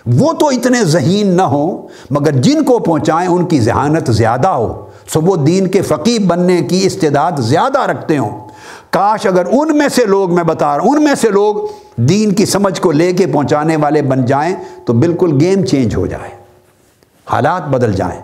[0.06, 4.86] وہ تو اتنے ذہین نہ ہوں، مگر جن کو پہنچائیں ان کی ذہانت زیادہ ہو۔
[5.14, 8.48] سو وہ دین کے فقیب بننے کی استعداد زیادہ رکھتے ہوں۔
[8.90, 11.56] کاش اگر ان میں سے لوگ میں بتا رہا ہوں، ان میں سے لوگ
[11.96, 14.56] دین کی سمجھ کو لے کے پہنچانے والے بن جائیں
[14.86, 16.30] تو بالکل گیم چینج ہو جائے۔
[17.32, 18.22] حالات بدل جائیں۔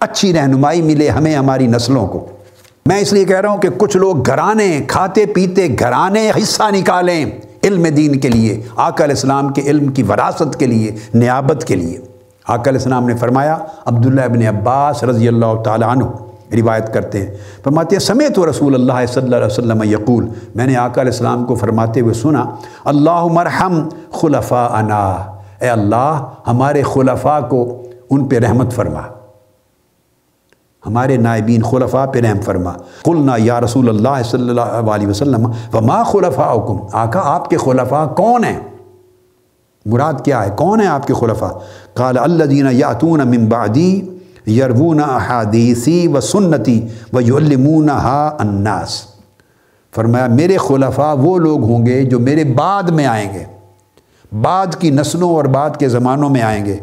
[0.00, 2.26] اچھی رہنمائی ملے ہمیں، ہماری نسلوں کو۔
[2.88, 7.24] میں اس لیے کہہ رہا ہوں کہ کچھ لوگ گھرانے، کھاتے، پیتے، گھرانے حصہ نکالیں
[7.64, 11.76] علم دین کے لیے، آقا علیہ السلام کے علم کی وراثت کے لیے، نیابت کے
[11.76, 11.98] لیے۔
[12.48, 16.04] آقا علیہ السلام نے فرمایا، عبداللہ ابن عباس رضی اللہ تعالیٰ عنہ
[16.52, 20.66] روایت کرتے ہیں۔ فرماتے ہیں، سمیت و رسول اللہ صلی اللہ علیہ وسلم یقول، میں
[20.66, 22.44] نے آقا علیہ السلام کو فرماتے ہوئے سنا
[22.84, 25.06] اللہ مرحم خلفاء انا
[25.60, 29.00] اے اللہ، ہمارے خلفاء کو ان پہ رحمت فرما۔
[30.86, 32.72] ہمارے نائبین خلفاء پہ رحم فرما۔
[33.02, 38.44] قلنا یا رسول اللہ صلی اللہ علیہ وسلم، وما خلفاءکم آقا آپ کے خلفاء کون
[38.44, 38.60] ہیں؟
[39.86, 41.50] مراد کیا ہے؟ کون ہے آپ کے خلفاء؟
[41.94, 44.10] قال الذین یاتون من بعدی
[44.46, 49.02] یربون احادیثی و سنتی و یعلمونہا الناس۔
[49.94, 53.44] فرمایا، میرے خلفاء وہ لوگ ہوں گے جو میرے بعد میں آئیں گے،
[54.42, 56.76] بعد کی نسلوں اور بعد کے زمانوں میں آئیں گے۔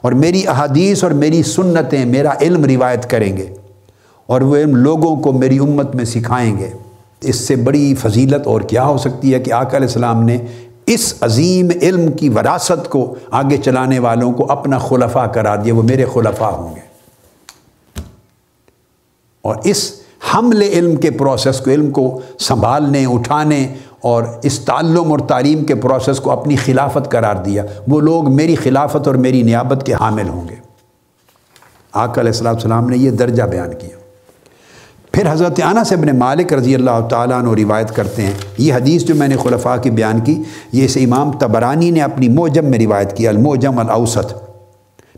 [0.00, 3.54] اور میری احادیث اور میری سنتیں میرا علم روایت کریں گے
[4.26, 6.70] اور وہ علم لوگوں کو میری امت میں سکھائیں گے۔
[7.20, 10.38] اس سے بڑی فضیلت اور کیا ہو سکتی ہے کہ آقا علیہ السلام نے
[10.86, 15.82] اس عظیم علم کی وراثت کو آگے چلانے والوں کو اپنا خلفہ کرا دیا، وہ
[15.82, 16.80] میرے خلفہ ہوں گے۔
[19.42, 19.92] اور اس
[20.34, 25.74] حمل علم کے پروسیس کو، علم کو سنبھالنے، اٹھانے اور اس تعلم اور تعلیم کے
[25.74, 30.28] پروسیس کو اپنی خلافت قرار دیا۔ وہ لوگ میری خلافت اور میری نیابت کے حامل
[30.28, 30.54] ہوں گے۔
[31.92, 33.98] آقا علیہ السلام السلام نے یہ درجہ بیان کیا۔
[35.12, 39.04] پھر حضرت عانہ سے ابن مالک رضی اللہ تعالیٰ عنہ روایت کرتے ہیں۔ یہ حدیث
[39.04, 40.42] جو میں نے خلفاء کی بیان کی،
[40.72, 44.47] یہ اسے امام تبرانی نے اپنی موجم میں روایت کیا، الموجم الاوسط۔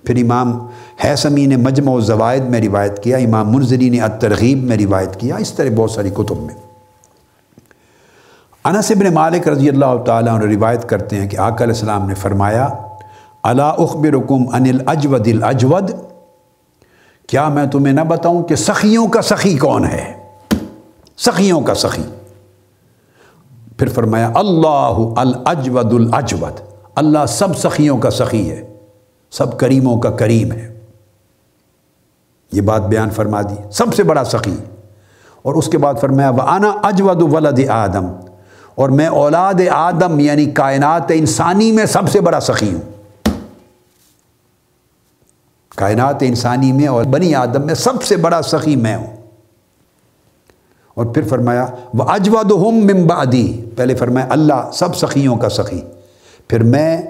[0.04, 0.66] پھر امام
[1.04, 5.36] حیثمی نے مجمع و زوائد میں روایت کیا، امام منظری نے الترغیب میں روایت کیا،
[5.36, 6.54] اس طرح بہت ساری کتب میں۔
[8.64, 12.14] انس ابن مالک رضی اللہ تعالیٰ عنہ روایت کرتے ہیں کہ آقا علیہ السلام نے
[12.14, 12.68] فرمایا
[13.42, 15.90] اللہ اخبرکم ان الاجود الاجود
[17.26, 20.12] کیا میں تمہیں نہ بتاؤں کہ سخیوں کا سخی کون ہے؟
[21.18, 22.02] سخیوں کا سخی۔
[23.78, 26.60] پھر فرمایا، اللہ الاجود الاجود
[26.94, 28.69] اللہ سب سخیوں کا سخی ہے۔
[29.30, 30.78] سب کریموں کا کریم ہے۔
[32.52, 34.56] یہ بات بیان فرما دی۔ سب سے بڑا سخی۔
[35.42, 38.06] اور اس کے بعد فرمایا وہ آنا اجود ولد آدم۔
[38.74, 42.80] اور میں اولاد آدم یعنی کائنات انسانی میں سب سے بڑا سخی ہوں۔
[45.76, 49.16] کائنات انسانی میں اور بنی آدم میں سب سے بڑا سخی میں ہوں۔
[50.94, 55.80] اور پھر فرمایا وہ اجود ہم ممبادی پہلے فرمایا، اللہ سب سخیوں کا سخی۔
[56.48, 57.02] پھر میں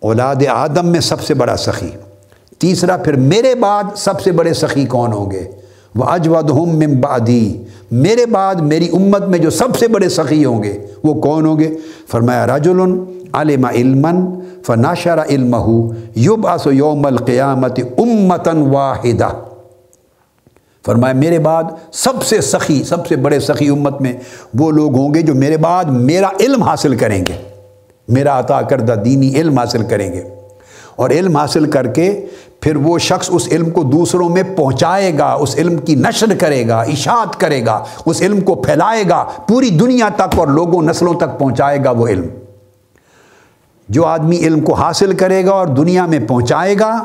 [0.00, 1.90] اولاد آدم میں سب سے بڑا سخی۔
[2.58, 5.44] تیسرا، پھر میرے بعد سب سے بڑے سخی کون ہوں گے؟
[5.94, 10.62] وہ اجود ہم ممبادی میرے بعد میری امت میں جو سب سے بڑے سخی ہوں
[10.62, 11.74] گے، وہ کون ہوں گے؟
[12.08, 12.80] فرمایا، رجل
[13.32, 14.06] علم علم
[14.66, 15.56] فناشر علم
[16.14, 19.28] یوب آس یوم القیامت امتن واحدہ۔
[20.86, 24.12] فرمایا، میرے بعد سب سے سخی، سب سے بڑے سخی امت میں
[24.54, 27.47] وہ لوگ ہوں گے جو میرے بعد میرا علم حاصل کریں گے۔
[28.08, 30.22] میرا عطا کردہ دینی علم حاصل کریں گے۔
[30.96, 32.26] اور علم حاصل کر کے
[32.60, 36.68] پھر وہ شخص اس علم کو دوسروں میں پہنچائے گا، اس علم کی نشر کرے
[36.68, 41.14] گا، اشاعت کرے گا، اس علم کو پھیلائے گا، پوری دنیا تک اور لوگوں نسلوں
[41.14, 42.26] تک پہنچائے گا وہ علم۔
[43.88, 47.04] جو آدمی علم کو حاصل کرے گا اور دنیا میں پہنچائے گا،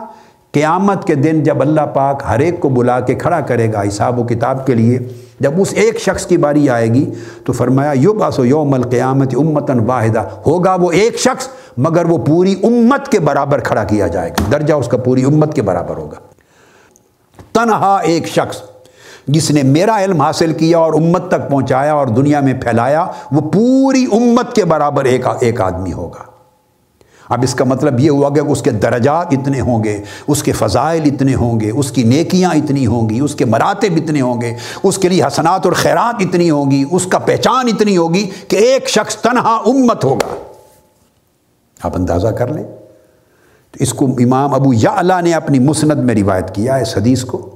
[0.52, 4.20] قیامت کے دن جب اللہ پاک ہر ایک کو بلا کے کھڑا کرے گا حساب
[4.20, 5.00] و کتاب کے لیے
[5.44, 7.12] جب اس ایک شخص کی باری آئے گی
[7.46, 11.48] تو فرمایا یو باس و یوم القیامت امتن واحدہ۔ ہوگا وہ ایک شخص،
[11.78, 15.54] مگر وہ پوری امت کے برابر کھڑا کیا جائے گا۔ درجہ اس کا پوری امت
[15.54, 16.18] کے برابر ہوگا۔
[17.54, 18.62] تنہا ایک شخص
[19.28, 23.42] جس نے میرا علم حاصل کیا اور امت تک پہنچایا اور دنیا میں پھیلایا، وہ
[23.42, 26.33] پوری امت کے برابر ایک ایک آدمی ہوگا۔
[27.30, 30.52] اب اس کا مطلب یہ ہوا کہ اس کے درجات اتنے ہوں گے، اس کے
[30.52, 34.42] فضائل اتنے ہوں گے، اس کی نیکیاں اتنی ہوں گی، اس کے مراتب اتنے ہوں
[34.42, 38.30] گے، اس کے لیے حسنات اور خیرات اتنی ہوں گی، اس کا پہچان اتنی ہوگی
[38.48, 40.36] کہ ایک شخص تنہا امت ہوگا۔
[41.84, 42.64] آپ اندازہ کر لیں۔
[43.72, 47.53] تو اس کو امام ابو یا نے اپنی مسند میں روایت کیا اس حدیث کو۔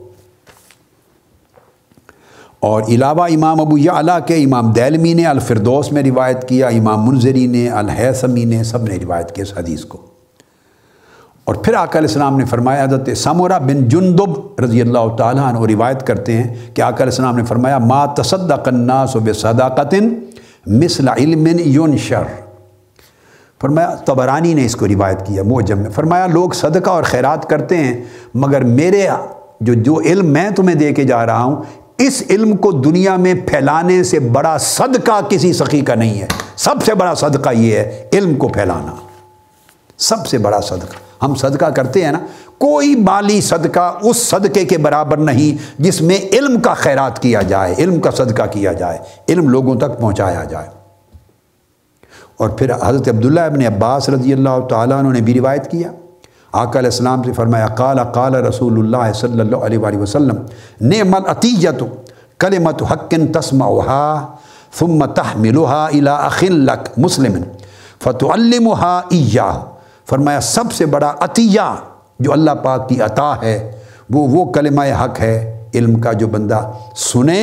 [2.60, 7.48] اور علاوہ امام ابو یعلا کے امام دیلمی نے، الفردوس میں روایت کیا، امام منظری
[7.48, 9.98] نے الحسمی نے، سب نے روایت کیا اس حدیث کو۔
[11.44, 15.60] اور پھر آقا علیہ السلام نے فرمایا، حضرت سمورہ بن جندب رضی اللہ تعالیٰ عنہ
[15.60, 19.96] روایت کرتے ہیں کہ آقا علیہ السلام نے فرمایا، ما تصدق الناس بصداقت
[20.68, 22.24] مثل علم ينشر
[23.62, 27.78] فرمایا، طبرانی نے اس کو روایت کیا، معجم میں۔ فرمایا، لوگ صدقہ اور خیرات کرتے
[27.78, 28.04] ہیں،
[28.34, 29.08] مگر میرے
[29.62, 31.62] جو جو علم میں تمہیں دے کے جا رہا ہوں
[31.98, 36.76] اس علم کو دنیا میں پھیلانے سے بڑا صدقہ کسی سخی کا نہیں ہے۔ سب
[36.86, 38.96] سے بڑا صدقہ یہ ہے علم کو پھیلانا۔
[39.98, 42.20] سب سے بڑا صدقہ۔ ہم صدقہ کرتے ہیں نا،
[42.58, 47.76] کوئی مالی صدقہ اس صدقے کے برابر نہیں جس میں علم کا خیرات کیا جائے،
[47.78, 48.98] علم کا صدقہ کیا جائے،
[49.30, 50.68] علم لوگوں تک پہنچایا جائے۔
[52.38, 55.92] اور پھر حضرت عبداللہ ابن عباس رضی اللہ تعالیٰ عنہ نے بھی روایت کیا۔
[56.52, 60.38] آقا علیہ السلام سے فرمایا، قال قال رسول اللہ صلی اللہ علیہ وآلہ وسلم
[60.82, 61.84] نعم العطیت
[62.40, 64.36] کلمت حق تسمعها
[64.80, 67.36] ثم تحملها الى اخ لك مسلم
[68.04, 69.60] فتعلمها ایاہ۔
[70.10, 71.68] فرمایا، سب سے بڑا عطیہ
[72.20, 73.56] جو اللہ پاک کی عطا ہے،
[74.10, 75.36] وہ وہ کلمہ حق ہے،
[75.74, 76.62] علم کا جو بندہ
[76.96, 77.42] سنے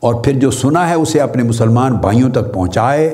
[0.00, 3.08] اور پھر جو سنا ہے، اسے اپنے مسلمان بھائیوں تک پہنچائے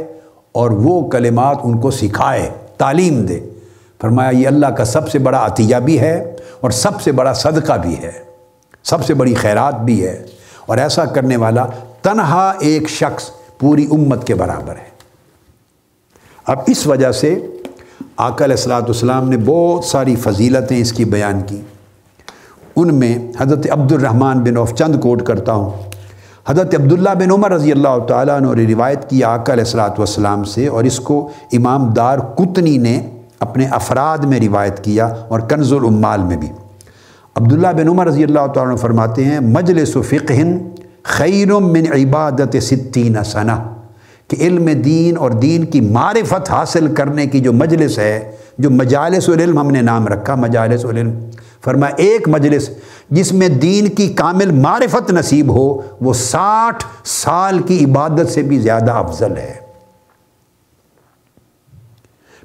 [0.53, 2.49] اور وہ کلمات ان کو سکھائے،
[2.79, 3.39] تعلیم دے۔
[4.03, 7.73] فرمایا، یہ اللہ کا سب سے بڑا عطیہ بھی ہے اور سب سے بڑا صدقہ
[7.73, 8.13] بھی ہے،
[8.85, 10.27] سب سے بڑی خیرات بھی ہے۔
[10.67, 11.67] اور ایسا کرنے والا
[12.03, 14.89] تنہا ایک شخص پوری امت کے برابر ہے۔
[16.47, 17.47] اب اس وجہ سے
[18.17, 21.61] آقا علیہ السلاۃ والسلام نے بہت ساری فضیلتیں اس کی بیان کی۔
[22.77, 25.71] ان میں حضرت عبد الرحمن بن عوف چند کوٹ کرتا ہوں۔
[26.49, 30.67] حضرت عبداللہ بن عمر رضی اللہ تعالیٰ نے روایت کی آقا علیہ السلاۃ والسلام سے
[30.67, 33.01] اور اس کو امام دار کتنی نے
[33.41, 36.49] اپنے افراد میں روایت کیا اور کنز العمال میں بھی۔
[37.35, 40.03] عبداللہ بن عمر رضی اللہ تعالیٰ فرماتے ہیں، مجلس و
[41.03, 43.59] خیر من عبادت ستین ثنا
[44.29, 49.29] کہ علم دین اور دین کی معرفت حاصل کرنے کی جو مجلس ہے، جو مجالس
[49.29, 51.11] العلم ہم نے نام رکھا، مجالس العلم
[51.65, 52.71] فرمایا ایک مجلس
[53.11, 58.59] جس میں دین کی کامل معرفت نصیب ہو، وہ ساٹھ سال کی عبادت سے بھی
[58.59, 59.70] زیادہ افضل ہے۔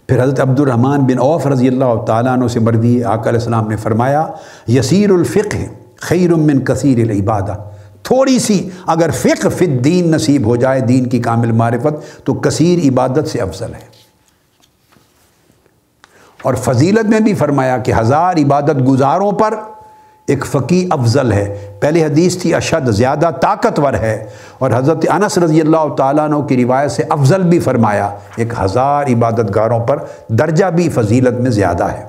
[0.08, 3.68] پھر حضرت عبد الرحمن بن عوف رضی اللہ تعالیٰ عنہ سے مردی آقا علیہ السلام
[3.68, 4.28] نے فرمایا،
[4.68, 5.58] یسیر الفقہ
[5.96, 7.56] خیر من کثیر العبادہ۔
[8.04, 12.80] تھوڑی سی اگر فقہ فی الدین نصیب ہو جائے، دین کی کامل معرفت، تو کثیر
[12.90, 13.96] عبادت سے افضل ہے۔
[16.42, 19.54] اور فضیلت میں بھی فرمایا کہ ہزار عبادت گزاروں پر
[20.28, 24.26] ایک فقی افضل ہے۔ پہلی حدیث تھی اشد، زیادہ طاقتور ہے۔
[24.60, 29.06] اور حضرت انس رضی اللہ تعالیٰ عنہ کی روایت سے افضل بھی فرمایا، ایک ہزار
[29.08, 29.98] عبادت گاروں پر
[30.28, 32.04] درجہ بھی فضیلت میں زیادہ ہے۔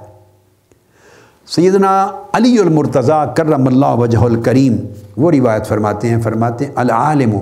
[1.47, 4.77] سیدنا علی المرتضیٰ کرم اللہ وجہ الکریم،
[5.17, 7.37] وہ روایت فرماتے ہیں فرماتے ہیں، العالم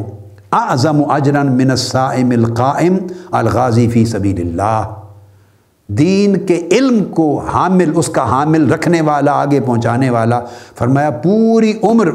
[0.53, 2.97] اعظم اجرن من الصائم القائم،
[3.33, 5.04] الغازی فی سبیل اللہ۔
[5.89, 10.41] دین کے علم کو حامل، اس کا حامل رکھنے والا، آگے پہنچانے والا،
[10.79, 12.11] فرمایا پوری عمر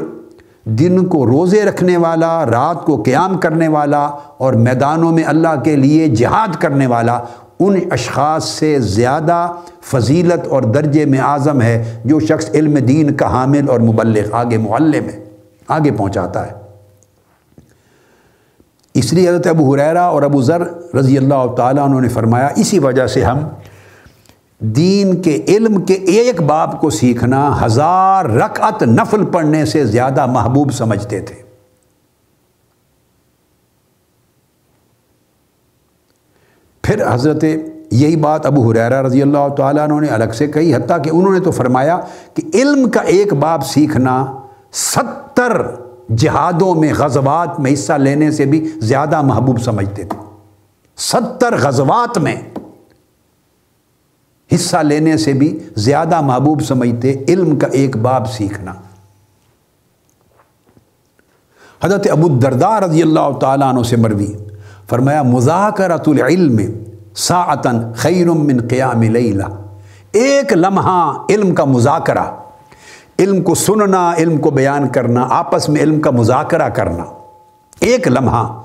[0.64, 4.04] دن کو روزے رکھنے والا، رات کو قیام کرنے والا
[4.38, 7.18] اور میدانوں میں اللہ کے لیے جہاد کرنے والا،
[7.60, 9.52] ان اشخاص سے زیادہ
[9.82, 14.58] فضیلت اور درجے میں اعظم ہے جو شخص علم دین کا حامل اور مبلغ، آگے
[14.58, 15.24] معلم ہے،
[15.68, 16.52] آگے پہنچاتا ہے۔
[18.94, 20.62] اس لیے حضرت ابو حریرہ اور ابو ذر
[20.96, 23.38] رضی اللہ تعالیٰ انہوں نے فرمایا، اسی وجہ سے ہم
[24.60, 30.72] دین کے علم کے ایک باب کو سیکھنا ہزار رکعت نفل پڑھنے سے زیادہ محبوب
[30.72, 31.34] سمجھتے تھے۔
[36.82, 37.44] پھر حضرت
[37.90, 41.32] یہی بات ابو حریرہ رضی اللہ تعالیٰ انہوں نے الگ سے کہی، حتیٰ کہ انہوں
[41.32, 42.00] نے تو فرمایا
[42.34, 44.26] کہ علم کا ایک باب سیکھنا
[44.72, 45.62] ستر
[46.16, 50.18] جہادوں میں، غزوات میں حصہ لینے سے بھی زیادہ محبوب سمجھتے تھے۔
[50.96, 52.36] ستر غزوات میں
[54.54, 58.72] حصہ لینے سے بھی زیادہ محبوب سمجھتے علم کا ایک باب سیکھنا۔
[61.84, 64.32] حضرت ابو الدرداء رضی اللہ تعالیٰ عنہ سے مروی۔
[64.88, 66.58] فرمایا مذاکرت العلم
[67.16, 69.44] ساعتن خیر من قیام لیلہ۔
[70.12, 72.24] ایک لمحہ علم کا مذاکرہ،
[73.18, 77.04] علم کو سننا، علم کو بیان کرنا، آپس میں علم کا مذاکرہ کرنا۔
[77.80, 78.62] ایک لمحہ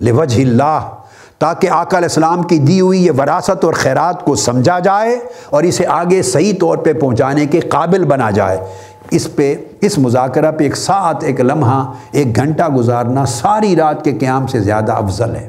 [0.00, 0.90] لوجہ اللہ
[1.38, 5.18] تاکہ آقا علیہ السلام کی دی ہوئی یہ وراثت اور خیرات کو سمجھا جائے
[5.50, 8.58] اور اسے آگے صحیح طور پہ پہنچانے کے قابل بنا جائے۔
[9.10, 14.12] اس پہ، اس مذاکرہ پہ ایک ساتھ ایک لمحہ، ایک گھنٹہ گزارنا ساری رات کے
[14.12, 15.48] قیام سے زیادہ افضل ہے۔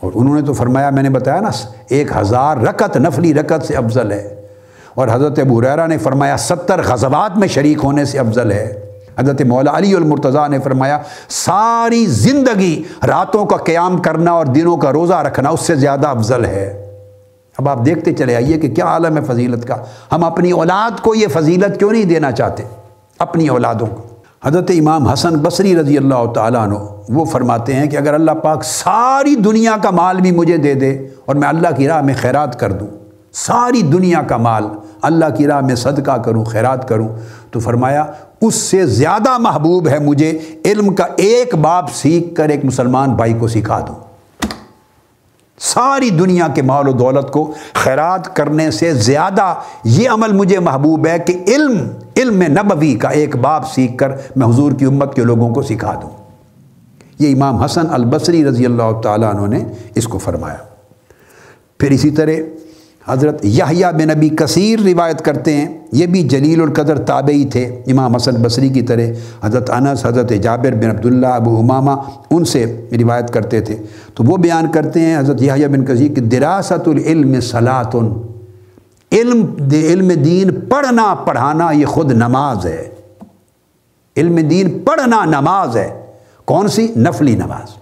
[0.00, 1.50] اور انہوں نے تو فرمایا، میں نے بتایا نا،
[1.88, 4.46] ایک ہزار رکت نفلی رکت سے افضل ہے۔
[4.94, 8.85] اور حضرت ابو ریرا نے فرمایا، ستر غزوات میں شریک ہونے سے افضل ہے۔
[9.18, 10.98] حضرت مولا علی المرتضیٰ نے فرمایا،
[11.28, 16.44] ساری زندگی راتوں کا قیام کرنا اور دنوں کا روزہ رکھنا اس سے زیادہ افضل
[16.44, 16.82] ہے۔
[17.58, 19.76] اب آپ دیکھتے چلے آئیے کہ کیا عالم ہے فضیلت کا۔
[20.12, 22.62] ہم اپنی اولاد کو یہ فضیلت کیوں نہیں دینا چاہتے؟
[23.18, 24.02] اپنی اولادوں کو۔
[24.44, 26.74] حضرت امام حسن بصری رضی اللہ تعالیٰ عنہ
[27.08, 31.08] وہ فرماتے ہیں کہ اگر اللہ پاک ساری دنیا کا مال بھی مجھے دے دے
[31.24, 32.86] اور میں اللہ کی راہ میں خیرات کر دوں،
[33.32, 34.64] ساری دنیا کا مال
[35.06, 37.08] اللہ کی راہ میں صدقہ کروں، خیرات کروں۔
[37.50, 38.04] تو فرمایا،
[38.40, 43.34] اس سے زیادہ محبوب ہے مجھے علم کا ایک باپ سیکھ کر ایک مسلمان بھائی
[43.34, 43.94] کو سکھا دوں
[45.58, 49.54] ساری دنیا کے مال و دولت کو خیرات کرنے سے زیادہ
[49.84, 54.46] یہ عمل مجھے محبوب ہے کہ علم علم نبوی کا ایک باپ سیکھ کر میں
[54.46, 56.10] حضور کی امت کے لوگوں کو سکھا دوں۔
[57.18, 59.64] یہ امام حسن البصری رضی اللہ تعالیٰ عنہ نے
[59.94, 60.56] اس کو فرمایا۔
[61.78, 62.32] پھر اسی طرح
[63.08, 68.14] حضرت یحییٰ بن نبی کثیر روایت کرتے ہیں۔ یہ بھی جلیل القدر تابعی تھے۔ امام
[68.14, 69.02] حسن بصری کی طرح
[69.42, 71.90] حضرت انس، حضرت جابر بن عبداللہ، ابو امامہ
[72.30, 73.76] ان سے روایت کرتے تھے۔
[74.14, 78.12] تو وہ بیان کرتے ہیں حضرت یحییٰ بن کثیر کہ دراست العلم صلاۃن
[79.12, 82.88] علم علم دین پڑھنا پڑھانا یہ خود نماز ہے۔
[84.16, 86.00] علم دین پڑھنا نماز ہے۔
[86.44, 87.76] کون سی؟ نفلی نماز۔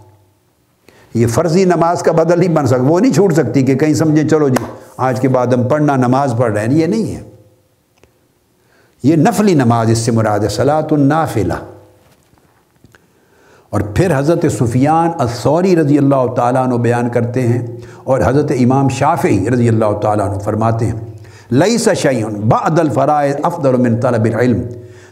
[1.15, 4.29] یہ فرضی نماز کا بدل نہیں بن سکتا۔ وہ نہیں چھوٹ سکتی کہ کہیں سمجھیں
[4.29, 4.65] چلو جی۔
[4.97, 7.23] آج کے بعد ہم پڑھنا نماز پڑھ رہے ہیں، یہ نہیں ہے۔
[9.03, 11.55] یہ نفلی نماز، اس سے مراد ہے صلاۃ النافلہ۔
[13.71, 17.67] اور پھر حضرت سفیان الثوری رضی اللہ تعالیٰ عنہ بیان کرتے ہیں
[18.05, 20.93] اور حضرت امام شافعی رضی اللہ تعالیٰ عنہ فرماتے ہیں
[21.51, 24.63] لئی سشعین بعد الفرائض افضل من طلب العلم۔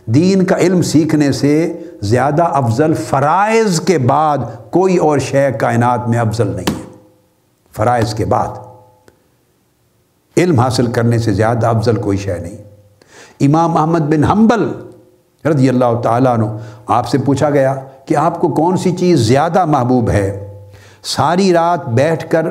[0.06, 1.72] دین کا علم سیکھنے سے
[2.02, 4.38] زیادہ افضل فرائض کے بعد
[4.70, 6.82] کوئی اور شے کائنات میں افضل نہیں ہے۔
[7.76, 8.71] فرائض کے بعد۔
[10.36, 12.56] علم حاصل کرنے سے زیادہ افضل کوئی شے نہیں۔
[13.40, 14.72] امام احمد بن حنبل
[15.46, 16.44] رضی اللہ تعالیٰ عنہ
[16.86, 17.74] آپ سے پوچھا گیا
[18.06, 20.48] کہ آپ کو کون سی چیز زیادہ محبوب ہے؟
[21.02, 22.46] ساری رات بیٹھ کر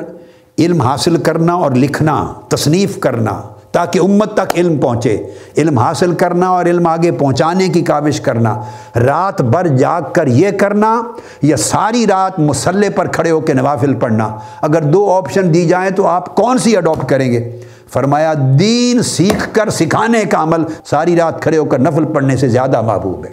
[0.58, 3.40] علم حاصل کرنا اور لکھنا، تصنیف کرنا،
[3.72, 5.26] تاکہ امت تک علم پہنچے۔
[5.56, 8.62] علم حاصل کرنا اور علم آگے پہنچانے کی کاوش کرنا۔
[8.96, 11.02] رات بھر جاگ کر یہ کرنا
[11.42, 15.90] یا ساری رات مسلح پر کھڑے ہو کے نوافل پڑھنا۔ اگر دو آپشن دی جائیں
[15.90, 17.60] تو آپ کون سی اڈاپٹ کریں گے؟
[17.92, 22.48] فرمایا، دین سیکھ کر سکھانے کا عمل، ساری رات کھڑے ہو کر نفل پڑھنے سے
[22.48, 23.30] زیادہ محبوب ہے۔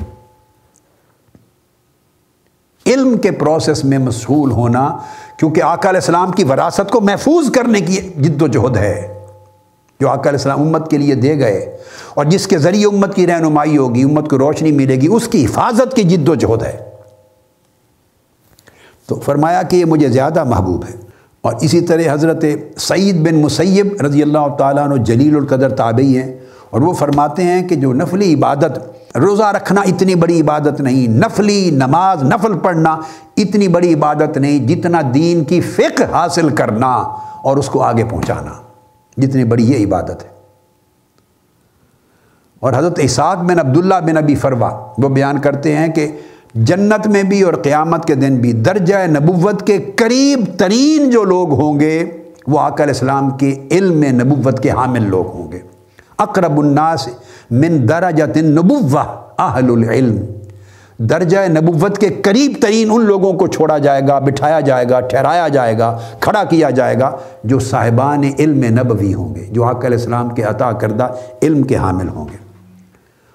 [2.86, 4.98] علم کے پروسیس میں مشغول ہونا،
[5.38, 9.26] کیونکہ آقا علیہ السلام کی وراثت کو محفوظ کرنے کی جد و جہد ہے،
[10.00, 11.78] جو آقا علیہ السلام امت کے لیے دے گئے۔
[12.14, 15.46] اور جس کے ذریعے امت کی رہنمائی ہوگی، امت کو روشنی ملے گی، اس کی
[15.46, 16.90] حفاظت کی جد و جہد ہے۔
[19.06, 21.09] تو فرمایا کہ یہ مجھے زیادہ محبوب ہے۔
[21.42, 22.46] اور اسی طرح حضرت
[22.78, 26.40] سعید بن مسیب رضی اللہ تعالیٰ عنہ جلیل القدر تابعی ہیں
[26.70, 28.80] اور وہ فرماتے ہیں کہ جو نفلی عبادت،
[29.18, 32.98] روزہ رکھنا اتنی بڑی عبادت نہیں، نفلی نماز، نفل پڑھنا
[33.38, 36.92] اتنی بڑی عبادت نہیں جتنا دین کی فقہ حاصل کرنا
[37.44, 38.54] اور اس کو آگے پہنچانا،
[39.18, 40.40] جتنی بڑی یہ عبادت ہے۔
[42.60, 46.12] اور حضرت اسحاق بن عبداللہ بن ابی فروا وہ بیان کرتے ہیں کہ
[46.56, 51.54] جنت میں بھی اور قیامت کے دن بھی درجہ نبوت کے قریب ترین جو لوگ
[51.54, 52.06] ہوں گے،
[52.48, 55.60] وہ آقا علیہ السلام کے علم نبوت کے حامل لوگ ہوں گے۔
[56.18, 57.08] اقرب الناس
[57.52, 59.00] من درجت نبوہ
[59.38, 60.18] اہل العلم۔
[60.98, 65.48] درجہ نبوت کے قریب ترین ان لوگوں کو چھوڑا جائے گا، بٹھایا جائے گا، ٹھہرایا
[65.48, 70.30] جائے گا، کھڑا کیا جائے گا جو صاحبان علم نبوی ہوں گے، جو علیہ السلام
[70.30, 71.08] کے عطا کردہ
[71.44, 72.38] علم کے حامل ہوں گے۔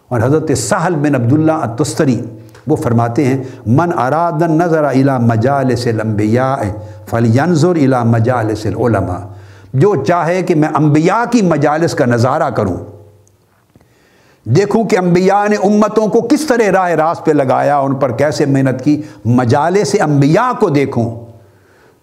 [0.08, 2.20] اور حضرت سہل بن عبداللہ التستری
[2.66, 6.56] وہ فرماتے ہیں، من ارادن نظر الا مجالس الانبیاء
[7.06, 9.18] فلینظر الا مجالس العلماء.
[9.74, 12.76] جو چاہے کہ میں انبیاء کی مجالس کا نظارہ کروں۔
[14.44, 18.46] دیکھوں کہ انبیاء نے امتوں کو کس طرح راہ راست پہ لگایا، ان پر کیسے
[18.46, 21.26] محنت کی مجالے سے انبیاء کو دیکھوں۔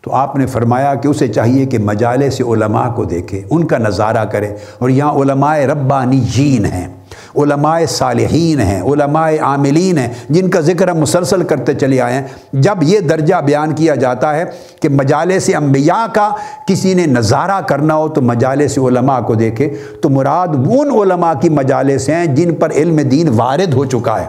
[0.01, 3.77] تو آپ نے فرمایا کہ اسے چاہیے کہ مجالے سے علماء کو دیکھے، ان کا
[3.77, 7.00] نظارہ کرے۔ اور یہاں علماء ربانی جین ہیں۔
[7.35, 12.23] علماء صالحین ہیں، علماء عاملین ہیں، جن کا ذکر ہم مسلسل کرتے چلے آئے ہیں۔
[12.53, 14.43] جب یہ درجہ بیان کیا جاتا ہے
[14.81, 16.29] کہ مجالے سے انبیاء کا
[16.67, 21.33] کسی نے نظارہ کرنا ہو تو مجالے سے علماء کو دیکھے، تو مراد ان علماء
[21.41, 24.25] کی مجالس ہیں جن پر علم دین وارد ہو چکا ہے۔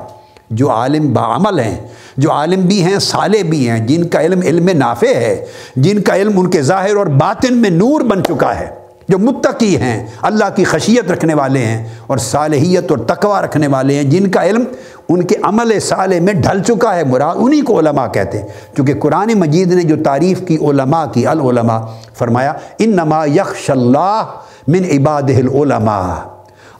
[0.50, 1.78] جو عالم بعمل ہیں،
[2.16, 5.44] جو عالم بھی ہیں، صالح بھی ہیں، جن کا علم علم نافع ہے،
[5.76, 9.76] جن کا علم ان کے ظاہر اور باطن میں نور بن چکا ہے۔ جو متقی
[9.76, 14.30] ہیں، اللہ کی خشیت رکھنے والے ہیں اور صالحیت اور تقوی رکھنے والے ہیں، جن
[14.30, 14.64] کا علم
[15.08, 18.94] ان کے عمل صالح میں ڈھل چکا ہے، مراد انہی کو علماء کہتے ہیں۔ کیونکہ
[19.00, 21.78] قرآن مجید نے جو تعریف کی علماء کی، العلماء
[22.14, 24.24] فرمایا ان نما یکش اللہ
[24.68, 26.28] من عباد العلماء۔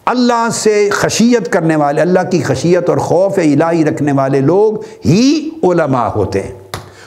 [0.07, 4.73] اللہ سے خشیت کرنے والے، اللہ کی خشیت اور خوف الہی رکھنے والے لوگ
[5.07, 6.62] ہی علماء ہوتے ہیں۔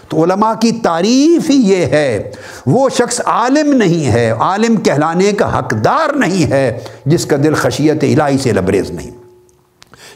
[0.09, 2.31] تو علماء کی تعریف ہی یہ ہے،
[2.65, 8.03] وہ شخص عالم نہیں ہے، عالم کہلانے کا حقدار نہیں ہے، جس کا دل خشیت
[8.03, 9.11] الہی سے لبریز نہیں،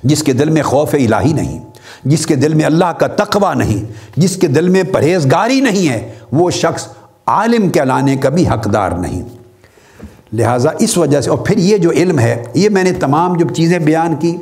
[0.04, 1.60] جس کے دل میں خوف الہی نہیں،
[2.06, 3.84] جس کے دل میں اللہ کا تقوی نہیں،
[4.18, 6.88] جس کے دل میں پرہیزگاری نہیں ہے، وہ شخص
[7.26, 9.24] عالم کہلانے کا بھی حقدار نہیں۔
[10.34, 13.54] لہٰذا اس وجہ سے، اور پھر یہ جو علم ہے، یہ میں نے تمام جو
[13.54, 14.38] چیزیں بیان کی،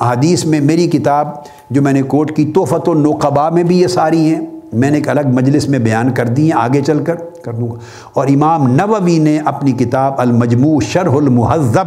[0.00, 1.28] احادیث میں میری کتاب
[1.70, 4.96] جو میں نے کوٹ کی توفت و نوقبا میں بھی یہ ساری ہیں۔ میں نے
[4.96, 7.74] ایک الگ مجلس میں بیان کر دی ہیں، آگے چل کر کر دوں گا۔
[8.12, 11.86] اور امام نووی نے اپنی کتاب المجموع شرح المحذب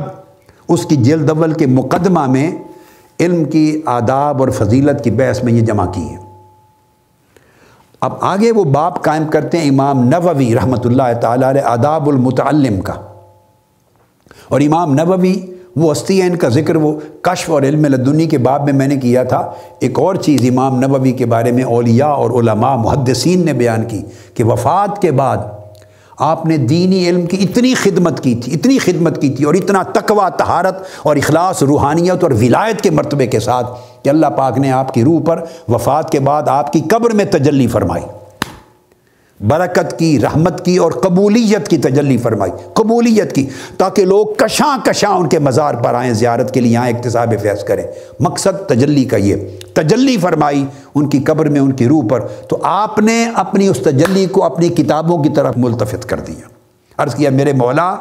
[0.67, 2.51] اس کی جلد اول کے مقدمہ میں
[3.19, 6.17] علم کی آداب اور فضیلت کی بحث میں یہ جمع کی ہے۔
[8.01, 12.81] اب آگے وہ باپ قائم کرتے ہیں امام نووی رحمۃ اللہ تعالیٰ علیہ آداب المتعلم
[12.81, 12.93] کا۔
[14.49, 15.41] اور امام نووی
[15.75, 18.87] وہ ہستی ہے، ان کا ذکر وہ کشف اور علم لدنی کے باب میں میں
[18.87, 23.45] نے کیا تھا۔ ایک اور چیز امام نووی کے بارے میں اولیاء اور علماء محدثین
[23.45, 24.01] نے بیان کی
[24.33, 25.37] کہ وفات کے بعد
[26.19, 29.83] آپ نے دینی علم کی اتنی خدمت کی تھی، اتنی خدمت کی تھی اور اتنا
[29.83, 33.67] تقوی تہارت اور اخلاص، روحانیت اور ولایت کے مرتبے کے ساتھ
[34.03, 37.25] کہ اللہ پاک نے آپ کی روح پر وفات کے بعد آپ کی قبر میں
[37.25, 38.03] تجلی فرمائی۔
[39.47, 43.47] برکت کی، رحمت کی اور قبولیت کی تجلی فرمائی، قبولیت کی،
[43.77, 47.63] تاکہ لوگ کشاں کشاں ان کے مزار پر آئیں، زیارت کے لیے یہاں اقتصاب فیض
[47.63, 47.83] کریں۔
[48.19, 49.35] مقصد تجلی کا یہ،
[49.73, 53.77] تجلی فرمائی ان کی قبر میں، ان کی روح پر۔ تو آپ نے اپنی اس
[53.77, 56.49] تجلی کو اپنی کتابوں کی طرف ملتفت کر دیا۔
[56.97, 57.95] عرض کیا، میرے مولا،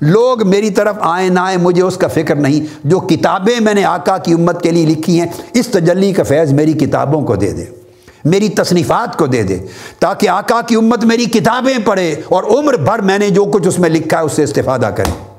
[0.00, 3.84] لوگ میری طرف آئیں نہ آئیں، مجھے اس کا فکر نہیں۔ جو کتابیں میں نے
[3.84, 7.52] آقا کی امت کے لیے لکھی ہیں، اس تجلی کا فیض میری کتابوں کو دے
[7.52, 7.81] دے۔
[8.24, 9.58] میری تصنیفات کو دے دے
[9.98, 13.78] تاکہ آقا کی امت میری کتابیں پڑھے اور عمر بھر میں نے جو کچھ اس
[13.78, 15.34] میں لکھا ہے اس سے استفادہ کرے۔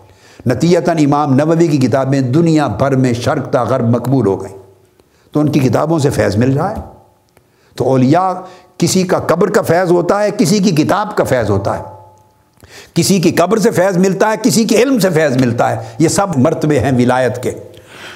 [0.45, 4.57] نتیجتاً امام نووی کی کتابیں دنیا بھر میں شرق تا غرب مقبول ہو گئیں۔
[5.31, 6.81] تو ان کی کتابوں سے فیض مل رہا ہے۔
[7.76, 8.31] تو اولیاء
[8.77, 11.84] کسی کا قبر کا فیض ہوتا ہے، کسی کی کتاب کا فیض ہوتا ہے۔
[12.93, 16.07] کسی کی قبر سے فیض ملتا ہے، کسی کے علم سے فیض ملتا ہے۔ یہ
[16.07, 17.51] سب مرتبے ہیں ولایت کے۔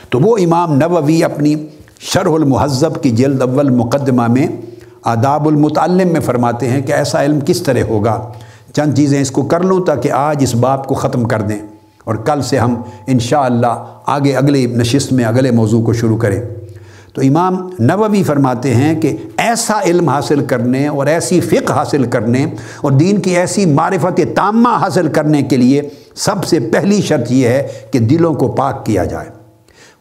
[0.09, 1.55] تو وہ امام نووی اپنی
[1.99, 4.47] شرح المحذب کی جلد اول مقدمہ میں
[5.03, 8.29] آداب المتعلم میں فرماتے ہیں کہ ایسا علم کس طرح ہوگا؟
[8.73, 11.59] چند چیزیں اس کو کر لوں تاکہ آج اس باپ کو ختم کر دیں
[12.03, 16.41] اور کل سے ہم انشاءاللہ آگے اگلے نشست میں اگلے موضوع کو شروع کریں۔
[17.13, 22.45] تو امام نووی فرماتے ہیں کہ ایسا علم حاصل کرنے اور ایسی فقہ حاصل کرنے
[22.81, 25.81] اور دین کی ایسی معرفت تامہ حاصل کرنے کے لیے
[26.15, 29.29] سب سے پہلی شرط یہ ہے کہ دلوں کو پاک کیا جائے۔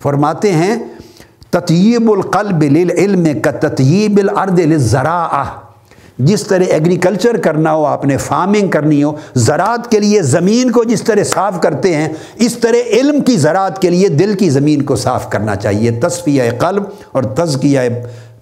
[0.03, 0.77] فرماتے ہیں
[1.61, 5.45] تطیب القلب للعلم کا تطیب الارض للزراعہ۔
[6.19, 10.85] جس طرح ایگریکلچر کرنا ہو، آپ نے فارمنگ کرنی ہو، زراعت کے لیے زمین کو
[10.85, 14.83] جس طرح صاف کرتے ہیں، اس طرح علم کی زراعت کے لیے دل کی زمین
[14.83, 17.81] کو صاف کرنا چاہیے۔ تصفیہ قلب اور تزکیہ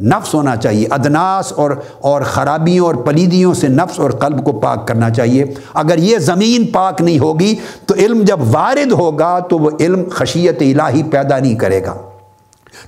[0.00, 1.70] نفس ہونا چاہیے۔ ادناس اور
[2.00, 6.66] اور خرابیوں اور پلیدیوں سے نفس اور قلب کو پاک کرنا چاہیے۔ اگر یہ زمین
[6.66, 7.54] پاک نہیں ہوگی،
[7.86, 11.94] تو علم جب وارد ہوگا، تو وہ علم خشیت الہی پیدا نہیں کرے گا۔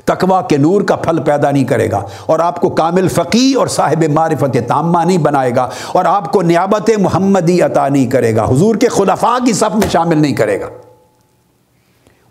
[0.04, 3.66] تقوا کے نور کا پھل پیدا نہیں کرے گا اور آپ کو کامل فقی اور
[3.66, 8.44] صاحب معرفت تامہ نہیں بنائے گا اور آپ کو نیابت محمدی عطا نہیں کرے گا
[8.44, 10.68] حضور کے خلفاء کی صف میں شامل نہیں کرے گا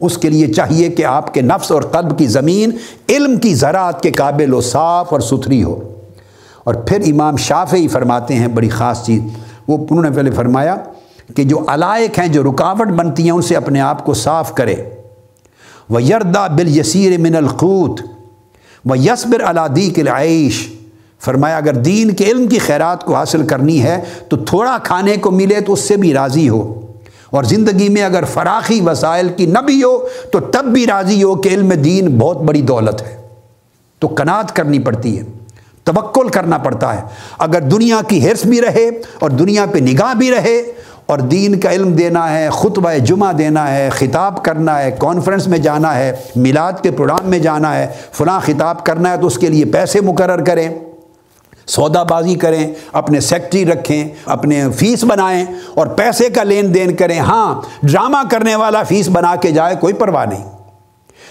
[0.02, 2.72] اس کے لیے چاہیے کہ آپ کے نفس اور قلب کی زمین
[3.10, 5.80] علم کی زراعت کے قابل و صاف اور ستھری ہو
[6.64, 9.22] اور پھر امام شافعی فرماتے ہیں بڑی خاص چیز
[9.68, 10.76] وہ انہوں نے پہلے فرمایا
[11.36, 14.76] کہ جو علائق ہیں جو رکاوٹ بنتی ہیں ان سے اپنے آپ کو صاف کرے
[15.90, 18.02] و یردا بل یسیر من القوت
[18.86, 20.04] و یسبر علادی کے
[21.20, 25.32] فرمایا، اگر دین کے علم کی خیرات کو حاصل کرنی ہے تو تھوڑا کھانے کو
[25.32, 26.82] ملے تو اس سے بھی راضی ہو۔
[27.30, 31.36] اور زندگی میں اگر فراخی وسائل کی نہ بھی ہو تو تب بھی راضی ہو
[31.36, 33.18] کہ علم دین بہت بڑی دولت ہے۔
[34.00, 35.24] تو کنات کرنی پڑتی ہے،
[35.84, 37.02] توکل کرنا پڑتا ہے۔
[37.40, 38.90] اگر دنیا کی حرص بھی رہے
[39.20, 40.64] اور دنیا پہ نگاہ بھی رہے
[41.06, 45.58] اور دین کا علم دینا ہے، خطبہ جمعہ دینا ہے، خطاب کرنا ہے کانفرنس میں
[45.58, 49.48] جانا ہے، میلاد کے پروگرام میں جانا ہے، فلاں خطاب کرنا ہے تو اس کے
[49.48, 50.70] لیے پیسے مقرر کریں،
[51.68, 57.20] سودا بازی کریں، اپنے سیکٹری رکھیں، اپنے فیس بنائیں اور پیسے کا لین دین کریں۔
[57.20, 60.52] ہاں ڈرامہ کرنے والا فیس بنا کے جائے کوئی پرواہ نہیں۔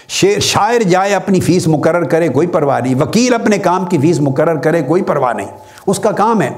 [0.07, 4.19] شیر شاعر جائے اپنی فیس مقرر کرے کوئی پرواہ نہیں۔ وکیل اپنے کام کی فیس
[4.19, 5.47] مقرر کرے کوئی پرواہ نہیں۔
[5.87, 6.49] اس کا کام ہے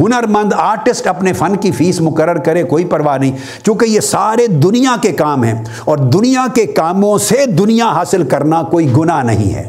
[0.00, 4.46] ہنر مند آرٹسٹ اپنے فن کی فیس مقرر کرے کوئی پرواہ نہیں، چونکہ یہ سارے
[4.46, 9.54] دنیا کے کام ہیں اور دنیا کے کاموں سے دنیا حاصل کرنا کوئی گناہ نہیں
[9.54, 9.68] ہے۔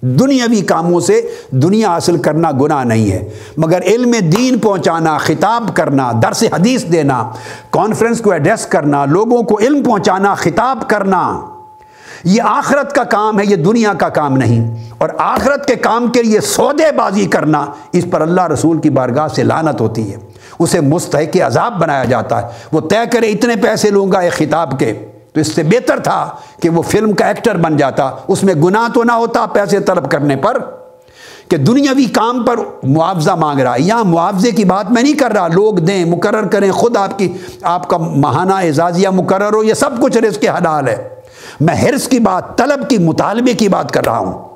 [0.00, 1.20] دنیاوی کاموں سے
[1.50, 7.30] دنیا حاصل کرنا گناہ نہیں ہے۔ مگر علم دین پہنچانا، خطاب کرنا، درس حدیث دینا
[7.70, 11.40] کانفرنس کو ایڈریس کرنا، لوگوں کو علم پہنچانا، خطاب کرنا۔
[12.24, 16.22] یہ آخرت کا کام ہے، یہ دنیا کا کام نہیں۔ اور آخرت کے کام کے
[16.22, 20.16] لیے سودے بازی کرنا اس پر اللہ رسول کی بارگاہ سے لانت ہوتی ہے۔
[20.58, 24.78] اسے مستحق عذاب بنایا جاتا ہے۔ وہ طے کرے اتنے پیسے لوں گا ایک خطاب
[24.78, 26.30] کے۔ تو اس سے بہتر تھا
[26.62, 30.10] کہ وہ فلم کا ایکٹر بن جاتا۔ اس میں گناہ تو نہ ہوتا پیسے طلب
[30.10, 30.58] کرنے پر۔
[31.48, 35.30] کہ دنیاوی کام پر معاوضہ مانگ رہا ہے۔ یہاں معاوضے کی بات میں نہیں کر
[35.30, 37.32] رہا۔ لوگ دیں، مقرر کریں، خود آپ کی،
[37.62, 41.08] آپ کا ماہانہ، اعزازیہ مقرر ہو، یہ سب کچھ رزق کے حلال ہے۔
[41.60, 44.48] میں حرص کی بات، طلب کی، مطالبے کی بات کر رہا ہوں۔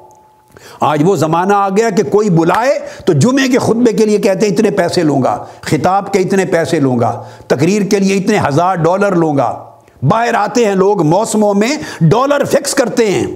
[0.81, 4.47] آج وہ زمانہ آ گیا کہ کوئی بلائے تو جمعے کے خطبے کے لیے کہتے
[4.47, 8.39] ہیں، اتنے پیسے لوں گا۔ خطاب کے اتنے پیسے لوں گا۔ تقریر کے لیے اتنے
[8.49, 9.65] ہزار ڈالر لوں گا۔
[10.03, 13.27] باہر آتے ہیں لوگ موسموں میں ڈالر فکس کرتے ہیں۔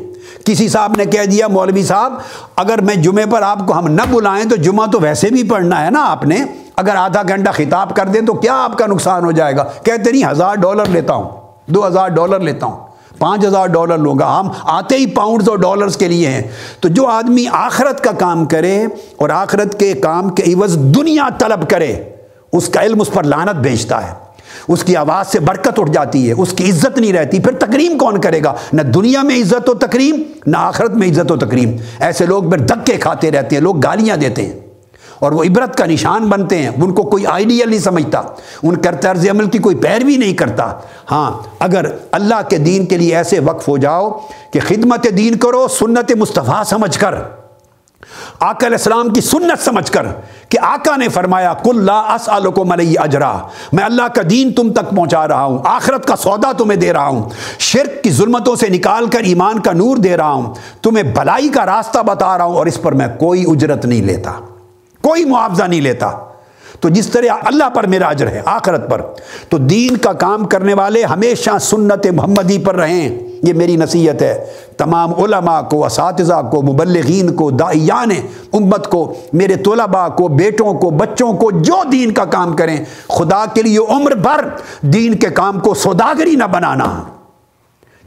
[0.44, 2.12] کسی صاحب نے کہہ دیا، مولوی صاحب،
[2.56, 5.84] اگر میں جمعے پر آپ کو ہم نہ بلائیں تو جمعہ تو ویسے بھی پڑھنا
[5.84, 6.36] ہے نا آپ نے۔
[6.76, 10.12] اگر آدھا گھنٹہ خطاب کر دیں تو کیا آپ کا نقصان ہو جائے گا؟ کہتے
[10.12, 11.30] نہیں، ہزار ڈالر لیتا ہوں۔
[11.66, 12.85] دو ہزار ڈالر لیتا ہوں۔
[13.18, 16.42] پانچ ہزار ڈالر لوں گا۔ ہم آتے ہی پاؤنڈز اور ڈالرز کے لیے ہیں۔
[16.80, 18.86] تو جو آدمی آخرت کا کام کرے
[19.16, 21.96] اور آخرت کے کام کے عوض دنیا طلب کرے،
[22.52, 24.26] اس کا علم اس پر لانت بھیجتا ہے۔
[24.68, 27.98] اس کی آواز سے برکت اٹھ جاتی ہے۔ اس کی عزت نہیں رہتی۔ پھر تکریم
[27.98, 31.76] کون کرے گا؟ نہ دنیا میں عزت و تکریم، نہ آخرت میں عزت و تکریم۔
[31.98, 34.65] ایسے لوگ پھر دھکے کھاتے رہتے ہیں، لوگ گالیاں دیتے ہیں۔
[35.18, 38.20] اور وہ عبرت کا نشان بنتے ہیں، ان کو کوئی آئیڈیل نہیں سمجھتا،
[38.62, 40.72] ان کا طرز عمل کی کوئی پیروی نہیں کرتا۔
[41.10, 44.10] ہاں اگر اللہ کے دین کے لیے ایسے وقف ہو جاؤ
[44.52, 47.14] کہ خدمت دین کرو، سنت مصطفیٰ سمجھ کر۔
[48.40, 50.06] آقا علیہ السلام کی سنت سمجھ کر
[50.48, 53.32] کہ آقا نے فرمایا کل لا اسالکم علی اجرا،
[53.72, 57.06] میں اللہ کا دین تم تک پہنچا رہا ہوں، آخرت کا سودا تمہیں دے رہا
[57.06, 57.28] ہوں،
[57.58, 61.66] شرک کی ظلمتوں سے نکال کر ایمان کا نور دے رہا ہوں، تمہیں بھلائی کا
[61.66, 64.32] راستہ بتا رہا ہوں اور اس پر میں کوئی اجرت نہیں لیتا۔
[65.06, 66.10] کوئی معاوضہ نہیں لیتا۔
[66.80, 69.00] تو جس طرح اللہ پر میرا اجر ہے، آخرت پر۔
[69.48, 74.44] تو دین کا کام کرنے والے ہمیشہ سنت محمدی پر رہیں۔ یہ میری نصیحت ہے۔
[74.78, 78.10] تمام علماء کو، اساتذہ کو، مبلغین کو دائیان
[78.52, 83.44] امت کو، میرے طلباء کو، بیٹوں کو، بچوں کو جو دین کا کام کریں، خدا
[83.54, 84.40] کے لیے عمر بھر
[84.80, 87.02] دین کے کام کو سوداگری نہ بنانا۔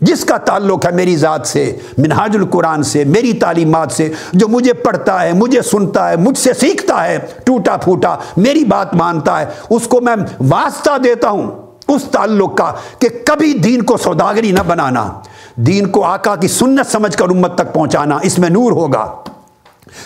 [0.01, 4.73] جس کا تعلق ہے میری ذات سے، منہاج القرآن سے، میری تعلیمات سے، جو مجھے
[4.73, 9.45] پڑھتا ہے، مجھے سنتا ہے، مجھ سے سیکھتا ہے، ٹوٹا پھوٹا، میری بات مانتا ہے،
[9.69, 11.51] اس کو میں واسطہ دیتا ہوں
[11.88, 15.19] اس تعلق کا کہ کبھی دین کو سوداگری نہ بنانا،
[15.55, 19.15] دین کو آقا کی سنت سمجھ کر امت تک پہنچانا، اس میں نور ہوگا۔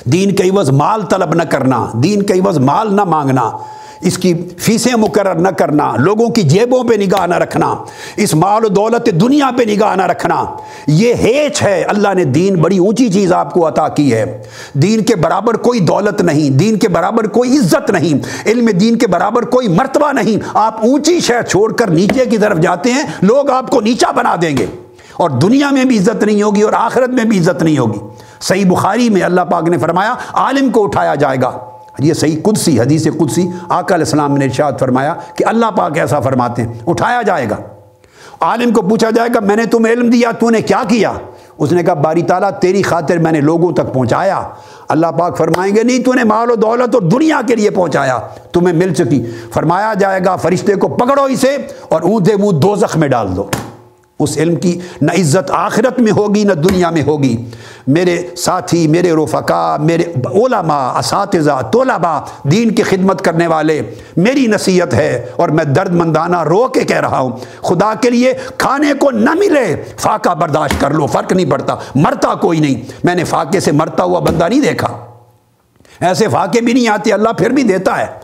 [0.06, 3.52] دین کے عوض مال طلب نہ کرنا، دین کے عوض مال نہ مانگنا۔
[4.04, 7.76] اس کی فیسیں مقرر نہ کرنا، لوگوں کی جیبوں پہ نگاہ نہ رکھنا،
[8.18, 10.44] اس مال و دولت دنیا پہ نگاہ نہ رکھنا،
[10.88, 14.42] یہ ہیچ ہے۔ اللہ نے دین بڑی اونچی چیز آپ کو عطا کی ہے۔
[14.74, 19.08] دین کے برابر کوئی دولت نہیں، دین کے برابر کوئی عزت نہیں، علم دین کے
[19.08, 23.50] برابر کوئی مرتبہ نہیں۔ آپ اونچی شہ چھوڑ کر نیچے کی طرف جاتے ہیں، لوگ
[23.50, 24.66] آپ کو نیچا بنا دیں گے۔
[25.14, 28.00] اور دنیا میں بھی عزت نہیں ہوگی اور آخرت میں بھی عزت نہیں ہوگی۔
[28.42, 31.60] صحیح بخاری میں اللہ پاک نے فرمایا، عالم کو اٹھایا جائے گا۔
[32.00, 36.20] یہ صحیح قدسی حدیث قدسی آقا علیہ السلام نے ارشاد فرمایا کہ اللہ پاک ایسا
[36.20, 37.56] فرماتے ہیں، اٹھایا جائے گا۔
[38.42, 41.14] عالم کو پوچھا جائے گا، میں نے تمہیں علم دیا، تو نے کیا کیا؟
[41.58, 44.42] اس نے کہا، باری تعالیٰ، تیری خاطر میں نے لوگوں تک پہنچایا۔
[44.88, 48.20] اللہ پاک فرمائیں گے، نہیں، تو نے مال و دولت اور دنیا کے لیے پہنچایا،
[48.52, 51.58] تمہیں مل چکی۔ فرمایا جائے گا، فرشتے کو پکڑو اسے
[51.90, 53.50] اور اونتے منہ دو زخ میں ڈال دو۔
[54.20, 57.46] اس علم کی نہ عزت آخرت میں ہوگی، نہ دنیا میں ہوگی۔
[57.88, 63.82] میرے ساتھی، میرے رفقا، میرے علماء، اساتذہ، طلباء، دین کی خدمت کرنے والے،
[64.18, 67.30] میری نصیحت ہے اور میں درد مندانہ رو کے کہہ رہا ہوں،
[67.62, 72.36] خدا کے لیے کھانے کو نہ ملے، فاقہ برداشت کر لو، فرق نہیں پڑتا، مرتا
[72.36, 74.88] کوئی نہیں۔ میں نے فاقے سے مرتا ہوا بندہ نہیں دیکھا۔
[76.00, 78.23] ایسے فاقے بھی نہیں آتے، اللہ پھر بھی دیتا ہے۔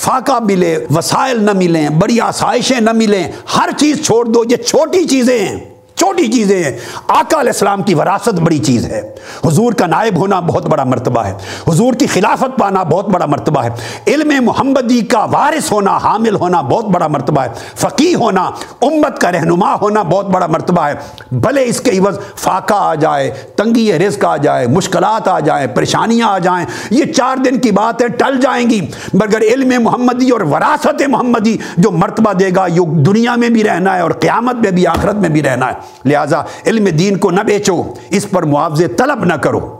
[0.00, 5.04] فاقہ ملے، وسائل نہ ملیں، بڑی آسائشیں نہ ملیں، ہر چیز چھوڑ دو، یہ چھوٹی
[5.08, 9.14] چیزیں ہیں۔ چھوٹی چیزیں ہیں۔ آقا علیہ السلام کی وراثت بڑی چیز ہے۔
[9.44, 11.34] حضور کا نائب ہونا بہت بڑا مرتبہ ہے۔
[11.68, 13.68] حضور کی خلافت پانا بہت بڑا مرتبہ ہے۔
[14.06, 18.50] علم محمدی کا وارث ہونا، حامل ہونا بہت بڑا مرتبہ ہے۔ فقی ہونا،
[18.82, 20.94] امت کا رہنما ہونا بہت بڑا مرتبہ ہے۔
[21.32, 26.28] بھلے اس کے عوض فاقہ آ جائے، تنگی رزق آ جائے، مشکلات آ جائیں، پریشانیاں
[26.28, 30.40] آ جائیں۔ یہ چار دن کی بات ہے، ٹل جائیں گی۔ مگر علم محمدی اور
[30.40, 34.70] وراثت محمدی جو مرتبہ دے گا، یہ دنیا میں بھی رہنا ہے اور قیامت میں
[34.70, 38.88] بھی، آخرت میں بھی رہنا ہے۔ لہٰذا علم دین کو نہ بیچو، اس پر معاوضے
[38.88, 39.76] طلب نہ کرو۔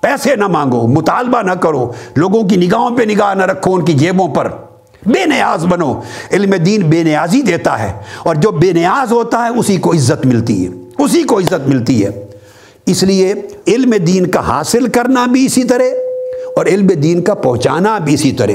[0.00, 3.92] پیسے نہ مانگو، مطالبہ نہ کرو۔ لوگوں کی نگاہوں پہ نگاہ نہ رکھو، ان کی
[3.92, 4.48] جیبوں پر۔
[5.06, 6.00] بے نیاز بنو۔
[6.32, 10.26] علم دین بے نیازی دیتا ہے۔ اور جو بے نیاز ہوتا ہے، اسی کو عزت
[10.26, 12.26] ملتی ہے۔ اسی کو عزت ملتی ہے۔
[12.86, 13.34] اس لیے
[13.66, 15.84] علم دین کا حاصل کرنا بھی اسی طرح
[16.56, 18.52] اور علم دین کا پہنچانا بھی اسی طرح۔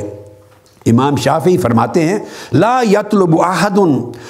[0.86, 2.20] امام شافی فرماتے ہیں،
[2.52, 3.80] لا یطلب احد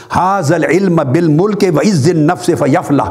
[0.10, 3.04] حاض العلم بالملک و عز النفس فیفلہ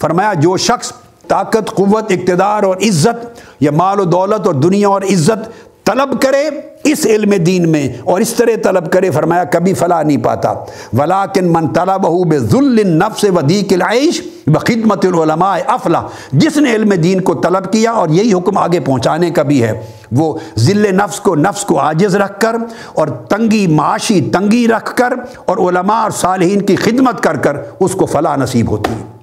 [0.00, 0.92] فرمایا، جو شخص
[1.28, 6.48] طاقت، قوت، اقتدار اور عزت یا مال و دولت اور دنیا اور عزت طلب کرے
[6.84, 10.52] اس علم دین میں اور اس طرح طلب کرے، فرمایا کبھی فلاح نہیں پاتا۔
[10.92, 16.02] ولاکن من طلب بے ذل نفس ودیق العیش بخدمت العلماء افلا۔
[16.32, 19.72] جس نے علم دین کو طلب کیا اور یہی حکم آگے پہنچانے کا بھی ہے،
[20.12, 22.56] وہ ذل نفس کو نفس کو عاجز رکھ کر
[22.92, 25.12] اور تنگی معاشی تنگی رکھ کر
[25.44, 29.17] اور علماء اور صالحین کی خدمت کر کر اس کو فلاح نصیب ہوتی ہے۔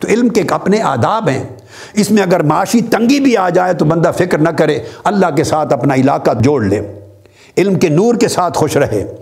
[0.00, 1.44] تو علم کے اپنے آداب ہیں۔
[1.94, 5.44] اس میں اگر معاشی تنگی بھی آ جائے تو بندہ فکر نہ کرے، اللہ کے
[5.44, 6.80] ساتھ اپنا علاقہ جوڑ لے۔
[7.58, 9.12] علم کے نور کے ساتھ خوش رہے۔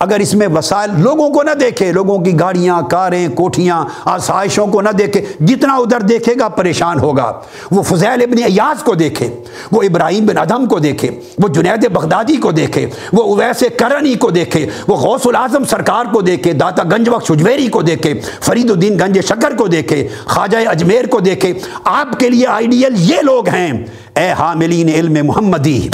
[0.00, 4.82] اگر اس میں وسائل لوگوں کو نہ دیکھے، لوگوں کی گاڑیاں، کاریں، کوٹھیاں، آسائشوں کو
[4.82, 7.32] نہ دیکھے، جتنا ادھر دیکھے گا پریشان ہوگا۔
[7.70, 9.28] وہ فضیل ابن ایاز کو دیکھے،
[9.72, 14.30] وہ ابراہیم بن ادم کو دیکھے، وہ جنید بغدادی کو دیکھے، وہ اویس کرنی کو
[14.30, 18.98] دیکھے، وہ غوث العظم سرکار کو دیکھے، داتا گنج وقت شجویری کو دیکھے، فرید الدین
[18.98, 21.52] گنج شکر کو دیکھے، خواجہ اجمیر کو دیکھے۔
[21.84, 23.72] آپ کے لیے آئیڈیل یہ لوگ ہیں۔
[24.16, 25.88] اے حاملین علم محمدی،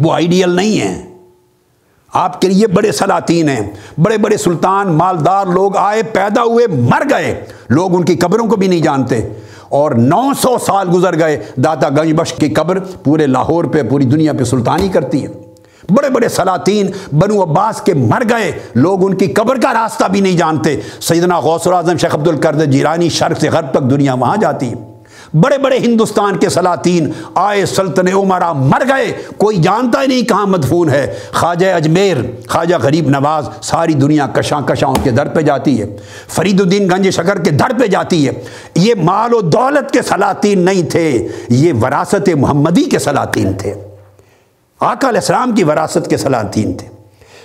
[0.00, 1.13] وہ آئیڈیل نہیں ہیں۔
[2.14, 3.70] آپ کے لیے بڑے سلاطین ہیں،
[4.00, 8.56] بڑے بڑے سلطان، مالدار لوگ آئے، پیدا ہوئے، مر گئے۔ لوگ ان کی قبروں کو
[8.56, 9.28] بھی نہیں جانتے۔
[9.68, 14.04] اور نو سو سال گزر گئے، داتا گنج بخش کی قبر پورے لاہور پہ، پوری
[14.04, 15.28] دنیا پہ سلطانی کرتی ہے۔
[15.90, 20.20] بڑے بڑے سلاطین، بنو عباس کے مر گئے۔ لوگ ان کی قبر کا راستہ بھی
[20.20, 24.36] نہیں جانتے۔ سیدنا غوث العظم شیخ عبد القرد جیرانی شرق سے غرب تک دنیا وہاں
[24.36, 24.93] جاتی ہے۔
[25.34, 30.46] بڑے بڑے ہندوستان کے سلاطین، آئے سلطن عمرہ، مر گئے۔ کوئی جانتا ہی نہیں کہاں
[30.46, 32.16] مدفون ہے۔ خواجہ اجمیر،
[32.48, 35.96] خواجہ غریب نواز، ساری دنیا کشاں کشاں کے در پہ جاتی ہے۔
[36.28, 38.32] فرید الدین گنج شکر کے در پہ جاتی ہے۔
[38.74, 43.74] یہ مال و دولت کے سلاطین نہیں تھے، یہ وراثت محمدی کے سلاطین تھے۔
[44.80, 46.93] آقا علیہ السلام کی وراثت کے سلاطین تھے۔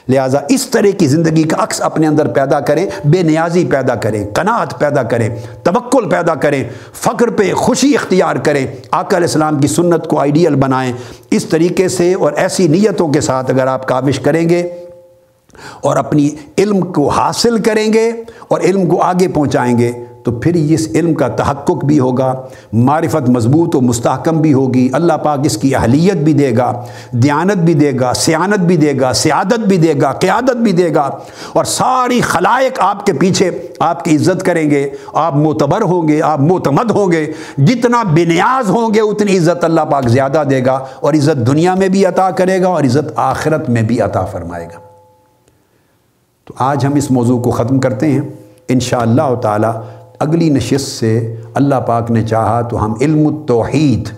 [0.09, 4.25] لہٰذا اس طرح کی زندگی کا عکس اپنے اندر پیدا کریں، بے نیازی پیدا کریں
[4.25, 5.29] کنات پیدا کریں،
[5.63, 6.63] توکل پیدا کریں
[6.93, 10.93] فقر پہ خوشی اختیار کریں۔ آقا علیہ السلام کی سنت کو آئیڈیل بنائیں۔
[11.31, 14.69] اس طریقے سے اور ایسی نیتوں کے ساتھ اگر آپ کاوش کریں گے
[15.81, 18.11] اور اپنی علم کو حاصل کریں گے
[18.47, 19.91] اور علم کو آگے پہنچائیں گے
[20.25, 22.33] تو پھر اس علم کا تحقق بھی ہوگا،
[22.73, 26.71] معرفت مضبوط و مستحکم بھی ہوگی، اللہ پاک اس کی اہلیت بھی دے گا،
[27.11, 30.93] دیانت بھی دے گا، سیانت بھی دے گا، سیادت بھی دے گا، قیادت بھی دے
[30.95, 31.09] گا،
[31.53, 36.21] اور ساری خلائق آپ کے پیچھے آپ کی عزت کریں گے، آپ معتبر ہوں گے،
[36.21, 40.79] آپ معتمد ہوں گے، جتنا بنیاز ہوں گے اتنی عزت اللہ پاک زیادہ دے گا،
[40.99, 44.65] اور عزت دنیا میں بھی عطا کرے گا اور عزت آخرت میں بھی عطا فرمائے
[44.65, 44.79] گا۔
[46.45, 48.21] تو آج ہم اس موضوع کو ختم کرتے ہیں۔
[48.67, 49.67] انشاءاللہ اللہ تعالی
[50.19, 54.09] اگلی نشست سے اللہ پاک نے چاہا تو ہم علم التوحید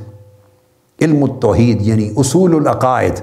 [1.02, 3.22] علم التوحید یعنی اصول العقائد،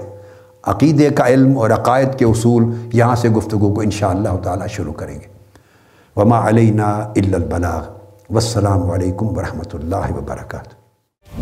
[0.62, 4.92] عقیدے کا علم اور عقائد کے اصول یہاں سے گفتگو کو انشاءاللہ تعالی تعالیٰ شروع
[4.92, 5.26] کریں گے۔
[6.16, 7.82] وما علینا الا البلاغ۔
[8.30, 10.77] والسلام علیکم ورحمۃ اللہ وبرکاتہ۔